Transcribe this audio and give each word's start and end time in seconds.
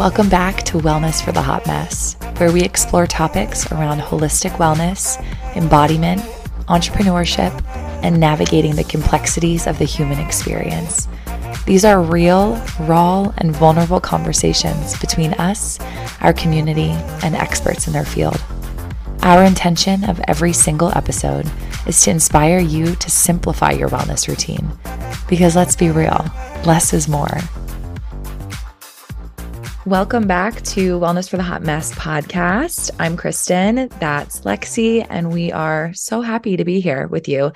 Welcome 0.00 0.30
back 0.30 0.62
to 0.62 0.78
Wellness 0.78 1.22
for 1.22 1.32
the 1.32 1.42
Hot 1.42 1.66
Mess, 1.66 2.16
where 2.38 2.52
we 2.52 2.62
explore 2.62 3.06
topics 3.06 3.70
around 3.72 4.00
holistic 4.00 4.52
wellness, 4.52 5.20
embodiment, 5.56 6.22
entrepreneurship, 6.68 7.52
and 8.02 8.18
navigating 8.18 8.76
the 8.76 8.84
complexities 8.84 9.66
of 9.66 9.78
the 9.78 9.84
human 9.84 10.18
experience. 10.18 11.06
These 11.66 11.84
are 11.84 12.00
real, 12.00 12.54
raw, 12.80 13.30
and 13.38 13.54
vulnerable 13.54 14.00
conversations 14.00 14.98
between 15.00 15.34
us, 15.34 15.78
our 16.20 16.32
community, 16.32 16.92
and 17.22 17.34
experts 17.34 17.86
in 17.86 17.92
their 17.92 18.06
field. 18.06 18.40
Our 19.22 19.44
intention 19.44 20.08
of 20.08 20.20
every 20.28 20.52
single 20.52 20.96
episode 20.96 21.50
is 21.86 22.00
to 22.02 22.10
inspire 22.10 22.60
you 22.60 22.94
to 22.94 23.10
simplify 23.10 23.72
your 23.72 23.90
wellness 23.90 24.28
routine. 24.28 24.70
Because 25.28 25.56
let's 25.56 25.76
be 25.76 25.90
real, 25.90 26.24
less 26.64 26.94
is 26.94 27.06
more. 27.06 27.40
Welcome 29.86 30.26
back 30.26 30.60
to 30.60 31.00
Wellness 31.00 31.30
for 31.30 31.38
the 31.38 31.42
Hot 31.42 31.62
Mess 31.62 31.94
podcast. 31.94 32.90
I'm 32.98 33.16
Kristin, 33.16 33.88
that's 33.98 34.42
Lexi, 34.42 35.06
and 35.08 35.32
we 35.32 35.52
are 35.52 35.94
so 35.94 36.20
happy 36.20 36.58
to 36.58 36.66
be 36.66 36.80
here 36.80 37.06
with 37.06 37.28
you, 37.28 37.52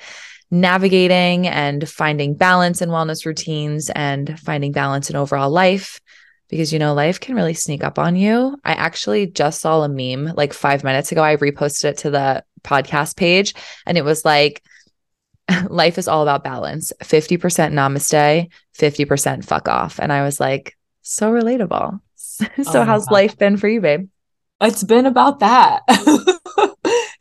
navigating 0.49 1.45
and 1.45 1.87
finding 1.87 2.33
balance 2.33 2.81
in 2.81 2.89
wellness 2.89 3.27
routines 3.27 3.91
and 3.91 4.39
finding 4.39 4.71
balance 4.71 5.11
in 5.11 5.15
overall 5.15 5.51
life. 5.51 6.01
Because, 6.49 6.73
you 6.73 6.79
know, 6.79 6.95
life 6.95 7.19
can 7.19 7.35
really 7.35 7.53
sneak 7.53 7.83
up 7.83 7.99
on 7.99 8.15
you. 8.15 8.57
I 8.65 8.73
actually 8.73 9.27
just 9.27 9.61
saw 9.61 9.83
a 9.83 9.87
meme 9.87 10.33
like 10.35 10.53
five 10.53 10.83
minutes 10.83 11.11
ago. 11.11 11.23
I 11.23 11.35
reposted 11.35 11.85
it 11.85 11.97
to 11.99 12.09
the 12.09 12.43
podcast 12.63 13.17
page, 13.17 13.53
and 13.85 13.99
it 13.99 14.03
was 14.03 14.25
like, 14.25 14.63
life 15.69 15.99
is 15.99 16.07
all 16.07 16.23
about 16.23 16.43
balance 16.43 16.91
50% 17.03 17.37
namaste, 17.71 18.49
50% 18.75 19.45
fuck 19.45 19.67
off. 19.67 19.99
And 19.99 20.11
I 20.11 20.23
was 20.23 20.39
like, 20.39 20.75
so 21.03 21.31
relatable. 21.31 21.99
so, 22.63 22.81
oh, 22.81 22.83
how's 22.83 23.09
life 23.09 23.37
been 23.37 23.57
for 23.57 23.67
you, 23.67 23.81
babe? 23.81 24.09
It's 24.61 24.83
been 24.83 25.05
about 25.05 25.39
that. 25.39 25.83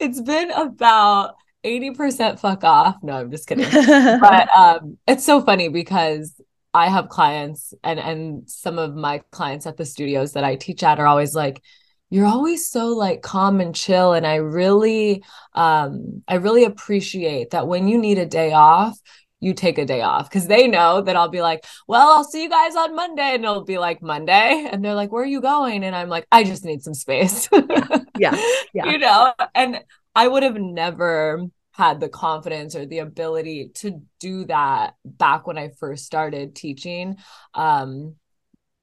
it's 0.01 0.21
been 0.21 0.51
about 0.53 1.35
80% 1.65 2.39
fuck 2.39 2.65
off. 2.65 2.97
No, 3.03 3.15
I'm 3.15 3.31
just 3.31 3.49
kidding. 3.49 3.69
but 4.21 4.49
um, 4.57 4.99
it's 5.07 5.25
so 5.25 5.41
funny 5.41 5.69
because 5.69 6.41
I 6.73 6.89
have 6.89 7.09
clients 7.09 7.73
and 7.83 7.99
and 7.99 8.51
some 8.51 8.79
of 8.79 8.95
my 8.95 9.23
clients 9.31 9.67
at 9.67 9.77
the 9.77 9.85
studios 9.85 10.33
that 10.33 10.45
I 10.45 10.57
teach 10.57 10.83
at 10.83 10.99
are 10.99 11.07
always 11.07 11.35
like, 11.35 11.63
you're 12.11 12.27
always 12.27 12.69
so 12.69 12.89
like 12.89 13.23
calm 13.23 13.61
and 13.61 13.75
chill. 13.75 14.13
And 14.13 14.27
I 14.27 14.37
really 14.37 15.25
um 15.55 16.23
I 16.29 16.35
really 16.35 16.65
appreciate 16.65 17.51
that 17.51 17.69
when 17.69 17.89
you 17.89 17.99
need 17.99 18.19
a 18.19 18.27
day 18.27 18.53
off, 18.53 18.99
you 19.45 19.55
take 19.55 19.79
a 19.79 19.85
day 19.85 20.01
off 20.01 20.29
because 20.29 20.47
they 20.47 20.67
know 20.67 21.03
that 21.03 21.17
I'll 21.17 21.29
be 21.29 21.43
like, 21.43 21.65
well, 21.87 22.13
I'll 22.13 22.25
see 22.25 22.43
you 22.43 22.51
guys 22.51 22.75
on 22.75 22.95
Monday. 22.97 23.35
And 23.35 23.45
it'll 23.45 23.65
be 23.65 23.79
like 23.79 24.03
Monday. 24.03 24.69
And 24.71 24.85
they're 24.85 24.95
like, 24.95 25.13
where 25.13 25.23
are 25.23 25.27
you 25.27 25.41
going? 25.41 25.85
And 25.85 25.95
I'm 25.95 26.09
like, 26.09 26.27
I 26.33 26.45
just 26.45 26.65
need 26.65 26.83
some 26.83 26.95
space. 26.95 27.49
yeah. 27.53 27.99
yeah. 28.19 28.37
yeah. 28.75 28.87
You 28.87 28.99
know, 28.99 29.33
and 29.55 29.81
I 30.15 30.27
would 30.27 30.43
have 30.43 30.57
never 30.57 31.43
had 31.73 32.01
the 32.01 32.09
confidence 32.09 32.77
or 32.77 32.87
the 32.87 33.01
ability 33.01 33.71
to 33.75 34.01
do 34.21 34.45
that 34.47 34.95
back 35.05 35.47
when 35.47 35.59
I 35.59 35.71
first 35.79 36.07
started 36.07 36.55
teaching. 36.55 37.17
Um, 37.53 38.15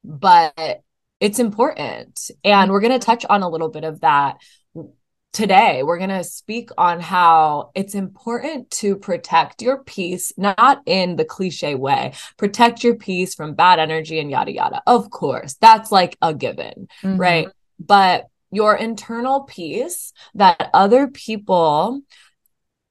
but 0.04 0.82
it's 1.20 1.40
important. 1.40 2.20
And 2.44 2.72
we're 2.72 2.82
going 2.82 3.00
to 3.00 3.06
touch 3.06 3.26
on 3.26 3.44
a 3.44 3.50
little 3.50 3.70
bit 3.70 3.84
of 3.84 4.02
that 4.02 4.38
today 5.34 5.84
we're 5.84 5.98
going 5.98 6.10
to 6.10 6.24
speak 6.24 6.70
on 6.78 7.00
how 7.00 7.72
it's 7.74 7.96
important 7.96 8.70
to 8.70 8.96
protect 8.98 9.62
your 9.62 9.84
peace 9.84 10.34
not 10.38 10.82
in 10.86 11.16
the 11.16 11.26
cliche 11.26 11.76
way. 11.76 12.14
Protect 12.38 12.84
your 12.84 12.96
peace 12.96 13.34
from 13.36 13.54
bad 13.54 13.80
energy 13.80 14.20
and 14.20 14.30
yada 14.30 14.52
yada. 14.52 14.82
Of 14.88 15.10
course 15.10 15.56
that's 15.56 15.92
like 15.92 16.18
a 16.22 16.34
given 16.34 16.88
mm-hmm. 17.02 17.18
right? 17.18 17.48
But 17.80 18.26
your 18.52 18.76
internal 18.76 19.44
peace 19.44 20.14
that 20.36 20.70
other 20.74 21.08
people 21.08 22.02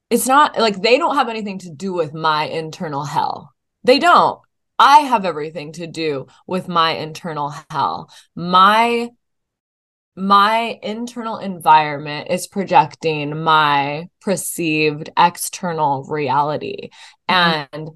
it's 0.09 0.27
not 0.27 0.59
like 0.59 0.83
they 0.83 0.99
don't 0.99 1.15
have 1.15 1.29
anything 1.29 1.59
to 1.61 1.71
do 1.71 1.93
with 1.93 2.13
my 2.13 2.45
internal 2.45 3.05
hell. 3.05 3.53
They 3.85 3.99
don't. 4.01 4.41
I 4.77 5.01
have 5.01 5.25
everything 5.25 5.73
to 5.73 5.87
do 5.87 6.27
with 6.47 6.67
my 6.67 6.93
internal 6.93 7.55
hell. 7.71 8.11
My 8.35 9.11
my 10.21 10.79
internal 10.83 11.39
environment 11.39 12.29
is 12.31 12.47
projecting 12.47 13.43
my 13.43 14.09
perceived 14.21 15.11
external 15.17 16.05
reality. 16.05 16.91
Mm-hmm. 17.29 17.65
And 17.73 17.89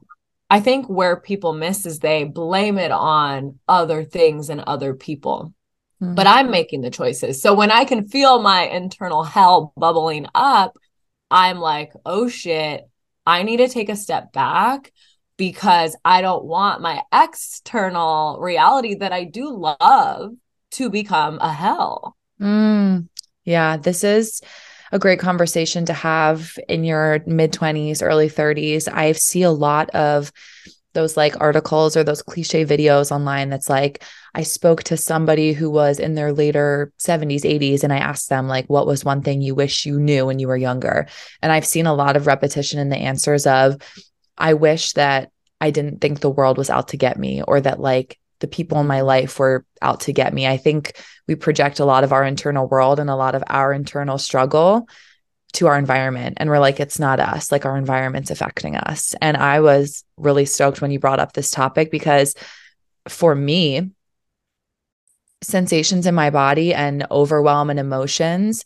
I 0.48 0.60
think 0.60 0.86
where 0.86 1.20
people 1.20 1.52
miss 1.52 1.86
is 1.86 1.98
they 1.98 2.24
blame 2.24 2.78
it 2.78 2.90
on 2.90 3.58
other 3.68 4.04
things 4.04 4.48
and 4.48 4.60
other 4.60 4.94
people. 4.94 5.52
Mm-hmm. 6.02 6.14
But 6.14 6.26
I'm 6.26 6.50
making 6.50 6.80
the 6.80 6.90
choices. 6.90 7.42
So 7.42 7.54
when 7.54 7.70
I 7.70 7.84
can 7.84 8.08
feel 8.08 8.40
my 8.40 8.62
internal 8.62 9.22
hell 9.22 9.72
bubbling 9.76 10.26
up, 10.34 10.76
I'm 11.30 11.58
like, 11.58 11.92
oh 12.06 12.28
shit, 12.28 12.88
I 13.26 13.42
need 13.42 13.58
to 13.58 13.68
take 13.68 13.88
a 13.88 13.96
step 13.96 14.32
back 14.32 14.92
because 15.36 15.96
I 16.04 16.20
don't 16.20 16.44
want 16.44 16.80
my 16.80 17.02
external 17.12 18.38
reality 18.40 18.94
that 18.96 19.12
I 19.12 19.24
do 19.24 19.50
love 19.50 20.34
to 20.74 20.90
become 20.90 21.38
a 21.40 21.52
hell. 21.52 22.16
Mm, 22.40 23.08
yeah, 23.44 23.76
this 23.76 24.04
is 24.04 24.40
a 24.92 24.98
great 24.98 25.18
conversation 25.18 25.84
to 25.86 25.92
have 25.92 26.56
in 26.68 26.84
your 26.84 27.20
mid 27.26 27.52
20s, 27.52 28.02
early 28.02 28.28
30s. 28.28 28.88
I 28.92 29.12
see 29.12 29.42
a 29.42 29.50
lot 29.50 29.90
of 29.90 30.32
those 30.94 31.16
like 31.16 31.40
articles 31.40 31.96
or 31.96 32.04
those 32.04 32.22
cliche 32.22 32.64
videos 32.64 33.10
online 33.10 33.50
that's 33.50 33.68
like 33.68 34.04
I 34.34 34.42
spoke 34.42 34.84
to 34.84 34.96
somebody 34.96 35.52
who 35.52 35.70
was 35.70 35.98
in 35.98 36.14
their 36.14 36.32
later 36.32 36.92
70s 36.98 37.42
80s 37.42 37.82
and 37.82 37.92
I 37.92 37.98
asked 37.98 38.28
them 38.28 38.48
like 38.48 38.66
what 38.66 38.86
was 38.86 39.04
one 39.04 39.20
thing 39.20 39.42
you 39.42 39.54
wish 39.54 39.86
you 39.86 39.98
knew 39.98 40.26
when 40.26 40.38
you 40.38 40.46
were 40.46 40.56
younger 40.56 41.06
and 41.42 41.50
I've 41.50 41.66
seen 41.66 41.86
a 41.86 41.94
lot 41.94 42.16
of 42.16 42.28
repetition 42.28 42.78
in 42.78 42.88
the 42.90 42.96
answers 42.96 43.44
of 43.46 43.76
I 44.38 44.54
wish 44.54 44.92
that 44.92 45.30
I 45.60 45.70
didn't 45.70 46.00
think 46.00 46.20
the 46.20 46.30
world 46.30 46.58
was 46.58 46.70
out 46.70 46.88
to 46.88 46.96
get 46.96 47.18
me 47.18 47.42
or 47.42 47.60
that 47.60 47.80
like 47.80 48.18
the 48.40 48.46
people 48.46 48.80
in 48.80 48.86
my 48.86 49.00
life 49.00 49.38
were 49.38 49.64
out 49.80 50.00
to 50.00 50.12
get 50.12 50.34
me. 50.34 50.46
I 50.46 50.56
think 50.56 51.00
we 51.26 51.34
project 51.34 51.80
a 51.80 51.84
lot 51.84 52.04
of 52.04 52.12
our 52.12 52.24
internal 52.24 52.68
world 52.68 52.98
and 52.98 53.08
a 53.08 53.16
lot 53.16 53.34
of 53.34 53.44
our 53.46 53.72
internal 53.72 54.18
struggle 54.18 54.88
to 55.54 55.68
our 55.68 55.78
environment. 55.78 56.38
And 56.38 56.50
we're 56.50 56.58
like, 56.58 56.80
it's 56.80 56.98
not 56.98 57.20
us, 57.20 57.52
like 57.52 57.64
our 57.64 57.76
environment's 57.76 58.30
affecting 58.30 58.76
us. 58.76 59.14
And 59.20 59.36
I 59.36 59.60
was 59.60 60.04
really 60.16 60.44
stoked 60.46 60.80
when 60.80 60.90
you 60.90 60.98
brought 60.98 61.20
up 61.20 61.32
this 61.32 61.50
topic 61.50 61.90
because 61.90 62.34
for 63.08 63.34
me, 63.34 63.90
sensations 65.42 66.06
in 66.06 66.14
my 66.14 66.30
body 66.30 66.74
and 66.74 67.06
overwhelm 67.10 67.70
and 67.70 67.78
emotions, 67.78 68.64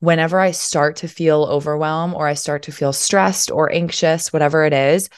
whenever 0.00 0.38
I 0.38 0.52
start 0.52 0.96
to 0.96 1.08
feel 1.08 1.44
overwhelmed 1.44 2.14
or 2.14 2.28
I 2.28 2.34
start 2.34 2.64
to 2.64 2.72
feel 2.72 2.92
stressed 2.92 3.50
or 3.50 3.72
anxious, 3.72 4.32
whatever 4.32 4.64
it 4.64 4.72
is, 4.72 5.08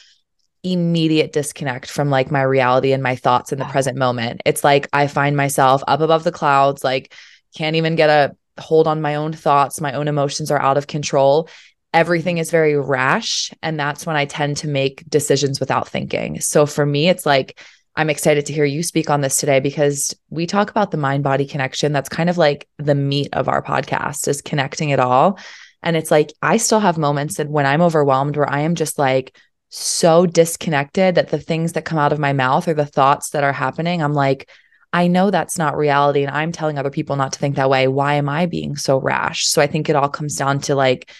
immediate 0.62 1.32
disconnect 1.32 1.90
from 1.90 2.10
like 2.10 2.30
my 2.30 2.42
reality 2.42 2.92
and 2.92 3.02
my 3.02 3.16
thoughts 3.16 3.52
in 3.52 3.58
the 3.58 3.64
present 3.66 3.96
moment. 3.96 4.42
It's 4.44 4.62
like 4.62 4.88
I 4.92 5.06
find 5.06 5.36
myself 5.36 5.82
up 5.88 6.00
above 6.00 6.24
the 6.24 6.32
clouds, 6.32 6.84
like 6.84 7.14
can't 7.54 7.76
even 7.76 7.96
get 7.96 8.10
a 8.10 8.36
hold 8.60 8.86
on 8.86 9.00
my 9.00 9.14
own 9.14 9.32
thoughts. 9.32 9.80
My 9.80 9.92
own 9.94 10.08
emotions 10.08 10.50
are 10.50 10.60
out 10.60 10.76
of 10.76 10.86
control. 10.86 11.48
Everything 11.92 12.38
is 12.38 12.50
very 12.50 12.76
rash. 12.76 13.52
And 13.62 13.80
that's 13.80 14.06
when 14.06 14.16
I 14.16 14.26
tend 14.26 14.58
to 14.58 14.68
make 14.68 15.08
decisions 15.08 15.58
without 15.58 15.88
thinking. 15.88 16.40
So 16.40 16.66
for 16.66 16.84
me, 16.86 17.08
it's 17.08 17.26
like, 17.26 17.58
I'm 17.96 18.10
excited 18.10 18.46
to 18.46 18.52
hear 18.52 18.64
you 18.64 18.82
speak 18.82 19.10
on 19.10 19.20
this 19.20 19.40
today 19.40 19.58
because 19.58 20.14
we 20.28 20.46
talk 20.46 20.70
about 20.70 20.90
the 20.90 20.96
mind 20.96 21.24
body 21.24 21.46
connection. 21.46 21.92
That's 21.92 22.08
kind 22.08 22.30
of 22.30 22.38
like 22.38 22.68
the 22.78 22.94
meat 22.94 23.30
of 23.32 23.48
our 23.48 23.62
podcast 23.62 24.28
is 24.28 24.42
connecting 24.42 24.90
it 24.90 25.00
all. 25.00 25.38
And 25.82 25.96
it's 25.96 26.10
like, 26.10 26.32
I 26.40 26.58
still 26.58 26.80
have 26.80 26.98
moments 26.98 27.36
that 27.36 27.48
when 27.48 27.66
I'm 27.66 27.82
overwhelmed 27.82 28.36
where 28.36 28.48
I 28.48 28.60
am 28.60 28.74
just 28.74 28.98
like, 28.98 29.36
so 29.70 30.26
disconnected 30.26 31.14
that 31.14 31.28
the 31.28 31.38
things 31.38 31.72
that 31.72 31.84
come 31.84 31.98
out 31.98 32.12
of 32.12 32.18
my 32.18 32.32
mouth 32.32 32.66
or 32.68 32.74
the 32.74 32.84
thoughts 32.84 33.30
that 33.30 33.44
are 33.44 33.52
happening, 33.52 34.02
I'm 34.02 34.12
like, 34.12 34.50
I 34.92 35.06
know 35.06 35.30
that's 35.30 35.56
not 35.56 35.76
reality. 35.76 36.24
And 36.24 36.36
I'm 36.36 36.50
telling 36.50 36.76
other 36.76 36.90
people 36.90 37.14
not 37.14 37.32
to 37.34 37.38
think 37.38 37.54
that 37.56 37.70
way. 37.70 37.86
Why 37.86 38.14
am 38.14 38.28
I 38.28 38.46
being 38.46 38.76
so 38.76 38.98
rash? 38.98 39.46
So 39.46 39.62
I 39.62 39.68
think 39.68 39.88
it 39.88 39.94
all 39.94 40.08
comes 40.08 40.34
down 40.36 40.60
to 40.62 40.74
like, 40.74 41.10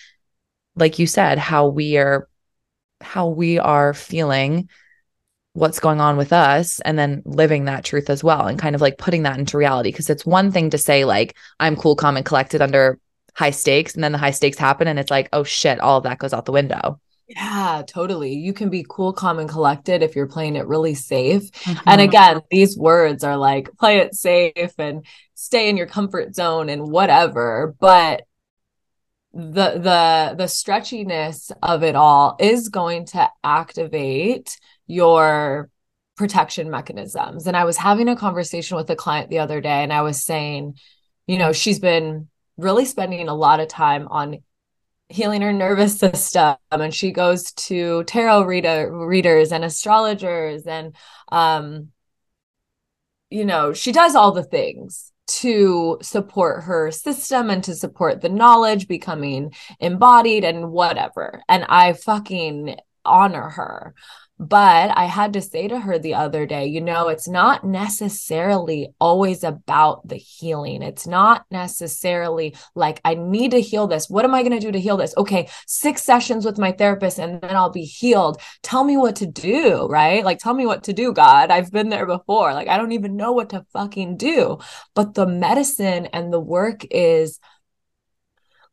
like 0.75 0.99
you 0.99 1.07
said, 1.07 1.39
how 1.39 1.69
we 1.69 1.97
are, 1.97 2.29
how 3.01 3.29
we 3.29 3.61
are 3.61 3.95
feeling 3.95 4.69
what's 5.53 5.79
going 5.79 6.01
on 6.01 6.17
with 6.17 6.33
us 6.33 6.81
and 6.81 6.99
then 6.99 7.23
living 7.25 7.67
that 7.67 7.85
truth 7.85 8.11
as 8.11 8.23
well 8.23 8.47
and 8.47 8.59
kind 8.59 8.75
of 8.75 8.81
like 8.81 8.99
putting 8.99 9.23
that 9.23 9.39
into 9.39 9.59
reality. 9.59 9.93
Cause 9.93 10.11
it's 10.11 10.27
one 10.27 10.51
thing 10.51 10.71
to 10.71 10.79
say, 10.79 11.05
like, 11.05 11.37
I'm 11.61 11.77
cool, 11.77 11.95
calm, 11.95 12.17
and 12.17 12.27
collected 12.27 12.61
under 12.61 12.99
high 13.35 13.51
stakes. 13.51 13.95
And 13.95 14.03
then 14.03 14.13
the 14.13 14.19
high 14.19 14.31
stakes 14.33 14.59
happen 14.59 14.89
and 14.89 14.99
it's 14.99 15.11
like, 15.11 15.29
oh 15.33 15.45
shit, 15.45 15.79
all 15.79 15.99
of 15.99 16.05
that 16.05 16.19
goes 16.19 16.33
out 16.33 16.47
the 16.47 16.53
window. 16.53 17.01
Yeah, 17.31 17.83
totally. 17.87 18.35
You 18.35 18.53
can 18.53 18.71
be 18.71 18.85
cool, 18.89 19.13
calm, 19.13 19.39
and 19.39 19.49
collected 19.49 20.03
if 20.03 20.17
you're 20.17 20.27
playing 20.27 20.57
it 20.57 20.67
really 20.67 20.95
safe. 20.95 21.49
Mm-hmm. 21.53 21.89
And 21.89 22.01
again, 22.01 22.41
these 22.51 22.77
words 22.77 23.23
are 23.23 23.37
like 23.37 23.71
play 23.79 23.99
it 23.99 24.17
safe 24.17 24.75
and 24.79 25.07
stay 25.35 25.69
in 25.69 25.77
your 25.77 25.87
comfort 25.87 26.35
zone 26.35 26.69
and 26.69 26.91
whatever. 26.91 27.77
But 27.79 28.25
the 29.33 29.79
the 29.79 30.35
the 30.39 30.45
stretchiness 30.49 31.53
of 31.63 31.85
it 31.85 31.95
all 31.95 32.35
is 32.41 32.69
going 32.69 33.05
to 33.07 33.31
activate 33.45 34.59
your 34.89 35.71
protection 36.17 36.69
mechanisms. 36.69 37.47
And 37.47 37.57
I 37.57 37.65
was 37.65 37.77
having 37.77 38.09
a 38.09 38.17
conversation 38.17 38.77
with 38.77 38.91
a 38.91 38.97
client 38.97 39.31
the 39.31 39.39
other 39.39 39.61
day, 39.61 39.85
and 39.85 39.93
I 39.93 40.03
was 40.03 40.25
saying, 40.25 40.79
you 41.29 41.39
know, 41.39 41.53
she's 41.53 41.79
been 41.79 42.27
really 42.57 42.87
spending 42.87 43.29
a 43.29 43.35
lot 43.35 43.61
of 43.61 43.69
time 43.69 44.09
on 44.09 44.43
healing 45.11 45.43
her 45.43 45.53
nervous 45.53 45.99
system 45.99 46.57
and 46.71 46.95
she 46.95 47.11
goes 47.11 47.53
to 47.53 48.05
tarot 48.05 48.45
reader 48.45 48.91
readers 49.07 49.53
and 49.53 49.65
astrologers 49.65 50.67
and 50.67 50.95
um 51.33 51.89
you 53.29 53.45
know 53.45 53.73
she 53.73 53.93
does 53.93 54.15
all 54.15 54.33
the 54.33 54.45
things 54.45 55.13
to 55.27 55.99
support 56.03 56.65
her 56.65 56.91
system 56.91 57.51
and 57.51 57.63
to 57.63 57.75
support 57.75 58.21
the 58.21 58.29
knowledge 58.29 58.89
becoming 58.89 59.55
embodied 59.79 60.43
and 60.43 60.73
whatever. 60.73 61.43
And 61.49 61.65
i 61.69 61.93
fucking 61.93 62.77
honor 63.05 63.49
her 63.49 63.95
but 64.41 64.97
I 64.97 65.05
had 65.05 65.35
to 65.35 65.43
say 65.43 65.69
to 65.69 65.79
her 65.79 65.99
the 65.99 66.15
other 66.15 66.47
day, 66.47 66.65
you 66.65 66.81
know, 66.81 67.09
it's 67.09 67.29
not 67.29 67.63
necessarily 67.63 68.89
always 68.99 69.45
about 69.45 70.09
the 70.09 70.17
healing. 70.17 70.81
It's 70.81 71.07
not 71.07 71.45
necessarily 71.51 72.57
like, 72.75 73.03
I 73.05 73.17
need 73.17 73.51
to 73.51 73.61
heal 73.61 73.87
this. 73.87 74.09
What 74.09 74.25
am 74.25 74.35
I 74.35 74.41
going 74.41 74.59
to 74.59 74.59
do 74.59 74.73
to 74.73 74.81
heal 74.81 74.97
this? 74.97 75.15
Okay, 75.19 75.51
six 75.67 76.03
sessions 76.03 76.47
with 76.47 76.57
my 76.57 76.73
therapist 76.73 77.19
and 77.19 77.39
then 77.43 77.55
I'll 77.55 77.69
be 77.69 77.85
healed. 77.85 78.41
Tell 78.63 78.83
me 78.83 78.97
what 78.97 79.17
to 79.17 79.27
do, 79.27 79.87
right? 79.89 80.25
Like, 80.25 80.39
tell 80.39 80.55
me 80.55 80.65
what 80.65 80.85
to 80.85 80.95
do, 80.95 81.13
God. 81.13 81.51
I've 81.51 81.71
been 81.71 81.91
there 81.91 82.07
before. 82.07 82.55
Like, 82.55 82.69
I 82.69 82.79
don't 82.79 82.93
even 82.93 83.17
know 83.17 83.33
what 83.33 83.51
to 83.51 83.67
fucking 83.75 84.17
do. 84.17 84.57
But 84.95 85.13
the 85.13 85.27
medicine 85.27 86.07
and 86.07 86.33
the 86.33 86.41
work 86.41 86.87
is 86.91 87.39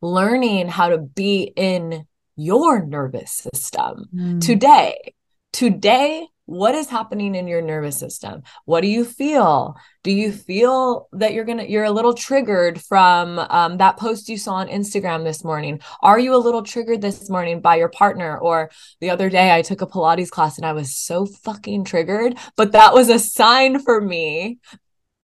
learning 0.00 0.68
how 0.68 0.88
to 0.88 0.96
be 0.96 1.42
in 1.42 2.06
your 2.36 2.82
nervous 2.86 3.32
system 3.32 4.06
mm. 4.14 4.40
today 4.40 5.12
today 5.58 6.24
what 6.44 6.76
is 6.76 6.88
happening 6.88 7.34
in 7.34 7.48
your 7.48 7.60
nervous 7.60 7.98
system? 7.98 8.42
What 8.64 8.80
do 8.82 8.86
you 8.86 9.04
feel? 9.04 9.76
Do 10.04 10.12
you 10.12 10.30
feel 10.30 11.08
that 11.12 11.34
you're 11.34 11.44
gonna 11.44 11.64
you're 11.64 11.84
a 11.84 11.90
little 11.90 12.14
triggered 12.14 12.80
from 12.80 13.40
um, 13.40 13.76
that 13.78 13.98
post 13.98 14.28
you 14.28 14.38
saw 14.38 14.54
on 14.54 14.68
instagram 14.68 15.24
this 15.24 15.42
morning? 15.42 15.80
Are 16.00 16.18
you 16.18 16.32
a 16.34 16.38
little 16.38 16.62
triggered 16.62 17.02
this 17.02 17.28
morning 17.28 17.60
by 17.60 17.74
your 17.74 17.88
partner? 17.88 18.38
Or 18.38 18.70
the 19.00 19.10
other 19.10 19.28
day 19.28 19.52
i 19.52 19.60
took 19.60 19.82
a 19.82 19.86
pilates 19.86 20.30
class 20.30 20.58
and 20.58 20.64
i 20.64 20.72
was 20.72 20.96
so 20.96 21.26
fucking 21.26 21.84
triggered 21.84 22.38
but 22.56 22.72
that 22.72 22.94
was 22.94 23.08
a 23.08 23.18
sign 23.18 23.80
for 23.80 24.00
me 24.00 24.60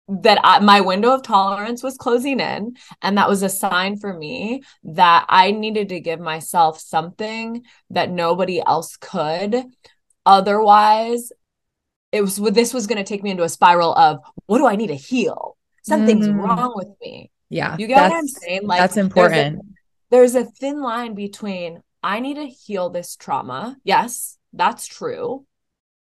that 0.09 0.39
I, 0.43 0.59
my 0.59 0.81
window 0.81 1.13
of 1.13 1.23
tolerance 1.23 1.83
was 1.83 1.97
closing 1.97 2.39
in. 2.39 2.77
And 3.01 3.17
that 3.17 3.27
was 3.27 3.43
a 3.43 3.49
sign 3.49 3.97
for 3.97 4.13
me 4.13 4.63
that 4.83 5.25
i 5.27 5.51
needed 5.51 5.89
to 5.89 5.99
give 5.99 6.19
myself 6.19 6.79
something 6.79 7.63
that 7.89 8.11
nobody 8.11 8.61
else 8.65 8.97
could 8.97 9.65
Otherwise, 10.27 11.31
it 12.11 12.19
was 12.21 12.35
this 12.35 12.73
was 12.73 12.85
going 12.85 12.97
to 12.97 13.03
take 13.03 13.23
me 13.23 13.31
into 13.31 13.43
a 13.43 13.49
spiral 13.49 13.95
of 13.95 14.19
what 14.45 14.57
do 14.57 14.67
I 14.67 14.75
need 14.75 14.87
to 14.87 14.95
heal? 14.95 15.57
Something's 15.83 16.27
mm. 16.27 16.37
wrong 16.37 16.73
with 16.75 16.89
me. 17.01 17.31
Yeah. 17.49 17.77
You 17.79 17.87
get 17.87 18.01
what 18.01 18.17
I'm 18.17 18.27
saying? 18.27 18.67
Like 18.67 18.79
that's 18.79 18.97
important. 18.97 19.61
There's 20.09 20.35
a, 20.35 20.39
there's 20.41 20.47
a 20.47 20.51
thin 20.51 20.81
line 20.81 21.15
between 21.15 21.81
I 22.03 22.19
need 22.19 22.35
to 22.35 22.45
heal 22.45 22.89
this 22.89 23.15
trauma. 23.15 23.77
Yes, 23.85 24.37
that's 24.51 24.85
true. 24.85 25.45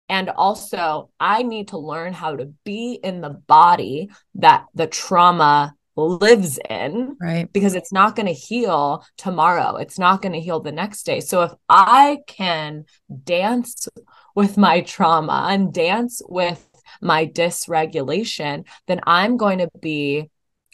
And 0.10 0.30
also, 0.30 1.12
I 1.20 1.44
need 1.44 1.70
to 1.70 1.78
learn 1.78 2.12
how 2.12 2.36
to 2.36 2.52
be 2.66 3.00
in 3.02 3.22
the 3.22 3.30
body 3.30 4.10
that 4.36 4.66
the 4.74 4.88
trauma 4.88 5.76
lives 6.08 6.60
in. 6.70 7.18
Right. 7.20 7.52
Because 7.52 7.76
it's 7.76 7.92
not 7.92 8.16
going 8.16 8.28
to 8.28 8.34
heal 8.34 9.06
tomorrow. 9.18 9.76
It's 9.76 10.00
not 10.00 10.22
going 10.22 10.34
to 10.34 10.40
heal 10.40 10.60
the 10.60 10.72
next 10.72 11.04
day. 11.04 11.20
So 11.20 11.44
if 11.44 11.52
I 11.68 12.20
can 12.28 12.86
dance 13.24 13.88
with 14.36 14.58
my 14.58 14.82
trauma 14.82 15.48
and 15.50 15.74
dance 15.74 16.22
with 16.28 16.66
my 17.02 17.26
dysregulation, 17.26 18.66
then 18.88 19.02
I'm 19.06 19.38
going 19.38 19.60
to 19.60 19.70
be 19.80 20.30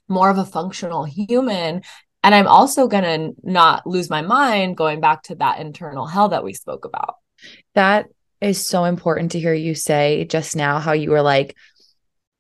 more 0.07 0.30
of 0.30 0.38
a 0.38 0.45
functional 0.45 1.04
human. 1.04 1.81
And 2.24 2.36
I'm 2.36 2.48
also 2.48 2.88
going 2.88 3.04
to 3.04 3.36
not 3.44 3.86
lose 3.86 4.10
my 4.10 4.22
mind 4.22 4.77
going 4.77 5.00
back 5.00 5.24
to 5.24 5.36
that 5.36 5.60
internal 5.60 6.07
hell 6.07 6.30
that 6.30 6.44
we 6.44 6.54
spoke 6.54 6.86
about. 6.86 7.16
That 7.75 8.07
is 8.42 8.68
so 8.68 8.83
important 8.86 9.31
to 9.31 9.39
hear 9.39 9.54
you 9.54 9.75
say 9.75 10.25
just 10.25 10.56
now 10.56 10.80
how 10.80 10.94
you 10.94 11.12
were 11.12 11.22
like, 11.22 11.56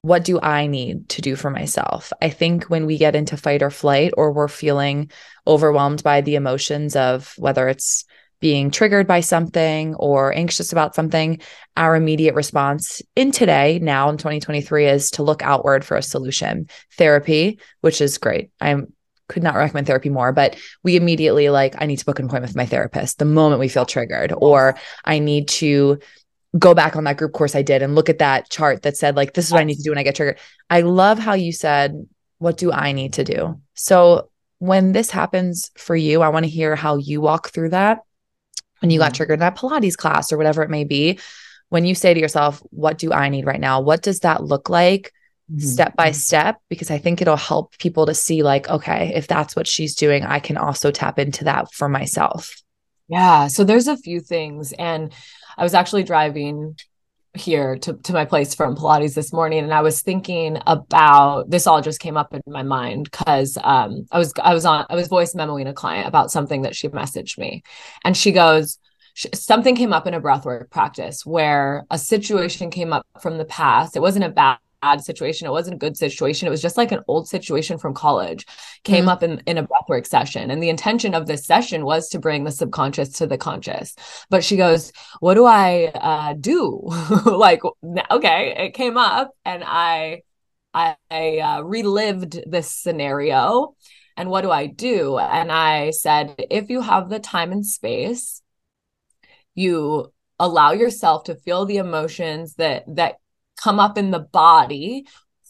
what 0.05 0.23
do 0.23 0.39
I 0.39 0.67
need 0.67 1.09
to 1.09 1.21
do 1.23 1.35
for 1.35 1.49
myself? 1.49 2.13
I 2.21 2.29
think 2.29 2.65
when 2.65 2.85
we 2.85 2.99
get 2.99 3.15
into 3.15 3.37
fight 3.37 3.63
or 3.63 3.71
flight, 3.71 4.13
or 4.15 4.31
we're 4.31 4.47
feeling 4.47 5.09
overwhelmed 5.47 6.03
by 6.03 6.21
the 6.21 6.35
emotions 6.35 6.95
of 6.95 7.33
whether 7.37 7.67
it's 7.67 8.05
being 8.39 8.69
triggered 8.69 9.07
by 9.07 9.21
something 9.21 9.95
or 9.95 10.31
anxious 10.31 10.71
about 10.71 10.93
something, 10.93 11.41
our 11.75 11.95
immediate 11.95 12.35
response 12.35 13.01
in 13.15 13.31
today, 13.31 13.79
now 13.79 14.09
in 14.11 14.17
2023, 14.17 14.85
is 14.85 15.09
to 15.09 15.23
look 15.23 15.41
outward 15.41 15.83
for 15.83 15.97
a 15.97 16.03
solution. 16.03 16.69
Therapy, 16.99 17.59
which 17.81 17.99
is 17.99 18.19
great. 18.19 18.51
I 18.61 18.75
could 19.27 19.41
not 19.41 19.55
recommend 19.55 19.87
therapy 19.87 20.09
more, 20.09 20.31
but 20.31 20.55
we 20.83 20.97
immediately 20.97 21.49
like, 21.49 21.73
I 21.79 21.87
need 21.87 21.97
to 21.97 22.05
book 22.05 22.19
an 22.19 22.25
appointment 22.25 22.51
with 22.51 22.57
my 22.57 22.67
therapist 22.67 23.17
the 23.17 23.25
moment 23.25 23.59
we 23.59 23.69
feel 23.69 23.87
triggered, 23.87 24.31
or 24.37 24.77
I 25.03 25.17
need 25.17 25.47
to 25.47 25.97
go 26.57 26.73
back 26.73 26.95
on 26.95 27.03
that 27.03 27.17
group 27.17 27.33
course 27.33 27.55
I 27.55 27.61
did 27.61 27.81
and 27.81 27.95
look 27.95 28.09
at 28.09 28.19
that 28.19 28.49
chart 28.49 28.83
that 28.83 28.97
said, 28.97 29.15
like, 29.15 29.33
this 29.33 29.45
is 29.45 29.51
what 29.51 29.61
I 29.61 29.65
need 29.65 29.75
to 29.75 29.83
do 29.83 29.91
when 29.91 29.97
I 29.97 30.03
get 30.03 30.15
triggered. 30.15 30.39
I 30.69 30.81
love 30.81 31.19
how 31.19 31.33
you 31.33 31.51
said, 31.51 32.07
what 32.37 32.57
do 32.57 32.71
I 32.71 32.91
need 32.91 33.13
to 33.13 33.23
do? 33.23 33.61
So 33.73 34.29
when 34.59 34.91
this 34.91 35.11
happens 35.11 35.71
for 35.77 35.95
you, 35.95 36.21
I 36.21 36.29
want 36.29 36.45
to 36.45 36.49
hear 36.49 36.75
how 36.75 36.97
you 36.97 37.21
walk 37.21 37.49
through 37.49 37.69
that 37.69 37.99
when 38.79 38.89
you 38.89 38.99
got 38.99 39.07
mm-hmm. 39.07 39.17
triggered 39.17 39.35
in 39.35 39.39
that 39.41 39.57
Pilates 39.57 39.97
class 39.97 40.31
or 40.31 40.37
whatever 40.37 40.63
it 40.63 40.69
may 40.69 40.83
be. 40.83 41.19
When 41.69 41.85
you 41.85 41.95
say 41.95 42.13
to 42.13 42.19
yourself, 42.19 42.61
what 42.69 42.97
do 42.97 43.11
I 43.11 43.29
need 43.29 43.45
right 43.45 43.59
now? 43.59 43.81
What 43.81 44.01
does 44.01 44.21
that 44.21 44.43
look 44.43 44.69
like? 44.69 45.11
Mm-hmm. 45.51 45.59
step 45.59 45.95
by 45.95 46.07
mm-hmm. 46.07 46.15
step 46.15 46.59
because 46.69 46.89
I 46.89 46.97
think 46.97 47.21
it'll 47.21 47.35
help 47.35 47.77
people 47.77 48.07
to 48.07 48.15
see, 48.15 48.41
like, 48.41 48.67
okay, 48.67 49.11
if 49.13 49.27
that's 49.27 49.55
what 49.55 49.67
she's 49.67 49.93
doing, 49.93 50.23
I 50.23 50.39
can 50.39 50.57
also 50.57 50.89
tap 50.89 51.19
into 51.19 51.43
that 51.43 51.71
for 51.71 51.87
myself. 51.87 52.63
Yeah. 53.07 53.45
So 53.45 53.63
there's 53.63 53.87
a 53.87 53.95
few 53.95 54.21
things. 54.21 54.73
And 54.79 55.13
I 55.57 55.63
was 55.63 55.73
actually 55.73 56.03
driving 56.03 56.75
here 57.35 57.77
to, 57.79 57.93
to 57.93 58.13
my 58.13 58.25
place 58.25 58.55
from 58.55 58.75
Pilates 58.75 59.13
this 59.13 59.33
morning 59.33 59.59
and 59.59 59.73
I 59.73 59.81
was 59.81 60.01
thinking 60.01 60.57
about 60.65 61.49
this 61.49 61.67
all 61.67 61.81
just 61.81 61.99
came 61.99 62.17
up 62.17 62.33
in 62.33 62.41
my 62.47 62.63
mind 62.63 63.09
because 63.11 63.57
um 63.63 64.05
I 64.11 64.17
was 64.17 64.33
I 64.41 64.53
was 64.53 64.65
on 64.65 64.85
I 64.89 64.95
was 64.95 65.09
voice 65.09 65.33
memoing 65.33 65.67
a 65.67 65.73
client 65.73 66.07
about 66.07 66.31
something 66.31 66.61
that 66.61 66.75
she 66.75 66.87
messaged 66.87 67.37
me. 67.37 67.63
And 68.03 68.15
she 68.15 68.31
goes 68.31 68.79
something 69.33 69.75
came 69.75 69.93
up 69.93 70.07
in 70.07 70.13
a 70.13 70.21
breathwork 70.21 70.69
practice 70.69 71.25
where 71.25 71.85
a 71.89 71.97
situation 71.97 72.69
came 72.69 72.91
up 72.91 73.05
from 73.21 73.37
the 73.37 73.45
past. 73.45 73.95
It 73.95 74.01
wasn't 74.01 74.25
a 74.25 74.29
bad 74.29 74.57
bad 74.81 75.01
situation. 75.01 75.47
It 75.47 75.51
wasn't 75.51 75.75
a 75.75 75.79
good 75.79 75.97
situation. 75.97 76.47
It 76.47 76.51
was 76.51 76.61
just 76.61 76.77
like 76.77 76.91
an 76.91 77.03
old 77.07 77.27
situation 77.27 77.77
from 77.77 77.93
college 77.93 78.45
came 78.83 79.01
mm-hmm. 79.01 79.09
up 79.09 79.23
in, 79.23 79.41
in 79.45 79.57
a 79.57 79.67
breathwork 79.67 80.05
session. 80.05 80.51
And 80.51 80.61
the 80.61 80.69
intention 80.69 81.13
of 81.13 81.27
this 81.27 81.45
session 81.45 81.85
was 81.85 82.09
to 82.09 82.19
bring 82.19 82.43
the 82.43 82.51
subconscious 82.51 83.09
to 83.17 83.27
the 83.27 83.37
conscious. 83.37 83.95
But 84.29 84.43
she 84.43 84.57
goes, 84.57 84.91
What 85.19 85.35
do 85.35 85.45
I 85.45 85.91
uh, 85.93 86.33
do? 86.33 86.81
like, 87.25 87.61
okay, 88.11 88.55
it 88.57 88.73
came 88.73 88.97
up 88.97 89.31
and 89.43 89.63
I, 89.65 90.21
I, 90.73 90.95
I 91.09 91.37
uh, 91.39 91.61
relived 91.61 92.39
this 92.45 92.71
scenario. 92.71 93.75
And 94.17 94.29
what 94.29 94.41
do 94.41 94.51
I 94.51 94.67
do? 94.67 95.17
And 95.17 95.51
I 95.51 95.91
said, 95.91 96.35
If 96.49 96.69
you 96.69 96.81
have 96.81 97.09
the 97.09 97.19
time 97.19 97.51
and 97.51 97.65
space, 97.65 98.41
you 99.55 100.11
allow 100.39 100.73
yourself 100.73 101.25
to 101.25 101.35
feel 101.35 101.65
the 101.65 101.77
emotions 101.77 102.55
that 102.55 102.83
that 102.87 103.15
come 103.57 103.79
up 103.79 103.97
in 103.97 104.11
the 104.11 104.19
body 104.19 105.05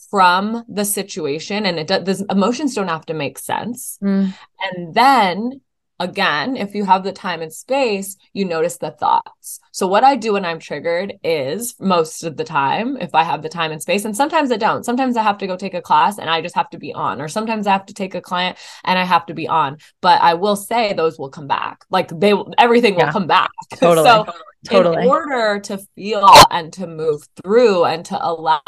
from 0.09 0.63
the 0.67 0.85
situation 0.85 1.65
and 1.65 1.79
it 1.79 1.87
does 1.87 2.21
emotions 2.29 2.75
don't 2.75 2.87
have 2.87 3.05
to 3.05 3.13
make 3.13 3.37
sense 3.37 3.97
mm. 4.01 4.33
and 4.61 4.93
then 4.93 5.61
again 5.99 6.57
if 6.57 6.75
you 6.75 6.83
have 6.83 7.03
the 7.03 7.11
time 7.11 7.41
and 7.41 7.53
space 7.53 8.17
you 8.33 8.43
notice 8.43 8.77
the 8.77 8.91
thoughts 8.91 9.59
so 9.71 9.87
what 9.87 10.03
i 10.03 10.15
do 10.15 10.33
when 10.33 10.43
i'm 10.43 10.59
triggered 10.59 11.13
is 11.23 11.75
most 11.79 12.23
of 12.23 12.35
the 12.35 12.43
time 12.43 12.97
if 12.97 13.15
i 13.15 13.23
have 13.23 13.41
the 13.41 13.49
time 13.49 13.71
and 13.71 13.81
space 13.81 14.03
and 14.03 14.15
sometimes 14.15 14.51
i 14.51 14.57
don't 14.57 14.83
sometimes 14.85 15.15
i 15.15 15.23
have 15.23 15.37
to 15.37 15.47
go 15.47 15.55
take 15.55 15.73
a 15.73 15.81
class 15.81 16.17
and 16.17 16.29
i 16.29 16.41
just 16.41 16.55
have 16.55 16.69
to 16.69 16.77
be 16.77 16.93
on 16.93 17.21
or 17.21 17.29
sometimes 17.29 17.65
i 17.65 17.71
have 17.71 17.85
to 17.85 17.93
take 17.93 18.13
a 18.13 18.21
client 18.21 18.57
and 18.83 18.99
i 18.99 19.03
have 19.03 19.25
to 19.25 19.33
be 19.33 19.47
on 19.47 19.77
but 20.01 20.21
i 20.21 20.33
will 20.33 20.57
say 20.57 20.91
those 20.91 21.17
will 21.17 21.29
come 21.29 21.47
back 21.47 21.85
like 21.89 22.09
they 22.19 22.33
everything 22.57 22.97
yeah. 22.97 23.05
will 23.05 23.13
come 23.13 23.27
back 23.27 23.51
totally. 23.75 24.05
so 24.05 24.25
totally. 24.65 25.03
in 25.03 25.07
order 25.07 25.59
to 25.59 25.77
feel 25.95 26.27
and 26.51 26.73
to 26.73 26.87
move 26.87 27.27
through 27.41 27.85
and 27.85 28.05
to 28.05 28.25
allow 28.25 28.61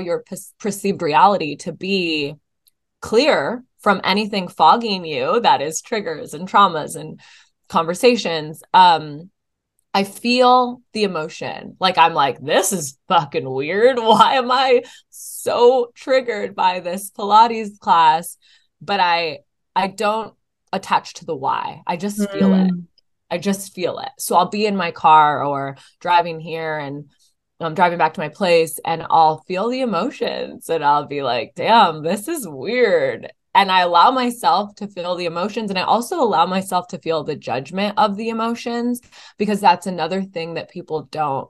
your 0.00 0.22
p- 0.22 0.36
perceived 0.58 1.02
reality 1.02 1.56
to 1.56 1.72
be 1.72 2.34
clear 3.00 3.64
from 3.80 4.00
anything 4.04 4.48
fogging 4.48 5.04
you 5.04 5.40
that 5.40 5.60
is 5.60 5.82
triggers 5.82 6.34
and 6.34 6.48
traumas 6.48 6.96
and 6.96 7.20
conversations 7.68 8.62
um 8.72 9.30
I 9.96 10.02
feel 10.02 10.82
the 10.92 11.04
emotion. 11.04 11.76
Like 11.78 11.98
I'm 11.98 12.14
like, 12.14 12.40
this 12.40 12.72
is 12.72 12.98
fucking 13.06 13.48
weird. 13.48 13.96
Why 14.00 14.34
am 14.34 14.50
I 14.50 14.82
so 15.10 15.92
triggered 15.94 16.56
by 16.56 16.80
this 16.80 17.12
Pilates 17.12 17.78
class? 17.78 18.36
But 18.80 18.98
I 18.98 19.38
I 19.76 19.86
don't 19.86 20.34
attach 20.72 21.14
to 21.14 21.24
the 21.24 21.36
why. 21.36 21.82
I 21.86 21.96
just 21.96 22.18
feel 22.32 22.50
mm. 22.50 22.68
it. 22.68 22.74
I 23.30 23.38
just 23.38 23.74
feel 23.74 23.98
it. 23.98 24.10
So 24.18 24.36
I'll 24.36 24.48
be 24.48 24.66
in 24.66 24.76
my 24.76 24.90
car 24.90 25.44
or 25.44 25.76
driving 26.00 26.40
here 26.40 26.78
and 26.78 27.10
I'm 27.60 27.74
driving 27.74 27.98
back 27.98 28.14
to 28.14 28.20
my 28.20 28.28
place 28.28 28.78
and 28.84 29.06
I'll 29.08 29.38
feel 29.42 29.68
the 29.68 29.80
emotions 29.80 30.68
and 30.68 30.84
I'll 30.84 31.06
be 31.06 31.22
like, 31.22 31.52
damn, 31.54 32.02
this 32.02 32.28
is 32.28 32.46
weird. 32.46 33.32
And 33.54 33.70
I 33.70 33.80
allow 33.80 34.10
myself 34.10 34.74
to 34.76 34.88
feel 34.88 35.14
the 35.14 35.26
emotions. 35.26 35.70
And 35.70 35.78
I 35.78 35.82
also 35.82 36.20
allow 36.20 36.46
myself 36.46 36.88
to 36.88 36.98
feel 36.98 37.22
the 37.22 37.36
judgment 37.36 37.94
of 37.96 38.16
the 38.16 38.28
emotions 38.28 39.00
because 39.38 39.60
that's 39.60 39.86
another 39.86 40.22
thing 40.22 40.54
that 40.54 40.70
people 40.70 41.02
don't. 41.10 41.48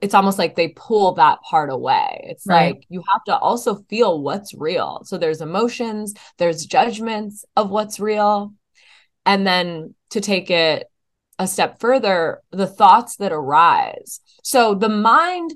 It's 0.00 0.14
almost 0.14 0.38
like 0.38 0.54
they 0.54 0.68
pull 0.68 1.14
that 1.14 1.40
part 1.42 1.70
away. 1.70 2.26
It's 2.28 2.46
right. 2.46 2.74
like 2.74 2.86
you 2.88 3.02
have 3.08 3.24
to 3.24 3.36
also 3.36 3.76
feel 3.88 4.20
what's 4.20 4.54
real. 4.54 5.02
So 5.04 5.18
there's 5.18 5.40
emotions, 5.40 6.14
there's 6.38 6.66
judgments 6.66 7.44
of 7.56 7.70
what's 7.70 7.98
real. 7.98 8.52
And 9.24 9.44
then 9.44 9.95
to 10.10 10.20
take 10.20 10.50
it 10.50 10.86
a 11.38 11.46
step 11.46 11.80
further, 11.80 12.40
the 12.50 12.66
thoughts 12.66 13.16
that 13.16 13.32
arise. 13.32 14.20
So 14.42 14.74
the 14.74 14.88
mind 14.88 15.54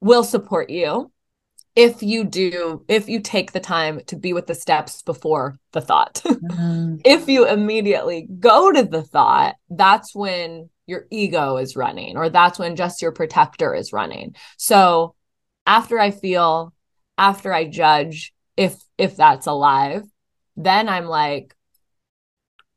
will 0.00 0.24
support 0.24 0.70
you 0.70 1.10
if 1.74 2.02
you 2.02 2.24
do, 2.24 2.84
if 2.86 3.08
you 3.08 3.20
take 3.20 3.52
the 3.52 3.60
time 3.60 4.00
to 4.06 4.16
be 4.16 4.32
with 4.32 4.46
the 4.46 4.54
steps 4.54 5.02
before 5.02 5.58
the 5.72 5.80
thought. 5.80 6.22
Mm-hmm. 6.44 6.96
if 7.06 7.26
you 7.26 7.46
immediately 7.46 8.28
go 8.38 8.70
to 8.70 8.82
the 8.82 9.02
thought, 9.02 9.54
that's 9.70 10.14
when 10.14 10.68
your 10.86 11.06
ego 11.10 11.56
is 11.56 11.74
running, 11.74 12.18
or 12.18 12.28
that's 12.28 12.58
when 12.58 12.76
just 12.76 13.00
your 13.00 13.12
protector 13.12 13.74
is 13.74 13.94
running. 13.94 14.34
So 14.58 15.14
after 15.66 15.98
I 15.98 16.10
feel, 16.10 16.74
after 17.16 17.52
I 17.52 17.64
judge 17.64 18.34
if 18.56 18.76
if 18.98 19.16
that's 19.16 19.46
alive, 19.46 20.02
then 20.56 20.88
I'm 20.88 21.06
like, 21.06 21.53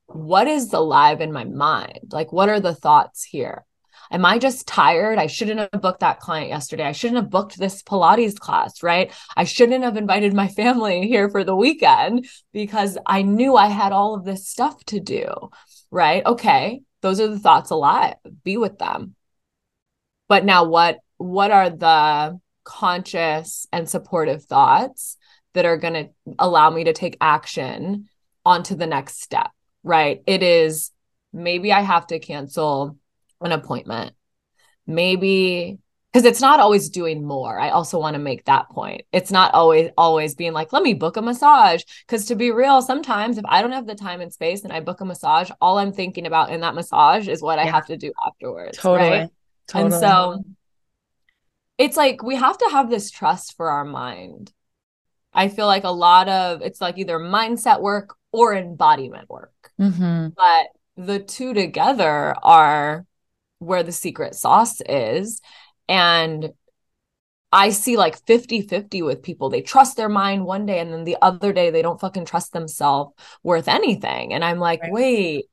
what 0.08 0.48
is 0.48 0.74
alive 0.74 1.22
in 1.22 1.32
my 1.32 1.44
mind? 1.44 2.12
Like, 2.12 2.32
what 2.32 2.50
are 2.50 2.60
the 2.60 2.76
thoughts 2.76 3.24
here? 3.24 3.66
Am 4.10 4.26
I 4.26 4.38
just 4.38 4.68
tired? 4.68 5.20
I 5.20 5.28
shouldn't 5.28 5.60
have 5.60 5.82
booked 5.82 6.00
that 6.00 6.20
client 6.20 6.50
yesterday. 6.50 6.86
I 6.86 6.94
shouldn't 6.94 7.18
have 7.18 7.30
booked 7.30 7.58
this 7.58 7.84
Pilates 7.84 8.40
class, 8.40 8.82
right? 8.82 9.12
I 9.36 9.44
shouldn't 9.44 9.84
have 9.84 9.98
invited 9.98 10.34
my 10.34 10.48
family 10.48 11.08
here 11.08 11.30
for 11.30 11.44
the 11.44 11.56
weekend 11.56 12.28
because 12.54 12.98
I 13.06 13.22
knew 13.22 13.56
I 13.56 13.68
had 13.68 13.92
all 13.92 14.16
of 14.16 14.24
this 14.24 14.48
stuff 14.48 14.84
to 14.86 15.00
do, 15.00 15.50
right? 15.92 16.26
Okay, 16.26 16.82
those 17.02 17.20
are 17.20 17.28
the 17.28 17.40
thoughts 17.40 17.72
alive. 17.72 18.16
Be 18.44 18.58
with 18.58 18.78
them. 18.78 19.16
But 20.28 20.46
now 20.46 20.66
what 20.66 21.00
what 21.18 21.52
are 21.52 21.70
the 21.70 22.40
conscious 22.64 23.66
and 23.72 23.90
supportive 23.90 24.44
thoughts 24.44 25.18
that 25.54 25.66
are 25.66 25.78
going 25.78 25.94
to 25.94 26.10
allow 26.38 26.70
me 26.70 26.84
to 26.84 26.94
take 26.94 27.18
action 27.20 28.08
onto 28.46 28.76
the 28.76 28.86
next 28.86 29.22
step? 29.22 29.50
Right? 29.88 30.22
It 30.28 30.44
is 30.44 30.92
maybe 31.34 31.72
I 31.72 31.82
have 31.82 32.08
to 32.08 32.20
cancel 32.20 32.98
an 33.42 33.52
appointment. 33.52 34.14
Maybe 34.86 35.80
because 36.12 36.26
it's 36.26 36.42
not 36.42 36.60
always 36.60 36.90
doing 36.90 37.24
more. 37.24 37.60
I 37.60 37.70
also 37.70 38.00
want 38.00 38.16
to 38.16 38.20
make 38.20 38.46
that 38.46 38.70
point. 38.70 39.02
It's 39.12 39.30
not 39.30 39.54
always 39.54 39.92
always 39.98 40.36
being 40.36 40.54
like, 40.54 40.74
let 40.74 40.82
me 40.82 40.94
book 40.94 41.18
a 41.18 41.22
massage. 41.22 41.84
Because 42.06 42.26
to 42.26 42.36
be 42.36 42.52
real, 42.52 42.82
sometimes 42.82 43.38
if 43.38 43.46
I 43.48 43.62
don't 43.62 43.74
have 43.74 43.86
the 43.86 43.96
time 43.96 44.22
and 44.22 44.34
space 44.34 44.64
and 44.64 44.74
I 44.74 44.80
book 44.80 45.02
a 45.02 45.06
massage, 45.06 45.52
all 45.62 45.78
I'm 45.78 45.92
thinking 45.92 46.26
about 46.26 46.50
in 46.52 46.62
that 46.62 46.76
massage 46.76 47.28
is 47.28 47.42
what 47.42 47.60
yeah. 47.60 47.66
I 47.66 47.68
have 47.68 47.86
to 47.88 47.98
do 47.98 48.12
afterwards. 48.26 48.78
Totally. 48.78 49.10
Right? 49.10 49.30
Totally. 49.68 49.94
And 49.94 49.94
so 49.94 50.44
it's 51.78 51.98
like 51.98 52.24
we 52.24 52.36
have 52.36 52.58
to 52.58 52.70
have 52.72 52.90
this 52.90 53.12
trust 53.12 53.56
for 53.56 53.70
our 53.70 53.86
mind. 53.86 54.52
I 55.34 55.50
feel 55.50 55.68
like 55.68 55.84
a 55.84 55.90
lot 55.90 56.30
of 56.30 56.62
it's 56.62 56.82
like 56.82 56.98
either 56.98 57.20
mindset 57.20 57.82
work 57.82 58.16
or 58.32 58.56
embodiment 58.56 59.30
work. 59.30 59.54
Mm-hmm. 59.80 60.30
But 60.36 60.68
the 61.06 61.20
two 61.20 61.54
together 61.54 62.36
are 62.42 63.06
where 63.60 63.84
the 63.84 63.92
secret 63.92 64.36
sauce 64.36 64.82
is. 64.88 65.42
And 65.88 66.52
I 67.52 67.70
see 67.70 67.98
like 67.98 68.26
50 68.26 68.64
50 68.64 69.02
with 69.02 69.24
people. 69.24 69.50
They 69.50 69.62
trust 69.62 69.96
their 69.96 70.10
mind 70.10 70.46
one 70.46 70.66
day 70.66 70.80
and 70.80 70.92
then 70.92 71.06
the 71.06 71.18
other 71.22 71.54
day 71.54 71.70
they 71.70 71.82
don't 71.82 72.00
fucking 72.00 72.26
trust 72.26 72.54
themselves 72.54 73.14
worth 73.44 73.68
anything. 73.68 74.34
And 74.34 74.44
I'm 74.44 74.60
like, 74.60 74.82
right. 74.82 74.92
wait, 74.92 75.46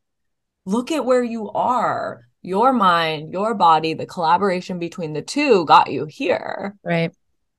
look 0.64 0.90
at 0.90 1.04
where 1.04 1.23
you 1.23 1.50
are. 1.50 2.23
Your 2.43 2.75
mind, 2.75 3.33
your 3.33 3.54
body, 3.54 3.95
the 3.95 4.04
collaboration 4.04 4.78
between 4.78 5.14
the 5.14 5.23
two 5.23 5.64
got 5.64 5.90
you 5.90 6.04
here. 6.04 6.76
Right. 6.83 7.11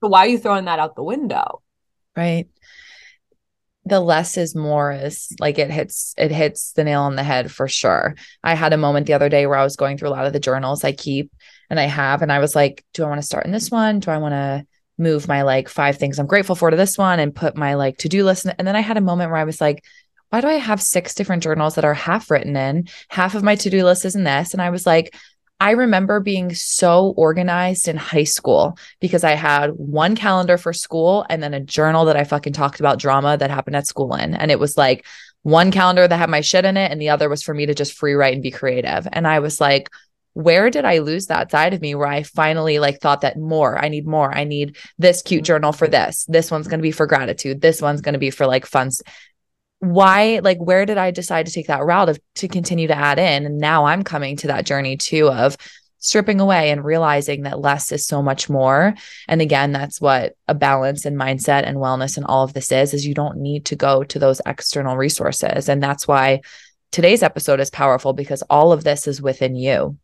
So 0.04 0.10
why 0.10 0.26
are 0.26 0.30
you 0.30 0.38
throwing 0.38 0.66
that 0.66 0.78
out 0.78 0.96
the 0.96 1.04
window? 1.04 1.64
Right 2.16 2.48
the 3.86 4.00
less 4.00 4.38
is 4.38 4.56
more 4.56 4.92
is 4.92 5.34
like 5.39 5.60
it 5.60 5.70
hits 5.70 6.13
it 6.18 6.32
hits 6.32 6.72
the 6.74 6.84
nail 6.84 7.01
on 7.01 7.15
the 7.15 7.24
head 7.24 7.51
for 7.51 7.68
sure. 7.68 8.15
I 8.44 8.56
had 8.56 8.74
a 8.74 8.77
moment 8.77 9.06
the 9.06 9.13
other 9.13 9.30
day 9.30 9.46
where 9.46 9.58
I 9.58 9.63
was 9.63 9.75
going 9.75 9.98
through 9.98 10.10
a 10.10 10.12
lot 10.12 10.25
of 10.25 10.34
the 10.34 10.39
journals 10.39 10.84
I 10.84 10.92
keep 10.92 11.32
and 11.70 11.80
I 11.80 11.84
have 11.84 12.22
and 12.22 12.32
I 12.32 12.39
was 12.39 12.56
like, 12.56 12.84
do 12.94 13.04
I 13.04 13.08
want 13.08 13.22
to 13.22 13.27
start 13.27 13.46
in 13.46 13.51
this 13.51 13.70
one? 13.70 14.00
Do 14.00 14.12
I 14.12 14.18
want 14.18 14.34
to 14.34 14.65
move 14.98 15.27
my 15.27 15.44
like 15.44 15.70
five 15.70 15.98
things 15.98 16.18
I'm 16.18 16.25
grateful 16.25 16.56
for 16.56 16.72
to 16.72 16.77
this 16.77 16.98
one 16.98 17.20
and 17.20 17.36
put 17.36 17.58
my 17.58 17.75
like 17.75 17.98
to-do 17.98 18.24
list 18.24 18.46
and 18.46 18.68
then 18.68 18.75
I 18.75 18.80
had 18.80 18.98
a 18.98 19.01
moment 19.01 19.30
where 19.30 19.39
I 19.39 19.44
was 19.44 19.62
like, 19.62 19.84
why 20.30 20.42
do 20.42 20.48
I 20.48 20.54
have 20.54 20.82
six 20.82 21.13
different 21.13 21.44
journals 21.44 21.75
that 21.75 21.86
are 21.86 21.94
half 21.94 22.32
written 22.32 22.56
in? 22.56 22.88
Half 23.10 23.36
of 23.36 23.44
my 23.44 23.56
to-do 23.56 23.84
list 23.84 24.06
is 24.06 24.15
in 24.15 24.24
this 24.24 24.54
and 24.54 24.62
I 24.62 24.72
was 24.72 24.86
like, 24.86 25.15
I 25.60 25.72
remember 25.72 26.20
being 26.20 26.54
so 26.54 27.14
organized 27.16 27.88
in 27.88 27.96
high 27.96 28.26
school 28.26 28.78
because 29.00 29.24
I 29.24 29.32
had 29.32 29.70
one 29.70 30.16
calendar 30.16 30.58
for 30.58 30.74
school 30.74 31.26
and 31.30 31.42
then 31.42 31.54
a 31.54 31.62
journal 31.62 32.06
that 32.06 32.18
I 32.18 32.26
fucking 32.26 32.54
talked 32.54 32.80
about 32.80 33.00
drama 33.00 33.38
that 33.38 33.50
happened 33.50 33.78
at 33.78 33.88
school 33.88 34.16
in. 34.16 34.34
And 34.34 34.52
it 34.52 34.60
was 34.60 34.78
like 34.78 35.06
one 35.44 35.72
calendar 35.72 36.08
that 36.08 36.18
had 36.18 36.30
my 36.30 36.42
shit 36.42 36.66
in 36.66 36.76
it 36.76 36.92
and 36.92 37.00
the 37.00 37.10
other 37.10 37.30
was 37.30 37.42
for 37.42 37.54
me 37.54 37.68
to 37.68 37.74
just 37.74 37.94
free 37.94 38.16
write 38.16 38.34
and 38.34 38.44
be 38.44 38.52
creative. 38.52 39.08
And 39.12 39.26
I 39.28 39.40
was 39.40 39.62
like, 39.62 39.90
where 40.34 40.70
did 40.70 40.84
I 40.84 40.98
lose 40.98 41.28
that 41.28 41.50
side 41.50 41.74
of 41.74 41.82
me 41.82 41.96
where 41.96 42.08
I 42.08 42.24
finally 42.24 42.78
like 42.78 43.00
thought 43.00 43.22
that 43.22 43.40
more, 43.40 43.78
I 43.78 43.88
need 43.88 44.06
more. 44.06 44.36
I 44.36 44.44
need 44.44 44.76
this 44.98 45.22
cute 45.22 45.46
journal 45.46 45.72
for 45.72 45.88
this. 45.88 46.26
This 46.28 46.52
one's 46.52 46.68
going 46.68 46.80
to 46.80 46.84
be 46.84 46.92
for 46.92 47.08
gratitude. 47.08 47.62
This 47.62 47.82
one's 47.82 48.02
going 48.02 48.14
to 48.14 48.20
be 48.20 48.32
for 48.32 48.46
like 48.46 48.66
fun 48.66 48.90
why 49.86 50.39
like 50.44 50.58
where 50.58 50.86
did 50.86 50.98
i 50.98 51.12
decide 51.12 51.46
to 51.46 51.51
take 51.51 51.68
that 51.68 51.84
route 51.84 52.10
of 52.10 52.20
to 52.36 52.48
continue 52.48 52.88
to 52.88 52.98
add 52.98 53.20
in 53.20 53.46
and 53.46 53.58
now 53.58 53.86
i'm 53.86 54.04
coming 54.04 54.36
to 54.36 54.48
that 54.48 54.65
journey 54.65 54.98
too 54.98 55.30
of 55.30 55.58
stripping 56.00 56.39
away 56.39 56.70
and 56.70 56.86
realizing 56.86 57.44
that 57.44 57.60
less 57.60 57.92
is 57.92 58.06
so 58.06 58.22
much 58.22 58.50
more 58.50 58.94
and 59.27 59.42
again 59.42 59.72
that's 59.72 60.00
what 60.00 60.36
a 60.48 60.54
balance 60.54 61.06
and 61.06 61.18
mindset 61.18 61.63
and 61.63 61.77
wellness 61.77 62.18
and 62.18 62.25
all 62.25 62.44
of 62.44 62.54
this 62.54 62.72
is 62.72 62.94
is 62.94 63.06
you 63.06 63.13
don't 63.13 63.38
need 63.38 63.65
to 63.65 63.75
go 63.75 64.04
to 64.04 64.20
those 64.20 64.42
external 64.46 64.98
resources 64.98 65.68
and 65.68 65.82
that's 65.82 66.08
why 66.08 66.42
today's 66.92 67.24
episode 67.24 67.60
is 67.60 67.70
powerful 67.70 68.13
because 68.13 68.42
all 68.44 68.72
of 68.72 68.84
this 68.84 69.08
is 69.08 69.22
within 69.22 69.56
you 69.56 69.98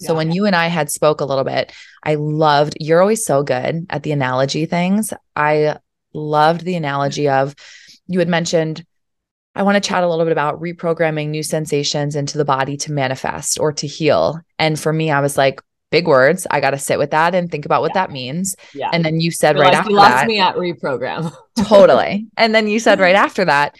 so 0.00 0.12
yeah. 0.12 0.16
when 0.16 0.32
you 0.32 0.44
and 0.46 0.56
I 0.56 0.66
had 0.66 0.90
spoke 0.90 1.20
a 1.20 1.24
little 1.24 1.44
bit, 1.44 1.72
I 2.02 2.16
loved 2.16 2.76
you're 2.80 3.00
always 3.00 3.24
so 3.24 3.44
good 3.44 3.86
at 3.90 4.02
the 4.02 4.10
analogy 4.10 4.66
things. 4.66 5.12
I 5.36 5.76
loved 6.12 6.64
the 6.64 6.74
analogy 6.74 7.28
of 7.28 7.54
you 8.06 8.18
had 8.18 8.28
mentioned 8.28 8.84
I 9.54 9.62
want 9.62 9.76
to 9.76 9.88
chat 9.88 10.02
a 10.02 10.08
little 10.08 10.24
bit 10.24 10.32
about 10.32 10.60
reprogramming 10.60 11.28
new 11.28 11.42
sensations 11.42 12.16
into 12.16 12.38
the 12.38 12.44
body 12.44 12.76
to 12.78 12.92
manifest 12.92 13.60
or 13.60 13.72
to 13.74 13.86
heal. 13.86 14.40
And 14.58 14.78
for 14.78 14.92
me, 14.92 15.10
I 15.10 15.20
was 15.20 15.36
like, 15.36 15.60
big 15.90 16.08
words. 16.08 16.44
I 16.50 16.60
got 16.60 16.70
to 16.70 16.78
sit 16.78 16.98
with 16.98 17.12
that 17.12 17.36
and 17.36 17.48
think 17.48 17.64
about 17.64 17.80
what 17.80 17.92
yeah. 17.94 18.06
that 18.06 18.10
means. 18.10 18.56
Yeah. 18.74 18.90
And 18.92 19.04
then 19.04 19.20
you 19.20 19.30
said 19.30 19.56
right 19.56 19.72
after 19.72 19.90
you 19.90 19.96
lost 19.96 20.10
that, 20.10 20.26
me 20.26 20.40
at 20.40 20.56
reprogram. 20.56 21.32
totally. 21.68 22.26
And 22.36 22.52
then 22.52 22.66
you 22.66 22.80
said 22.80 22.98
right 22.98 23.14
after 23.26 23.44
that, 23.44 23.76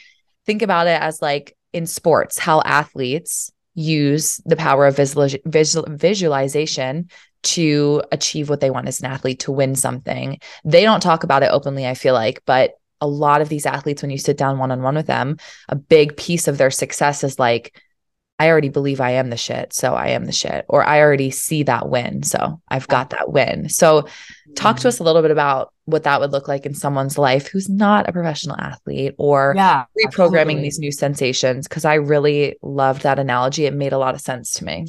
think 0.46 0.62
about 0.62 0.86
it 0.86 1.00
as 1.00 1.20
like 1.20 1.56
in 1.72 1.86
sports, 1.86 2.38
how 2.38 2.60
athletes 2.60 3.50
use 3.74 4.40
the 4.44 4.54
power 4.54 4.86
of 4.86 4.96
visual, 4.96 5.28
visual, 5.44 5.86
visualization 5.90 7.08
to 7.42 8.00
achieve 8.12 8.48
what 8.48 8.60
they 8.60 8.70
want 8.70 8.86
as 8.86 9.00
an 9.00 9.06
athlete 9.06 9.40
to 9.40 9.52
win 9.52 9.74
something. 9.74 10.38
They 10.64 10.82
don't 10.82 11.02
talk 11.02 11.24
about 11.24 11.42
it 11.42 11.50
openly, 11.50 11.84
I 11.84 11.94
feel 11.94 12.14
like, 12.14 12.42
but 12.46 12.74
a 13.04 13.06
lot 13.06 13.42
of 13.42 13.50
these 13.50 13.66
athletes, 13.66 14.00
when 14.00 14.10
you 14.10 14.16
sit 14.16 14.38
down 14.38 14.58
one 14.58 14.72
on 14.72 14.82
one 14.82 14.94
with 14.94 15.06
them, 15.06 15.36
a 15.68 15.76
big 15.76 16.16
piece 16.16 16.48
of 16.48 16.56
their 16.56 16.70
success 16.70 17.22
is 17.22 17.38
like, 17.38 17.78
I 18.38 18.48
already 18.48 18.70
believe 18.70 19.00
I 19.00 19.10
am 19.10 19.28
the 19.28 19.36
shit. 19.36 19.74
So 19.74 19.94
I 19.94 20.08
am 20.08 20.24
the 20.24 20.32
shit. 20.32 20.64
Or 20.68 20.82
I 20.82 21.00
already 21.00 21.30
see 21.30 21.64
that 21.64 21.88
win. 21.88 22.22
So 22.22 22.60
I've 22.66 22.88
got 22.88 23.10
that 23.10 23.30
win. 23.30 23.68
So 23.68 24.08
talk 24.56 24.76
to 24.76 24.80
mm-hmm. 24.80 24.88
us 24.88 24.98
a 24.98 25.04
little 25.04 25.22
bit 25.22 25.30
about 25.30 25.72
what 25.84 26.04
that 26.04 26.18
would 26.18 26.32
look 26.32 26.48
like 26.48 26.64
in 26.64 26.74
someone's 26.74 27.18
life 27.18 27.46
who's 27.46 27.68
not 27.68 28.08
a 28.08 28.12
professional 28.12 28.56
athlete 28.56 29.14
or 29.18 29.52
yeah, 29.54 29.84
reprogramming 30.04 30.40
absolutely. 30.40 30.62
these 30.62 30.78
new 30.78 30.92
sensations. 30.92 31.68
Cause 31.68 31.84
I 31.84 31.94
really 31.94 32.56
loved 32.62 33.02
that 33.02 33.18
analogy. 33.18 33.66
It 33.66 33.74
made 33.74 33.92
a 33.92 33.98
lot 33.98 34.14
of 34.14 34.20
sense 34.20 34.54
to 34.54 34.64
me. 34.64 34.86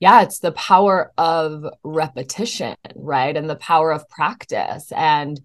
Yeah, 0.00 0.22
it's 0.22 0.40
the 0.40 0.52
power 0.52 1.12
of 1.16 1.64
repetition, 1.84 2.76
right? 2.96 3.36
And 3.36 3.48
the 3.48 3.56
power 3.56 3.92
of 3.92 4.08
practice. 4.08 4.90
And 4.92 5.40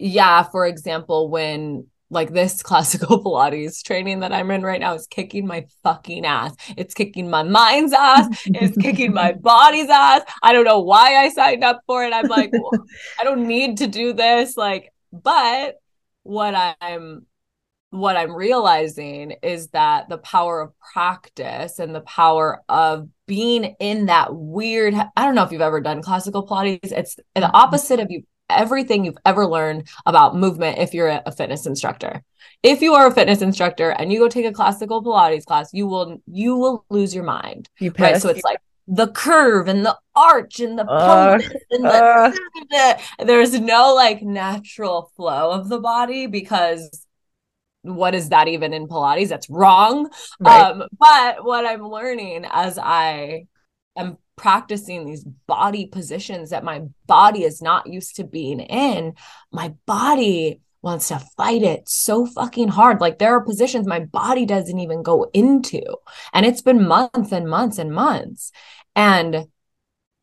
yeah, 0.00 0.42
for 0.44 0.66
example, 0.66 1.28
when 1.28 1.86
like 2.10 2.32
this 2.32 2.62
classical 2.64 3.22
Pilates 3.22 3.82
training 3.84 4.20
that 4.20 4.32
I'm 4.32 4.50
in 4.50 4.62
right 4.62 4.80
now 4.80 4.94
is 4.94 5.06
kicking 5.06 5.46
my 5.46 5.66
fucking 5.82 6.24
ass. 6.24 6.54
It's 6.76 6.94
kicking 6.94 7.30
my 7.30 7.42
mind's 7.42 7.92
ass. 7.92 8.28
it's 8.46 8.76
kicking 8.76 9.12
my 9.12 9.32
body's 9.40 9.88
ass. 9.88 10.22
I 10.42 10.52
don't 10.52 10.64
know 10.64 10.80
why 10.80 11.16
I 11.16 11.28
signed 11.28 11.62
up 11.62 11.82
for 11.86 12.04
it. 12.04 12.12
I'm 12.12 12.26
like, 12.26 12.50
well, 12.52 12.84
I 13.20 13.24
don't 13.24 13.46
need 13.46 13.78
to 13.78 13.86
do 13.86 14.12
this. 14.12 14.56
Like, 14.56 14.92
but 15.12 15.76
what 16.22 16.54
I'm 16.80 17.26
what 17.90 18.16
I'm 18.16 18.34
realizing 18.34 19.32
is 19.42 19.68
that 19.68 20.08
the 20.08 20.18
power 20.18 20.60
of 20.60 20.72
practice 20.92 21.80
and 21.80 21.92
the 21.92 22.02
power 22.02 22.62
of 22.68 23.08
being 23.26 23.74
in 23.80 24.06
that 24.06 24.32
weird, 24.32 24.94
I 24.94 25.24
don't 25.24 25.34
know 25.34 25.42
if 25.42 25.50
you've 25.50 25.60
ever 25.60 25.80
done 25.80 26.00
classical 26.00 26.46
Pilates. 26.46 26.92
It's 26.92 27.16
the 27.16 27.22
mm-hmm. 27.36 27.50
opposite 27.52 27.98
of 27.98 28.08
you 28.08 28.22
everything 28.58 29.04
you've 29.04 29.18
ever 29.24 29.46
learned 29.46 29.88
about 30.06 30.36
movement 30.36 30.78
if 30.78 30.94
you're 30.94 31.20
a 31.24 31.32
fitness 31.32 31.66
instructor. 31.66 32.22
If 32.62 32.82
you 32.82 32.94
are 32.94 33.06
a 33.06 33.10
fitness 33.10 33.40
instructor 33.40 33.90
and 33.90 34.12
you 34.12 34.18
go 34.18 34.28
take 34.28 34.44
a 34.44 34.52
classical 34.52 35.02
Pilates 35.02 35.44
class, 35.44 35.72
you 35.72 35.86
will 35.86 36.20
you 36.26 36.56
will 36.56 36.84
lose 36.90 37.14
your 37.14 37.24
mind. 37.24 37.68
You 37.78 37.92
right? 37.98 38.20
So 38.20 38.28
it's 38.28 38.44
like 38.44 38.58
the 38.86 39.08
curve 39.08 39.68
and 39.68 39.86
the 39.86 39.96
arch 40.14 40.60
and 40.60 40.78
the 40.78 40.84
uh, 40.84 41.38
and 41.70 41.84
the, 41.84 42.34
uh, 42.74 43.00
there's 43.24 43.58
no 43.58 43.94
like 43.94 44.22
natural 44.22 45.10
flow 45.16 45.52
of 45.52 45.68
the 45.68 45.78
body 45.78 46.26
because 46.26 47.06
what 47.82 48.14
is 48.14 48.28
that 48.28 48.48
even 48.48 48.74
in 48.74 48.88
Pilates? 48.88 49.28
That's 49.28 49.48
wrong. 49.48 50.10
Right. 50.38 50.62
Um, 50.62 50.84
but 50.98 51.44
what 51.44 51.64
I'm 51.64 51.86
learning 51.86 52.46
as 52.50 52.78
I 52.78 53.46
am 53.96 54.18
practicing 54.40 55.04
these 55.04 55.22
body 55.46 55.84
positions 55.84 56.48
that 56.48 56.64
my 56.64 56.80
body 57.06 57.44
is 57.44 57.60
not 57.60 57.86
used 57.86 58.16
to 58.16 58.24
being 58.24 58.58
in, 58.58 59.12
my 59.52 59.74
body 59.84 60.62
wants 60.80 61.08
to 61.08 61.18
fight 61.36 61.62
it 61.62 61.86
so 61.86 62.24
fucking 62.24 62.68
hard. 62.68 63.02
Like 63.02 63.18
there 63.18 63.34
are 63.36 63.44
positions 63.44 63.86
my 63.86 64.00
body 64.00 64.46
doesn't 64.46 64.78
even 64.78 65.02
go 65.02 65.30
into. 65.34 65.82
And 66.32 66.46
it's 66.46 66.62
been 66.62 66.88
months 66.88 67.32
and 67.32 67.50
months 67.50 67.76
and 67.76 67.92
months. 67.92 68.50
And 68.96 69.44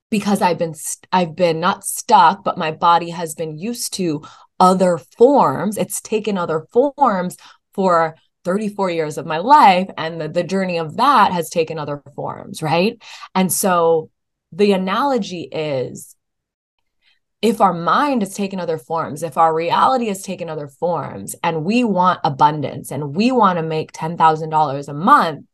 because 0.10 0.42
I've 0.42 0.58
been 0.58 0.74
st- 0.74 1.08
I've 1.12 1.36
been 1.36 1.60
not 1.60 1.86
stuck, 1.86 2.44
but 2.44 2.58
my 2.58 2.72
body 2.72 3.12
has 3.12 3.36
been 3.36 3.60
used 3.60 3.94
to 3.94 4.24
other 4.60 4.98
forms. 4.98 5.78
It's 5.78 6.02
taken 6.02 6.40
other 6.40 6.66
forms 6.74 7.38
for 7.76 8.16
34 8.48 8.89
years 8.92 9.18
of 9.18 9.25
my 9.25 9.39
life. 9.39 9.89
And 9.98 10.22
the, 10.22 10.30
the 10.30 10.44
journey 10.44 10.77
of 10.77 10.96
that 10.96 11.34
has 11.34 11.50
taken 11.50 11.77
other 11.77 12.01
forms, 12.16 12.63
right? 12.63 13.01
And 13.36 13.51
so 13.51 14.10
the 14.54 14.72
analogy 14.72 15.42
is 15.42 16.16
if 17.42 17.60
our 17.60 17.74
mind 17.74 18.22
has 18.22 18.34
taken 18.34 18.62
other 18.62 18.77
forms, 18.77 19.22
if 19.22 19.38
our 19.38 19.54
reality 19.54 20.08
has 20.08 20.22
taken 20.22 20.50
other 20.50 20.70
forms, 20.70 21.36
and 21.44 21.66
we 21.66 21.84
want 21.84 22.22
abundance 22.24 22.89
and 22.89 23.18
we 23.18 23.34
want 23.34 23.58
to 23.58 23.63
make 23.63 23.92
$10,000 23.92 24.88
a 24.88 24.94
month, 24.94 25.46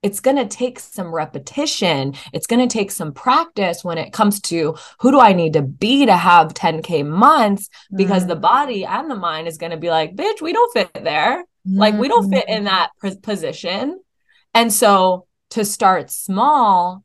it's 0.00 0.20
going 0.20 0.36
to 0.36 0.46
take 0.46 0.78
some 0.78 1.12
repetition. 1.12 2.14
It's 2.32 2.46
going 2.46 2.66
to 2.66 2.72
take 2.72 2.92
some 2.92 3.12
practice 3.12 3.82
when 3.82 3.98
it 3.98 4.12
comes 4.12 4.40
to 4.42 4.76
who 5.00 5.10
do 5.10 5.18
I 5.18 5.32
need 5.32 5.54
to 5.54 5.62
be 5.62 6.06
to 6.06 6.16
have 6.16 6.54
10K 6.54 7.04
months 7.04 7.68
because 7.94 8.22
mm-hmm. 8.22 8.30
the 8.30 8.36
body 8.36 8.84
and 8.84 9.10
the 9.10 9.16
mind 9.16 9.48
is 9.48 9.58
going 9.58 9.72
to 9.72 9.76
be 9.76 9.90
like, 9.90 10.14
bitch, 10.14 10.40
we 10.40 10.52
don't 10.52 10.72
fit 10.72 11.02
there. 11.02 11.44
Mm-hmm. 11.68 11.78
Like, 11.78 11.94
we 11.94 12.08
don't 12.08 12.30
fit 12.30 12.48
in 12.48 12.64
mm-hmm. 12.64 12.88
that 13.02 13.22
position. 13.22 14.00
And 14.54 14.72
so 14.72 15.26
to 15.50 15.64
start 15.64 16.10
small, 16.10 17.04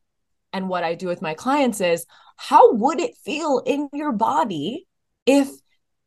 and 0.52 0.68
what 0.68 0.84
I 0.84 0.94
do 0.94 1.08
with 1.08 1.20
my 1.20 1.34
clients 1.34 1.80
is 1.80 2.06
how 2.36 2.72
would 2.74 3.00
it 3.00 3.16
feel 3.24 3.62
in 3.66 3.88
your 3.92 4.12
body 4.12 4.86
if 5.26 5.48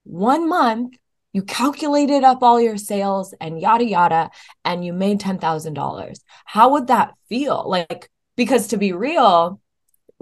one 0.03 0.47
month 0.47 0.95
you 1.33 1.43
calculated 1.43 2.23
up 2.23 2.41
all 2.41 2.59
your 2.59 2.77
sales 2.77 3.35
and 3.39 3.59
yada 3.59 3.85
yada 3.85 4.29
and 4.65 4.83
you 4.83 4.93
made 4.93 5.19
$10,000 5.19 6.19
how 6.45 6.71
would 6.71 6.87
that 6.87 7.13
feel 7.27 7.63
like 7.67 8.09
because 8.35 8.67
to 8.67 8.77
be 8.77 8.93
real 8.93 9.59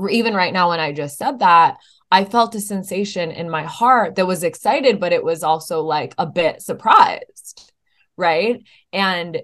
even 0.10 0.34
right 0.34 0.54
now 0.54 0.70
when 0.70 0.80
I 0.80 0.92
just 0.92 1.18
said 1.18 1.39
that 1.39 1.77
I 2.12 2.25
felt 2.25 2.56
a 2.56 2.60
sensation 2.60 3.32
in 3.32 3.50
my 3.50 3.63
heart 3.63 4.15
that 4.15 4.27
was 4.27 4.44
excited 4.44 5.00
but 5.00 5.13
it 5.13 5.24
was 5.24 5.44
also 5.44 5.82
like 5.82 6.15
a 6.18 6.25
bit 6.25 6.62
surprised 6.62 7.72
right 8.17 8.63
and 8.93 9.41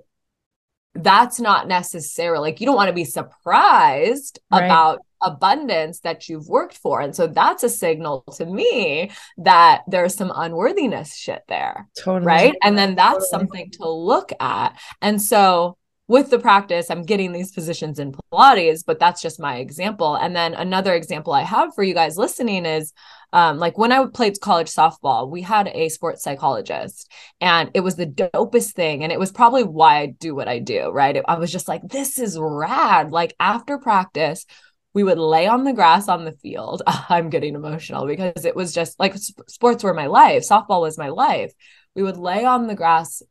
that's 0.93 1.39
not 1.39 1.67
necessarily 1.67 2.49
like 2.49 2.59
you 2.59 2.65
don't 2.65 2.75
want 2.75 2.89
to 2.89 2.93
be 2.93 3.05
surprised 3.05 4.39
right. 4.51 4.65
about 4.65 4.99
abundance 5.21 5.99
that 6.01 6.27
you've 6.27 6.47
worked 6.47 6.77
for. 6.77 6.99
And 7.01 7.15
so 7.15 7.27
that's 7.27 7.63
a 7.63 7.69
signal 7.69 8.23
to 8.35 8.45
me 8.45 9.11
that 9.37 9.83
there's 9.87 10.15
some 10.15 10.31
unworthiness 10.35 11.15
shit 11.15 11.43
there. 11.47 11.87
Totally. 11.97 12.25
Right. 12.25 12.55
And 12.63 12.77
then 12.77 12.95
that's 12.95 13.29
totally. 13.29 13.29
something 13.29 13.71
to 13.73 13.89
look 13.89 14.31
at. 14.39 14.79
And 15.01 15.21
so 15.21 15.77
with 16.07 16.29
the 16.29 16.39
practice, 16.39 16.89
I'm 16.89 17.03
getting 17.03 17.31
these 17.31 17.51
positions 17.51 17.99
in 17.99 18.11
Pilates, 18.11 18.83
but 18.85 18.99
that's 18.99 19.21
just 19.21 19.39
my 19.39 19.57
example. 19.57 20.15
And 20.15 20.35
then 20.35 20.53
another 20.53 20.93
example 20.93 21.33
I 21.33 21.43
have 21.43 21.73
for 21.73 21.83
you 21.83 21.93
guys 21.93 22.17
listening 22.17 22.65
is 22.65 22.91
um, 23.33 23.57
like 23.57 23.77
when 23.77 23.91
I 23.91 24.05
played 24.07 24.39
college 24.41 24.69
softball, 24.69 25.29
we 25.29 25.41
had 25.41 25.67
a 25.67 25.89
sports 25.89 26.23
psychologist, 26.23 27.11
and 27.39 27.71
it 27.73 27.81
was 27.81 27.95
the 27.95 28.05
dopest 28.05 28.73
thing. 28.73 29.03
And 29.03 29.11
it 29.11 29.19
was 29.19 29.31
probably 29.31 29.63
why 29.63 29.99
I 29.99 30.05
do 30.07 30.35
what 30.35 30.47
I 30.47 30.59
do, 30.59 30.89
right? 30.89 31.21
I 31.27 31.37
was 31.37 31.51
just 31.51 31.67
like, 31.67 31.81
this 31.87 32.19
is 32.19 32.37
rad. 32.39 33.11
Like 33.11 33.35
after 33.39 33.77
practice, 33.77 34.45
we 34.93 35.03
would 35.03 35.17
lay 35.17 35.47
on 35.47 35.63
the 35.63 35.73
grass 35.73 36.09
on 36.09 36.25
the 36.25 36.33
field. 36.33 36.81
I'm 36.87 37.29
getting 37.29 37.55
emotional 37.55 38.05
because 38.05 38.45
it 38.45 38.55
was 38.55 38.73
just 38.73 38.99
like 38.99 39.15
sports 39.15 39.83
were 39.83 39.93
my 39.93 40.07
life, 40.07 40.43
softball 40.47 40.81
was 40.81 40.97
my 40.97 41.09
life. 41.09 41.53
We 41.95 42.03
would 42.03 42.17
lay 42.17 42.45
on 42.45 42.67
the 42.67 42.75
grass 42.75 43.21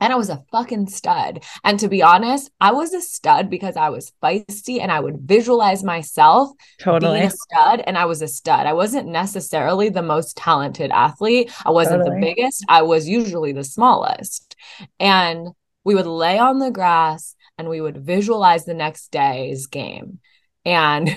and 0.00 0.12
I 0.12 0.16
was 0.16 0.30
a 0.30 0.42
fucking 0.50 0.88
stud. 0.88 1.44
And 1.62 1.78
to 1.80 1.88
be 1.88 2.02
honest, 2.02 2.50
I 2.60 2.72
was 2.72 2.94
a 2.94 3.00
stud 3.00 3.50
because 3.50 3.76
I 3.76 3.90
was 3.90 4.12
feisty 4.22 4.80
and 4.80 4.90
I 4.90 5.00
would 5.00 5.20
visualize 5.20 5.84
myself 5.84 6.50
totally 6.78 7.20
being 7.20 7.30
a 7.30 7.30
stud. 7.30 7.82
And 7.86 7.98
I 7.98 8.06
was 8.06 8.22
a 8.22 8.28
stud. 8.28 8.66
I 8.66 8.72
wasn't 8.72 9.08
necessarily 9.08 9.90
the 9.90 10.02
most 10.02 10.36
talented 10.36 10.90
athlete. 10.90 11.52
I 11.64 11.70
wasn't 11.70 12.04
totally. 12.04 12.20
the 12.20 12.26
biggest. 12.26 12.64
I 12.68 12.82
was 12.82 13.08
usually 13.08 13.52
the 13.52 13.64
smallest. 13.64 14.56
And 14.98 15.48
we 15.84 15.94
would 15.94 16.06
lay 16.06 16.38
on 16.38 16.58
the 16.58 16.70
grass 16.70 17.34
and 17.58 17.68
we 17.68 17.80
would 17.80 17.98
visualize 17.98 18.64
the 18.64 18.74
next 18.74 19.10
day's 19.12 19.66
game 19.66 20.20
and 20.64 21.16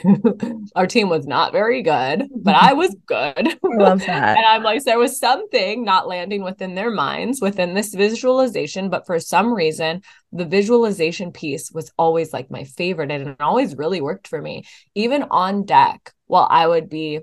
our 0.75 0.87
team 0.87 1.09
was 1.09 1.27
not 1.27 1.51
very 1.51 1.81
good, 1.81 2.29
but 2.35 2.55
I 2.55 2.73
was 2.73 2.95
good. 3.05 3.47
I 3.47 3.57
love 3.63 3.99
that. 4.05 4.37
and 4.37 4.45
I'm 4.45 4.63
like, 4.63 4.83
there 4.83 4.99
was 4.99 5.19
something 5.19 5.83
not 5.83 6.07
landing 6.07 6.43
within 6.43 6.75
their 6.75 6.91
minds 6.91 7.41
within 7.41 7.73
this 7.73 7.93
visualization, 7.93 8.89
but 8.89 9.05
for 9.05 9.19
some 9.19 9.53
reason, 9.53 10.01
the 10.31 10.45
visualization 10.45 11.31
piece 11.31 11.71
was 11.71 11.91
always 11.97 12.31
like 12.31 12.49
my 12.49 12.63
favorite 12.63 13.11
and 13.11 13.27
it 13.27 13.41
always 13.41 13.75
really 13.75 14.01
worked 14.01 14.27
for 14.27 14.41
me. 14.41 14.63
Even 14.95 15.23
on 15.23 15.65
deck, 15.65 16.13
while 16.27 16.47
I 16.49 16.65
would 16.65 16.89
be 16.89 17.19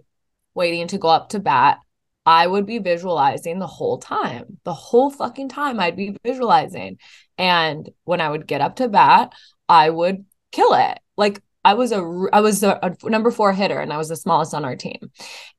waiting 0.55 0.89
to 0.89 0.99
go 0.99 1.09
up 1.09 1.31
to 1.31 1.41
bat, 1.41 1.79
I 2.27 2.47
would 2.47 2.67
be 2.67 2.79
visualizing 2.79 3.59
the 3.59 3.67
whole 3.67 3.99
time. 3.99 4.59
The 4.65 4.75
whole 4.75 5.11
fucking 5.11 5.49
time 5.49 5.81
I'd 5.81 5.97
be 5.97 6.17
visualizing. 6.23 6.99
And 7.39 7.89
when 8.05 8.21
I 8.21 8.29
would 8.29 8.47
get 8.47 8.61
up 8.61 8.77
to 8.77 8.89
bat, 8.89 9.33
I 9.71 9.89
would 9.89 10.27
kill 10.53 10.75
it. 10.75 10.99
Like 11.17 11.41
I 11.65 11.75
was 11.75 11.93
a 11.93 12.27
I 12.33 12.41
was 12.41 12.63
a, 12.63 12.79
a 12.83 13.09
number 13.09 13.31
four 13.31 13.53
hitter 13.53 13.79
and 13.81 13.93
I 13.93 13.99
was 13.99 14.09
the 14.09 14.17
smallest 14.17 14.55
on 14.55 14.65
our 14.65 14.77
team. 14.77 15.11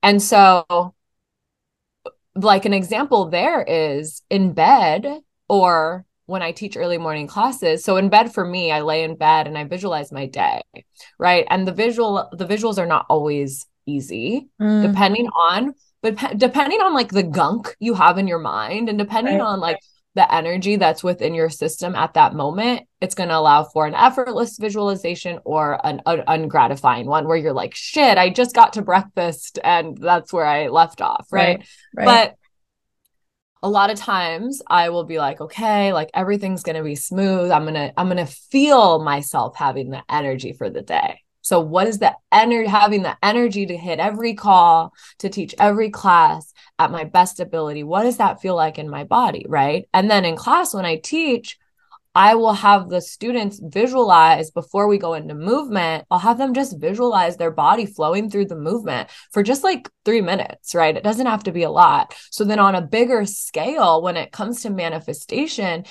And 0.01 0.21
so 0.21 0.93
like 2.35 2.65
an 2.65 2.73
example 2.73 3.29
there 3.29 3.61
is 3.61 4.21
in 4.29 4.53
bed 4.53 5.21
or 5.49 6.05
when 6.25 6.41
I 6.41 6.53
teach 6.53 6.77
early 6.77 6.97
morning 6.97 7.27
classes. 7.27 7.83
So 7.83 7.97
in 7.97 8.09
bed 8.09 8.33
for 8.33 8.45
me, 8.45 8.71
I 8.71 8.81
lay 8.81 9.03
in 9.03 9.15
bed 9.15 9.47
and 9.47 9.57
I 9.57 9.65
visualize 9.65 10.11
my 10.11 10.27
day, 10.27 10.61
right? 11.19 11.45
And 11.49 11.67
the 11.67 11.73
visual 11.73 12.29
the 12.31 12.47
visuals 12.47 12.77
are 12.77 12.85
not 12.85 13.05
always 13.09 13.67
easy 13.85 14.47
mm. 14.61 14.81
depending 14.87 15.27
on 15.27 15.73
but 16.01 16.15
depending 16.37 16.79
on 16.81 16.93
like 16.93 17.09
the 17.09 17.23
gunk 17.23 17.75
you 17.79 17.93
have 17.93 18.17
in 18.17 18.27
your 18.27 18.39
mind 18.39 18.89
and 18.89 18.97
depending 18.97 19.39
right. 19.39 19.43
on 19.43 19.59
like 19.59 19.79
the 20.13 20.33
energy 20.33 20.75
that's 20.75 21.03
within 21.03 21.33
your 21.33 21.49
system 21.49 21.95
at 21.95 22.15
that 22.15 22.33
moment, 22.33 22.83
it's 22.99 23.15
going 23.15 23.29
to 23.29 23.37
allow 23.37 23.63
for 23.63 23.87
an 23.87 23.95
effortless 23.95 24.57
visualization 24.57 25.39
or 25.45 25.79
an, 25.85 26.01
an 26.05 26.23
ungratifying 26.27 27.05
one 27.05 27.27
where 27.27 27.37
you're 27.37 27.53
like, 27.53 27.73
shit, 27.73 28.17
I 28.17 28.29
just 28.29 28.53
got 28.53 28.73
to 28.73 28.81
breakfast 28.81 29.57
and 29.63 29.97
that's 29.97 30.33
where 30.33 30.45
I 30.45 30.67
left 30.67 31.01
off. 31.01 31.27
Right. 31.31 31.59
right, 31.59 31.67
right. 31.95 32.05
But 32.05 32.35
a 33.63 33.69
lot 33.69 33.89
of 33.89 33.97
times 33.97 34.61
I 34.67 34.89
will 34.89 35.05
be 35.05 35.17
like, 35.17 35.39
okay, 35.39 35.93
like 35.93 36.09
everything's 36.13 36.63
going 36.63 36.75
to 36.75 36.83
be 36.83 36.95
smooth. 36.95 37.51
I'm 37.51 37.63
going 37.63 37.75
to, 37.75 37.93
I'm 37.95 38.07
going 38.07 38.17
to 38.17 38.25
feel 38.25 39.01
myself 39.03 39.55
having 39.55 39.91
the 39.91 40.03
energy 40.09 40.51
for 40.51 40.69
the 40.69 40.81
day. 40.81 41.21
So 41.51 41.59
what 41.59 41.85
is 41.85 41.99
the 41.99 42.15
energy 42.31 42.69
having 42.69 43.03
the 43.03 43.17
energy 43.21 43.65
to 43.65 43.75
hit 43.75 43.99
every 43.99 44.35
call, 44.35 44.93
to 45.19 45.27
teach 45.27 45.53
every 45.59 45.89
class 45.89 46.53
at 46.79 46.91
my 46.91 47.03
best 47.03 47.41
ability? 47.41 47.83
What 47.83 48.03
does 48.03 48.15
that 48.19 48.41
feel 48.41 48.55
like 48.55 48.79
in 48.79 48.89
my 48.89 49.03
body, 49.03 49.45
right? 49.49 49.85
And 49.93 50.09
then 50.09 50.23
in 50.23 50.37
class 50.37 50.73
when 50.73 50.85
I 50.85 50.95
teach, 50.95 51.57
I 52.15 52.35
will 52.35 52.53
have 52.53 52.87
the 52.87 53.01
students 53.01 53.59
visualize 53.61 54.49
before 54.49 54.87
we 54.87 54.97
go 54.97 55.13
into 55.13 55.35
movement. 55.35 56.05
I'll 56.09 56.19
have 56.19 56.37
them 56.37 56.53
just 56.53 56.79
visualize 56.79 57.35
their 57.35 57.51
body 57.51 57.85
flowing 57.85 58.29
through 58.29 58.45
the 58.45 58.55
movement 58.55 59.09
for 59.33 59.43
just 59.43 59.61
like 59.61 59.89
three 60.05 60.21
minutes, 60.21 60.73
right? 60.73 60.95
It 60.95 61.03
doesn't 61.03 61.25
have 61.25 61.43
to 61.43 61.51
be 61.51 61.63
a 61.63 61.69
lot. 61.69 62.15
So 62.29 62.45
then 62.45 62.59
on 62.59 62.75
a 62.75 62.81
bigger 62.81 63.25
scale, 63.25 64.01
when 64.01 64.15
it 64.15 64.31
comes 64.31 64.61
to 64.61 64.69
manifestation, 64.69 65.83